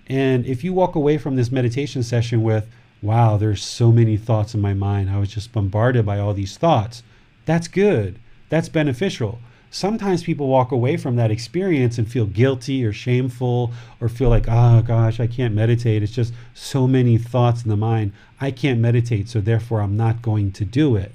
[0.07, 2.67] And if you walk away from this meditation session with,
[3.01, 6.57] wow, there's so many thoughts in my mind, I was just bombarded by all these
[6.57, 7.03] thoughts,
[7.47, 8.19] that's good.
[8.49, 9.39] That's beneficial.
[9.71, 14.45] Sometimes people walk away from that experience and feel guilty or shameful or feel like,
[14.47, 16.03] oh gosh, I can't meditate.
[16.03, 18.11] It's just so many thoughts in the mind.
[18.39, 21.13] I can't meditate, so therefore I'm not going to do it.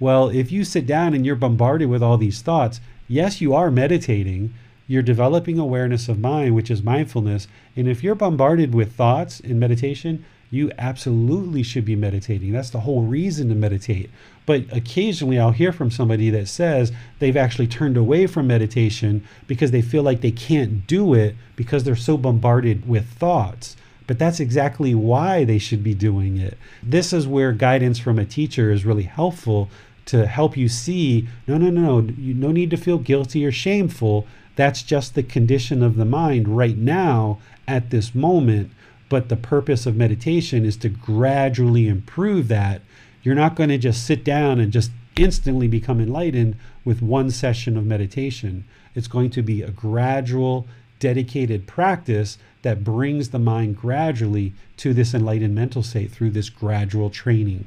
[0.00, 3.70] Well, if you sit down and you're bombarded with all these thoughts, yes, you are
[3.70, 4.52] meditating.
[4.86, 7.46] You're developing awareness of mind, which is mindfulness.
[7.76, 12.52] And if you're bombarded with thoughts in meditation, you absolutely should be meditating.
[12.52, 14.10] That's the whole reason to meditate.
[14.48, 19.72] But occasionally I'll hear from somebody that says they've actually turned away from meditation because
[19.72, 23.76] they feel like they can't do it because they're so bombarded with thoughts.
[24.06, 26.56] But that's exactly why they should be doing it.
[26.82, 29.68] This is where guidance from a teacher is really helpful
[30.06, 33.52] to help you see no, no, no, no, you no need to feel guilty or
[33.52, 34.26] shameful.
[34.56, 38.70] That's just the condition of the mind right now at this moment.
[39.10, 42.80] But the purpose of meditation is to gradually improve that.
[43.28, 47.76] You're not going to just sit down and just instantly become enlightened with one session
[47.76, 48.64] of meditation.
[48.94, 50.66] It's going to be a gradual,
[50.98, 57.10] dedicated practice that brings the mind gradually to this enlightened mental state through this gradual
[57.10, 57.66] training.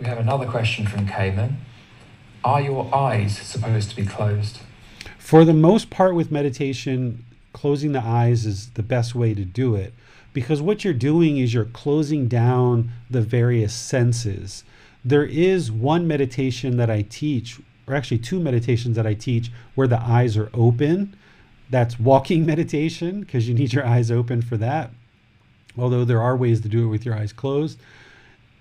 [0.00, 1.58] We have another question from Cayman.
[2.42, 4.58] Are your eyes supposed to be closed?
[5.16, 9.76] For the most part, with meditation, closing the eyes is the best way to do
[9.76, 9.94] it
[10.36, 14.64] because what you're doing is you're closing down the various senses.
[15.02, 17.58] There is one meditation that I teach,
[17.88, 21.16] or actually two meditations that I teach, where the eyes are open.
[21.70, 24.90] That's walking meditation because you need your eyes open for that.
[25.78, 27.78] Although there are ways to do it with your eyes closed.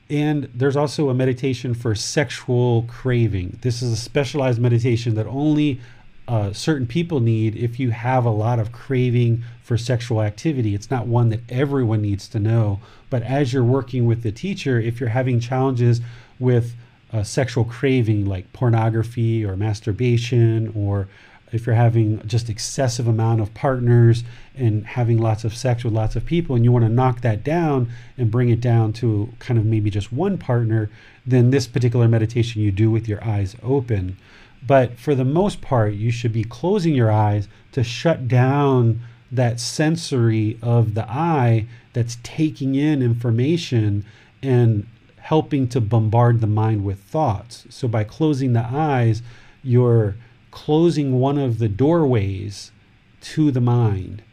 [0.09, 3.59] And there's also a meditation for sexual craving.
[3.63, 5.81] This is a specialized meditation that only
[6.27, 10.73] uh, certain people need if you have a lot of craving for sexual activity.
[10.73, 12.79] It's not one that everyone needs to know.
[13.09, 16.01] But as you're working with the teacher, if you're having challenges
[16.39, 16.73] with
[17.13, 21.07] a sexual craving like pornography or masturbation or
[21.51, 24.23] if you're having just excessive amount of partners
[24.55, 27.43] and having lots of sex with lots of people and you want to knock that
[27.43, 27.87] down
[28.17, 30.89] and bring it down to kind of maybe just one partner
[31.25, 34.17] then this particular meditation you do with your eyes open
[34.67, 38.99] but for the most part you should be closing your eyes to shut down
[39.31, 44.05] that sensory of the eye that's taking in information
[44.41, 44.87] and
[45.17, 49.21] helping to bombard the mind with thoughts so by closing the eyes
[49.63, 50.15] you're
[50.55, 52.71] closing one of the doorways
[53.19, 54.23] to the mind.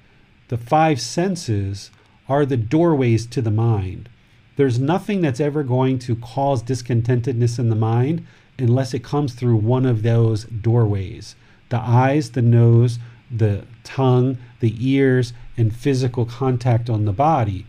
[0.49, 1.91] The five senses
[2.29, 4.09] are the doorways to the mind.
[4.57, 8.25] There's nothing that's ever going to cause discontentedness in the mind
[8.59, 11.37] unless it comes through one of those doorways
[11.69, 12.99] the eyes, the nose,
[13.31, 17.65] the tongue, the ears, and physical contact on the body.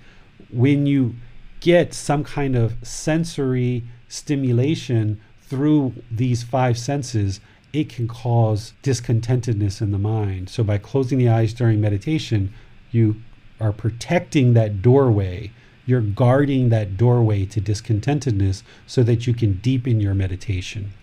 [0.51, 1.15] When you
[1.61, 7.39] get some kind of sensory stimulation through these five senses,
[7.71, 10.49] it can cause discontentedness in the mind.
[10.49, 12.53] So by closing the eyes during meditation,
[12.91, 13.21] you
[13.59, 15.51] are protecting that doorway.
[15.85, 20.93] You're guarding that doorway to discontentedness so that you can deepen your meditation.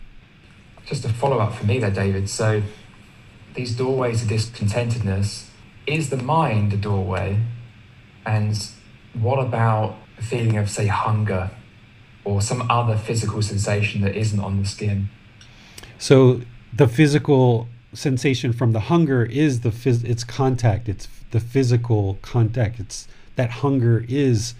[0.86, 2.30] Just a follow up for me there, David.
[2.30, 2.62] So
[3.54, 5.46] these doorways to discontentedness,
[5.86, 7.40] is the mind a doorway?
[8.24, 8.56] And
[9.14, 11.50] what about a feeling of, say, hunger
[12.24, 15.08] or some other physical sensation that isn't on the skin?
[15.98, 16.40] So
[16.72, 22.78] the physical sensation from the hunger is the phys- it's contact it's the physical contact
[22.78, 24.54] it's that hunger is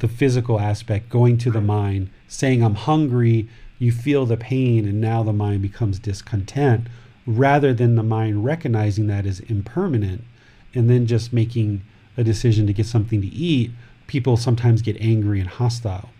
[0.00, 3.48] the physical aspect going to the mind saying i'm hungry
[3.78, 6.86] you feel the pain and now the mind becomes discontent
[7.26, 10.22] rather than the mind recognizing that as impermanent
[10.74, 11.82] and then just making
[12.16, 13.70] a decision to get something to eat
[14.06, 16.10] people sometimes get angry and hostile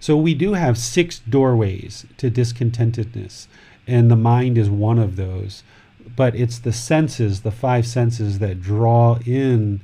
[0.00, 3.46] so we do have six doorways to discontentedness
[3.86, 5.62] and the mind is one of those.
[6.14, 9.80] But it's the senses, the five senses that draw in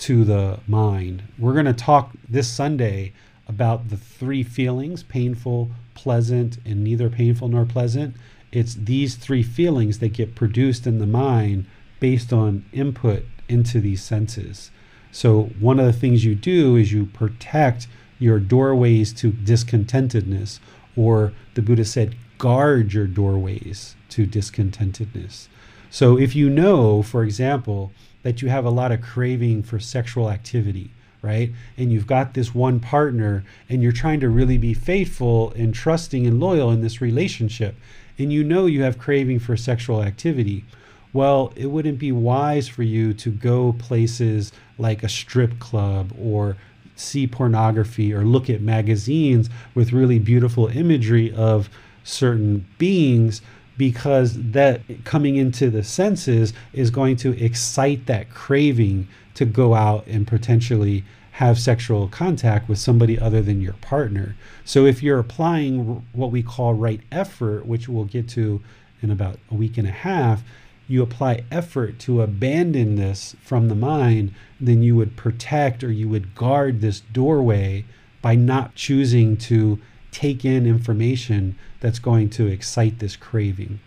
[0.00, 1.22] to the mind.
[1.38, 3.12] We're going to talk this Sunday
[3.46, 8.16] about the three feelings painful, pleasant, and neither painful nor pleasant.
[8.52, 11.66] It's these three feelings that get produced in the mind
[12.00, 14.70] based on input into these senses.
[15.12, 17.86] So, one of the things you do is you protect
[18.18, 20.60] your doorways to discontentedness,
[20.96, 25.48] or the Buddha said, guard your doorways to discontentedness.
[25.90, 27.92] So if you know, for example,
[28.22, 30.90] that you have a lot of craving for sexual activity,
[31.22, 31.52] right?
[31.76, 36.26] And you've got this one partner and you're trying to really be faithful and trusting
[36.26, 37.76] and loyal in this relationship,
[38.18, 40.64] and you know you have craving for sexual activity.
[41.12, 46.56] Well, it wouldn't be wise for you to go places like a strip club or
[46.94, 51.68] see pornography or look at magazines with really beautiful imagery of
[52.04, 53.42] certain beings
[53.80, 60.06] because that coming into the senses is going to excite that craving to go out
[60.06, 64.36] and potentially have sexual contact with somebody other than your partner.
[64.66, 68.60] So if you're applying what we call right effort, which we'll get to
[69.00, 70.42] in about a week and a half,
[70.86, 76.06] you apply effort to abandon this from the mind, then you would protect or you
[76.06, 77.86] would guard this doorway
[78.20, 79.80] by not choosing to
[80.10, 83.80] take in information that's going to excite this craving.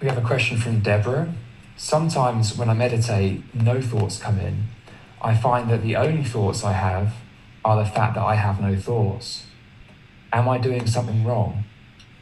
[0.00, 1.32] We have a question from Deborah.
[1.76, 4.64] Sometimes when I meditate, no thoughts come in.
[5.20, 7.14] I find that the only thoughts I have
[7.64, 9.46] are the fact that I have no thoughts.
[10.32, 11.64] Am I doing something wrong?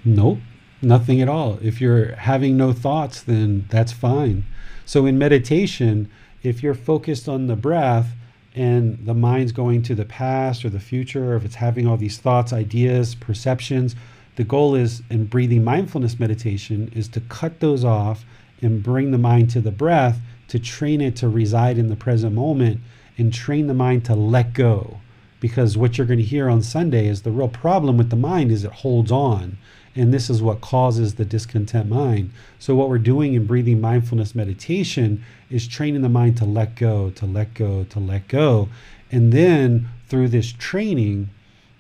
[0.05, 0.39] Nope,
[0.81, 1.59] nothing at all.
[1.63, 4.45] If you're having no thoughts, then that's fine.
[4.85, 6.11] So in meditation,
[6.43, 8.15] if you're focused on the breath,
[8.55, 11.97] and the mind's going to the past or the future, or if it's having all
[11.97, 13.97] these thoughts, ideas, perceptions,
[14.37, 18.25] the goal is in breathing mindfulness meditation is to cut those off
[18.61, 22.35] and bring the mind to the breath to train it to reside in the present
[22.35, 22.81] moment
[23.19, 25.01] and train the mind to let go.
[25.41, 28.53] Because what you're going to hear on Sunday is the real problem with the mind
[28.53, 29.59] is it holds on.
[29.95, 32.31] And this is what causes the discontent mind.
[32.59, 37.11] So, what we're doing in breathing mindfulness meditation is training the mind to let go,
[37.11, 38.69] to let go, to let go.
[39.11, 41.29] And then through this training,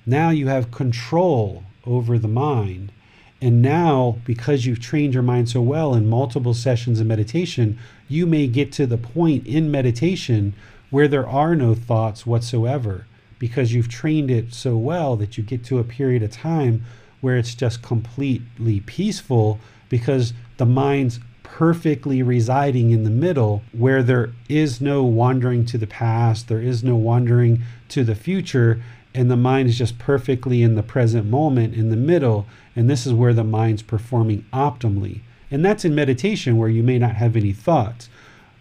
[0.04, 2.92] now you have control over the mind.
[3.40, 7.78] And now, because you've trained your mind so well in multiple sessions of meditation,
[8.08, 10.54] you may get to the point in meditation
[10.90, 13.06] where there are no thoughts whatsoever
[13.38, 16.84] because you've trained it so well that you get to a period of time
[17.22, 19.58] where it's just completely peaceful
[19.88, 25.86] because the mind's perfectly residing in the middle where there is no wandering to the
[25.86, 28.82] past, there is no wandering to the future,
[29.14, 33.06] and the mind is just perfectly in the present moment in the middle and this
[33.06, 35.20] is where the mind's performing optimally.
[35.50, 38.08] And that's in meditation where you may not have any thoughts.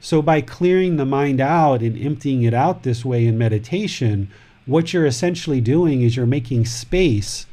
[0.02, 4.30] So by clearing the mind out and emptying it out this way in meditation
[4.66, 7.46] what you're essentially doing is you're making space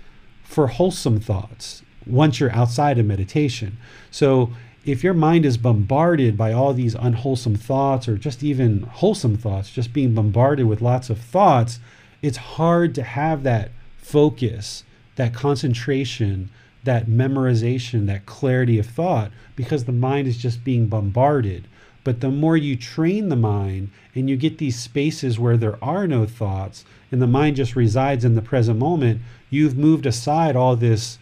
[0.49, 3.77] for wholesome thoughts once you're outside of meditation
[4.11, 4.51] so
[4.85, 9.70] if your mind is bombarded by all these unwholesome thoughts or just even wholesome thoughts
[9.70, 11.79] just being bombarded with lots of thoughts
[12.23, 14.85] it's hard to have that focus,
[15.16, 16.51] that concentration,
[16.85, 21.69] that memorization, that clarity of thought because the mind is just being bombarded.
[22.09, 26.07] But the more you train the mind and you get these spaces where there are
[26.07, 29.21] no thoughts and the mind just resides in the present moment,
[29.51, 31.19] you've moved aside all this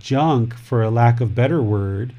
[0.00, 2.14] junk, for a lack of better word.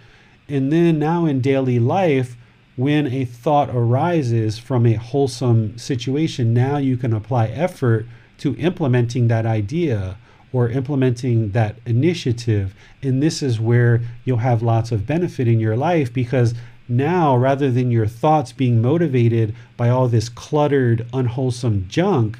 [0.48, 2.38] And then now in daily life,
[2.76, 8.06] when a thought arises from a wholesome situation, now you can apply effort
[8.38, 10.18] to implementing that idea
[10.52, 12.76] or implementing that initiative.
[13.02, 16.53] And this is where you'll have lots of benefit in your life because
[16.88, 22.39] now, rather than your thoughts being motivated by all this cluttered, unwholesome junk,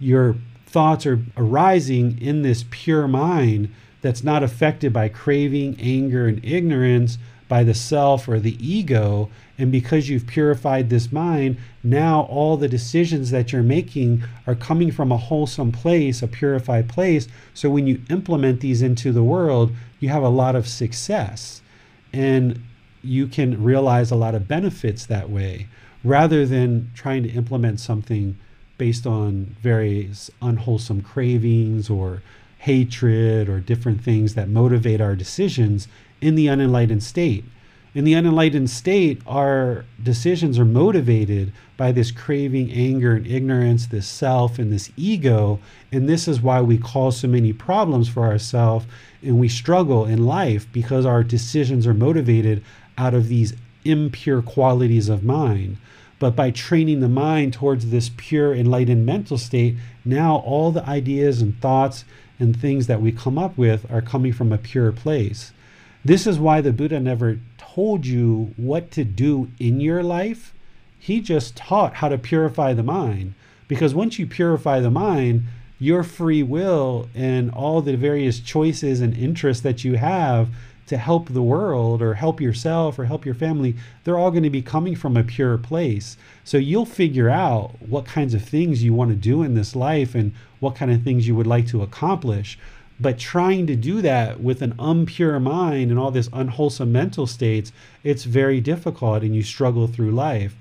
[0.00, 3.72] your thoughts are arising in this pure mind
[4.02, 7.16] that's not affected by craving, anger, and ignorance
[7.48, 9.30] by the self or the ego.
[9.56, 14.90] And because you've purified this mind, now all the decisions that you're making are coming
[14.90, 17.28] from a wholesome place, a purified place.
[17.54, 21.62] So when you implement these into the world, you have a lot of success.
[22.12, 22.60] And
[23.04, 25.68] you can realize a lot of benefits that way
[26.02, 28.36] rather than trying to implement something
[28.76, 32.22] based on various unwholesome cravings or
[32.58, 35.86] hatred or different things that motivate our decisions
[36.20, 37.44] in the unenlightened state.
[37.94, 44.08] In the unenlightened state, our decisions are motivated by this craving, anger, and ignorance, this
[44.08, 45.60] self, and this ego.
[45.92, 48.86] And this is why we cause so many problems for ourselves
[49.22, 52.64] and we struggle in life because our decisions are motivated
[52.96, 53.54] out of these
[53.84, 55.76] impure qualities of mind.
[56.18, 61.42] But by training the mind towards this pure, enlightened mental state, now all the ideas
[61.42, 62.04] and thoughts
[62.38, 65.52] and things that we come up with are coming from a pure place.
[66.04, 70.54] This is why the Buddha never told you what to do in your life.
[70.98, 73.34] He just taught how to purify the mind.
[73.68, 75.44] Because once you purify the mind,
[75.78, 80.48] your free will and all the various choices and interests that you have
[80.86, 83.74] to help the world or help yourself or help your family,
[84.04, 86.16] they're all going to be coming from a pure place.
[86.44, 90.14] So you'll figure out what kinds of things you want to do in this life
[90.14, 92.58] and what kind of things you would like to accomplish.
[93.00, 97.72] But trying to do that with an impure mind and all this unwholesome mental states,
[98.04, 100.54] it's very difficult and you struggle through life.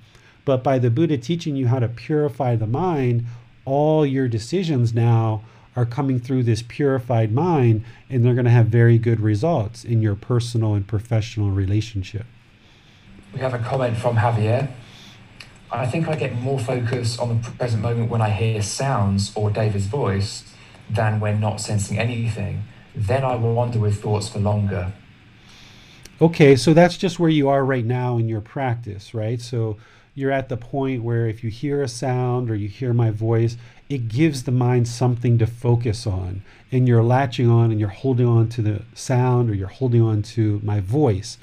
[0.45, 3.25] But by the Buddha teaching you how to purify the mind,
[3.65, 5.43] all your decisions now
[5.75, 10.01] are coming through this purified mind and they're going to have very good results in
[10.01, 12.25] your personal and professional relationship.
[13.33, 14.71] We have a comment from Javier.
[15.71, 19.49] I think I get more focus on the present moment when I hear sounds or
[19.49, 20.43] David's voice
[20.87, 22.63] than when not sensing anything.
[22.95, 24.93] Then I will wander with thoughts for longer.
[26.21, 29.41] Okay, so that's just where you are right now in your practice, right?
[29.41, 29.77] So
[30.13, 33.57] you're at the point where if you hear a sound or you hear my voice,
[33.89, 36.41] it gives the mind something to focus on.
[36.71, 40.21] And you're latching on and you're holding on to the sound or you're holding on
[40.23, 41.37] to my voice.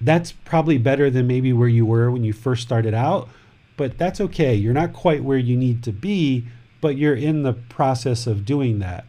[0.00, 3.28] That's probably better than maybe where you were when you first started out,
[3.76, 4.54] but that's okay.
[4.54, 6.46] You're not quite where you need to be
[6.84, 9.06] but you're in the process of doing that.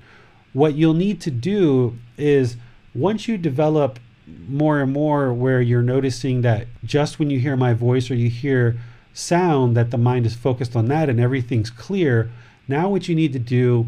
[0.53, 2.56] What you'll need to do is
[2.93, 3.99] once you develop
[4.47, 8.30] more and more where you're noticing that just when you hear my voice or you
[8.30, 8.77] hear
[9.14, 12.31] sound that the mind is focused on that and everything's clear,
[12.67, 13.87] now what you need to do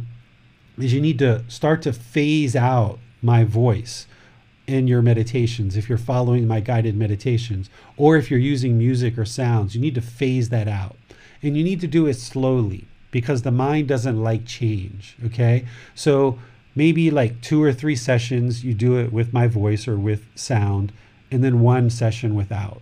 [0.77, 4.05] is you need to start to phase out my voice
[4.67, 9.25] in your meditations if you're following my guided meditations or if you're using music or
[9.25, 10.95] sounds you need to phase that out
[11.41, 15.15] and you need to do it slowly because the mind doesn't like change.
[15.25, 15.65] Okay.
[15.95, 16.39] So
[16.75, 20.91] maybe like two or three sessions, you do it with my voice or with sound,
[21.31, 22.81] and then one session without.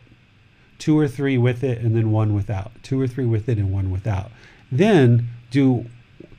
[0.78, 2.72] Two or three with it, and then one without.
[2.84, 4.32] Two or three with it, and one without.
[4.72, 5.86] Then do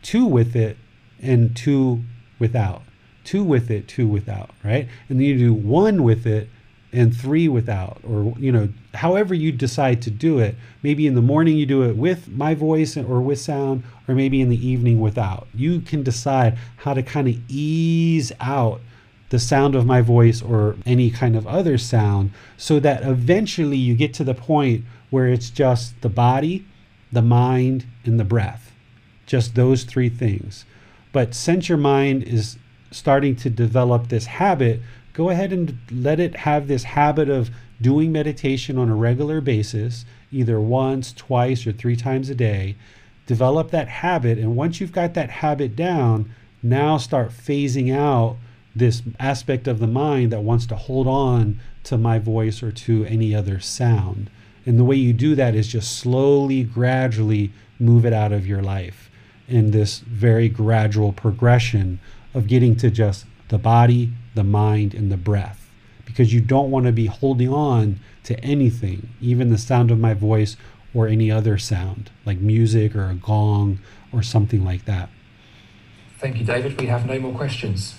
[0.02, 0.76] two with it
[1.20, 2.02] and two
[2.38, 2.82] without.
[3.24, 4.86] Two with it, two without, right?
[5.08, 6.48] And then you do one with it
[6.92, 10.54] and three without, or you know, however you decide to do it.
[10.82, 14.40] Maybe in the morning you do it with my voice or with sound, or maybe
[14.40, 15.48] in the evening without.
[15.54, 18.80] You can decide how to kind of ease out
[19.30, 23.94] the sound of my voice or any kind of other sound so that eventually you
[23.94, 26.64] get to the point where it's just the body,
[27.10, 28.65] the mind, and the breath.
[29.26, 30.64] Just those three things.
[31.12, 32.58] But since your mind is
[32.90, 34.80] starting to develop this habit,
[35.12, 37.50] go ahead and let it have this habit of
[37.80, 42.76] doing meditation on a regular basis, either once, twice, or three times a day.
[43.26, 44.38] Develop that habit.
[44.38, 46.30] And once you've got that habit down,
[46.62, 48.36] now start phasing out
[48.74, 53.04] this aspect of the mind that wants to hold on to my voice or to
[53.06, 54.30] any other sound.
[54.66, 58.62] And the way you do that is just slowly, gradually move it out of your
[58.62, 59.05] life
[59.48, 62.00] in this very gradual progression
[62.34, 65.70] of getting to just the body, the mind, and the breath.
[66.04, 70.14] Because you don't want to be holding on to anything, even the sound of my
[70.14, 70.56] voice
[70.94, 73.78] or any other sound, like music or a gong
[74.12, 75.10] or something like that.
[76.18, 76.80] Thank you, David.
[76.80, 77.96] We have no more questions.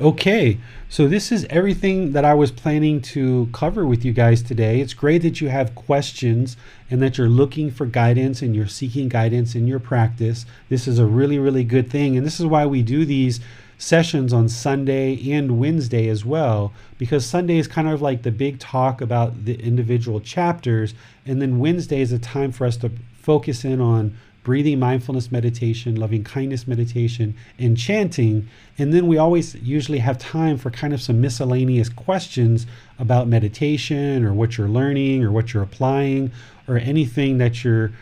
[0.00, 0.58] Okay,
[0.88, 4.80] so this is everything that I was planning to cover with you guys today.
[4.80, 6.56] It's great that you have questions
[6.88, 10.46] and that you're looking for guidance and you're seeking guidance in your practice.
[10.68, 12.16] This is a really, really good thing.
[12.16, 13.40] And this is why we do these
[13.76, 18.60] sessions on Sunday and Wednesday as well, because Sunday is kind of like the big
[18.60, 20.94] talk about the individual chapters.
[21.26, 25.96] And then Wednesday is a time for us to focus in on breathing mindfulness meditation,
[25.96, 28.48] loving kindness meditation, and chanting.
[28.78, 32.66] And then we always usually have time for kind of some miscellaneous questions
[32.98, 36.30] about meditation or what you're learning or what you're applying
[36.66, 37.92] or anything that you're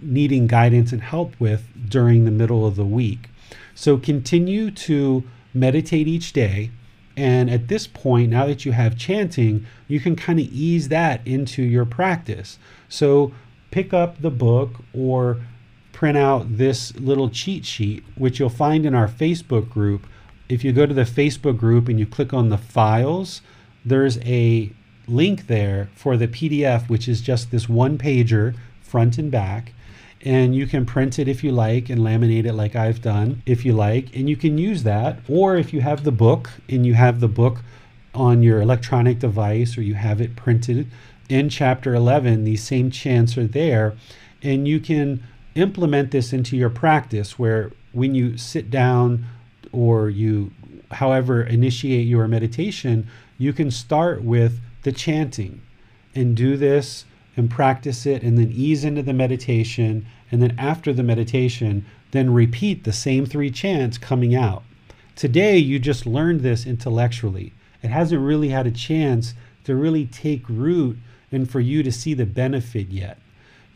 [0.00, 3.28] needing guidance and help with during the middle of the week.
[3.74, 5.24] So continue to
[5.54, 6.70] meditate each day.
[7.16, 11.26] And at this point, now that you have chanting, you can kind of ease that
[11.26, 12.58] into your practice.
[12.88, 13.32] So
[13.70, 15.38] pick up the book or
[15.96, 20.06] print out this little cheat sheet, which you'll find in our Facebook group.
[20.46, 23.40] If you go to the Facebook group and you click on the files,
[23.82, 24.70] there's a
[25.08, 29.72] link there for the PDF, which is just this one pager, front and back.
[30.20, 33.64] And you can print it if you like and laminate it like I've done if
[33.64, 34.14] you like.
[34.14, 35.20] And you can use that.
[35.30, 37.62] Or if you have the book and you have the book
[38.14, 40.90] on your electronic device or you have it printed
[41.30, 43.94] in chapter 11, these same chants are there.
[44.42, 45.22] And you can
[45.56, 49.24] implement this into your practice where when you sit down
[49.72, 50.52] or you
[50.92, 53.08] however initiate your meditation
[53.38, 55.60] you can start with the chanting
[56.14, 57.06] and do this
[57.36, 62.32] and practice it and then ease into the meditation and then after the meditation then
[62.32, 64.62] repeat the same three chants coming out.
[65.16, 67.52] Today you just learned this intellectually.
[67.82, 69.34] It hasn't really had a chance
[69.64, 70.98] to really take root
[71.32, 73.18] and for you to see the benefit yet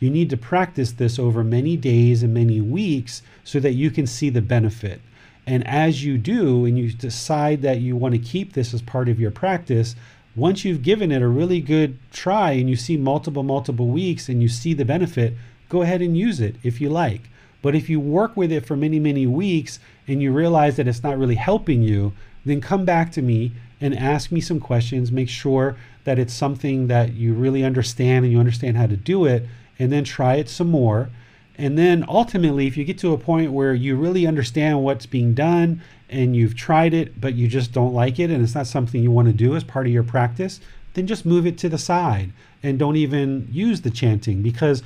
[0.01, 4.07] you need to practice this over many days and many weeks so that you can
[4.07, 4.99] see the benefit.
[5.45, 9.07] And as you do, and you decide that you want to keep this as part
[9.09, 9.95] of your practice,
[10.35, 14.41] once you've given it a really good try and you see multiple, multiple weeks and
[14.41, 15.35] you see the benefit,
[15.69, 17.29] go ahead and use it if you like.
[17.61, 21.03] But if you work with it for many, many weeks and you realize that it's
[21.03, 22.13] not really helping you,
[22.43, 25.11] then come back to me and ask me some questions.
[25.11, 29.25] Make sure that it's something that you really understand and you understand how to do
[29.25, 29.45] it
[29.81, 31.09] and then try it some more.
[31.57, 35.33] And then ultimately, if you get to a point where you really understand what's being
[35.33, 39.01] done and you've tried it, but you just don't like it and it's not something
[39.01, 40.61] you want to do as part of your practice,
[40.93, 42.31] then just move it to the side
[42.61, 44.83] and don't even use the chanting because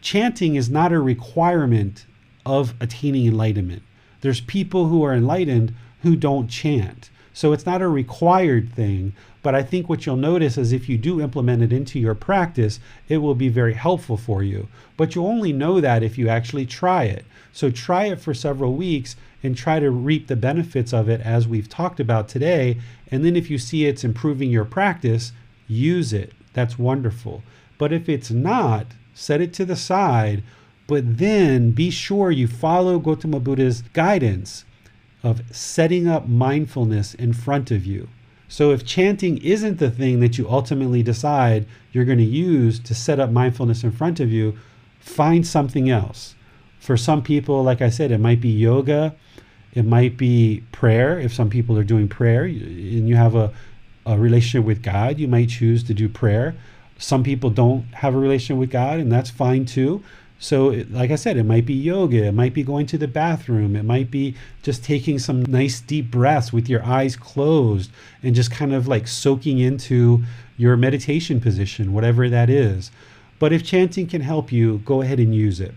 [0.00, 2.06] chanting is not a requirement
[2.46, 3.82] of attaining enlightenment.
[4.20, 7.10] There's people who are enlightened who don't chant.
[7.32, 9.12] So it's not a required thing,
[9.44, 12.80] but I think what you'll notice is if you do implement it into your practice,
[13.10, 14.68] it will be very helpful for you.
[14.96, 17.26] But you only know that if you actually try it.
[17.52, 21.46] So try it for several weeks and try to reap the benefits of it as
[21.46, 22.80] we've talked about today.
[23.10, 25.32] And then if you see it's improving your practice,
[25.68, 26.32] use it.
[26.54, 27.42] That's wonderful.
[27.76, 30.42] But if it's not, set it to the side.
[30.86, 34.64] But then be sure you follow Gautama Buddha's guidance
[35.22, 38.08] of setting up mindfulness in front of you.
[38.48, 42.94] So if chanting isn't the thing that you ultimately decide you're going to use to
[42.94, 44.56] set up mindfulness in front of you,
[45.00, 46.34] find something else.
[46.78, 49.14] For some people, like I said, it might be yoga,
[49.72, 51.18] it might be prayer.
[51.18, 53.52] If some people are doing prayer and you have a,
[54.06, 56.54] a relationship with God, you might choose to do prayer.
[56.98, 60.04] Some people don't have a relationship with God, and that's fine too.
[60.38, 63.76] So, like I said, it might be yoga, it might be going to the bathroom,
[63.76, 67.90] it might be just taking some nice deep breaths with your eyes closed
[68.22, 70.24] and just kind of like soaking into
[70.56, 72.90] your meditation position, whatever that is.
[73.38, 75.74] But if chanting can help you, go ahead and use it.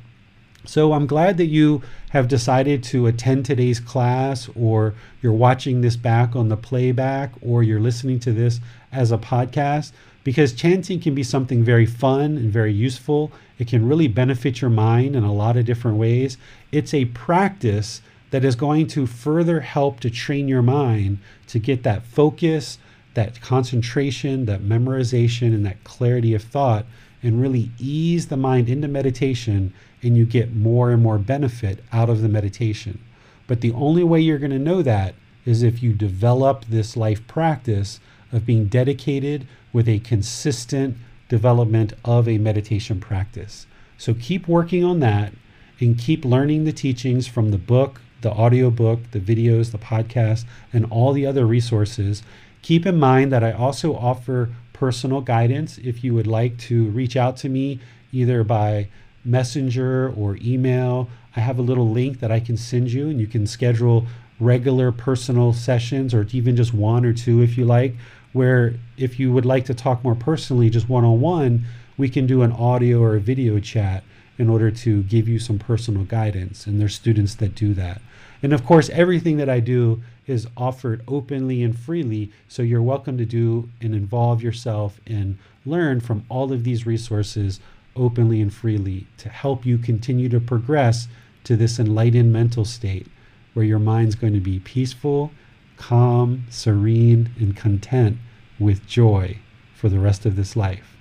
[0.65, 5.95] So I'm glad that you have decided to attend today's class, or you're watching this
[5.95, 8.59] back on the playback, or you're listening to this
[8.91, 9.93] as a podcast
[10.25, 13.31] because chanting can be something very fun and very useful.
[13.57, 16.37] It can really benefit your mind in a lot of different ways.
[16.71, 21.83] It's a practice that is going to further help to train your mind to get
[21.83, 22.77] that focus,
[23.13, 26.85] that concentration, that memorization, and that clarity of thought,
[27.23, 29.73] and really ease the mind into meditation,
[30.03, 32.99] and you get more and more benefit out of the meditation.
[33.47, 35.15] But the only way you're going to know that
[35.45, 37.99] is if you develop this life practice
[38.31, 40.97] of being dedicated with a consistent
[41.29, 43.67] development of a meditation practice.
[43.97, 45.33] So keep working on that
[45.79, 50.85] and keep learning the teachings from the book, the audiobook, the videos, the podcast, and
[50.91, 52.23] all the other resources.
[52.61, 57.15] Keep in mind that I also offer personal guidance if you would like to reach
[57.15, 57.79] out to me
[58.11, 58.87] either by
[59.23, 61.09] messenger or email.
[61.35, 64.07] I have a little link that I can send you, and you can schedule
[64.39, 67.95] regular personal sessions or even just one or two if you like.
[68.37, 71.65] Where if you would like to talk more personally, just one on one,
[71.97, 74.03] we can do an audio or a video chat
[74.37, 76.67] in order to give you some personal guidance.
[76.67, 77.99] And there's students that do that.
[78.43, 82.31] And of course, everything that I do is offered openly and freely.
[82.47, 87.59] So you're welcome to do and involve yourself and learn from all of these resources
[87.95, 91.07] openly and freely to help you continue to progress
[91.45, 93.07] to this enlightened mental state
[93.55, 95.31] where your mind's going to be peaceful,
[95.77, 98.17] calm, serene, and content
[98.59, 99.37] with joy
[99.75, 100.95] for the rest of this life.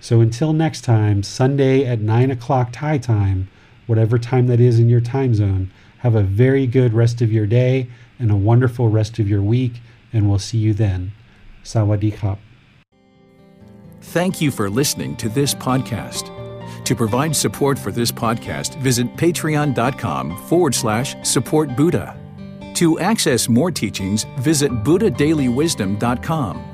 [0.00, 3.48] So until next time, Sunday at 9 o'clock Thai time,
[3.86, 7.46] whatever time that is in your time zone, have a very good rest of your
[7.46, 9.80] day and a wonderful rest of your week,
[10.12, 11.12] and we'll see you then.
[11.64, 12.38] Sawadee.
[14.00, 16.30] Thank you for listening to this podcast.
[16.84, 22.20] To provide support for this podcast, visit patreon.com forward slash support Buddha.
[22.74, 26.73] To access more teachings, visit buddhadailywisdom.com.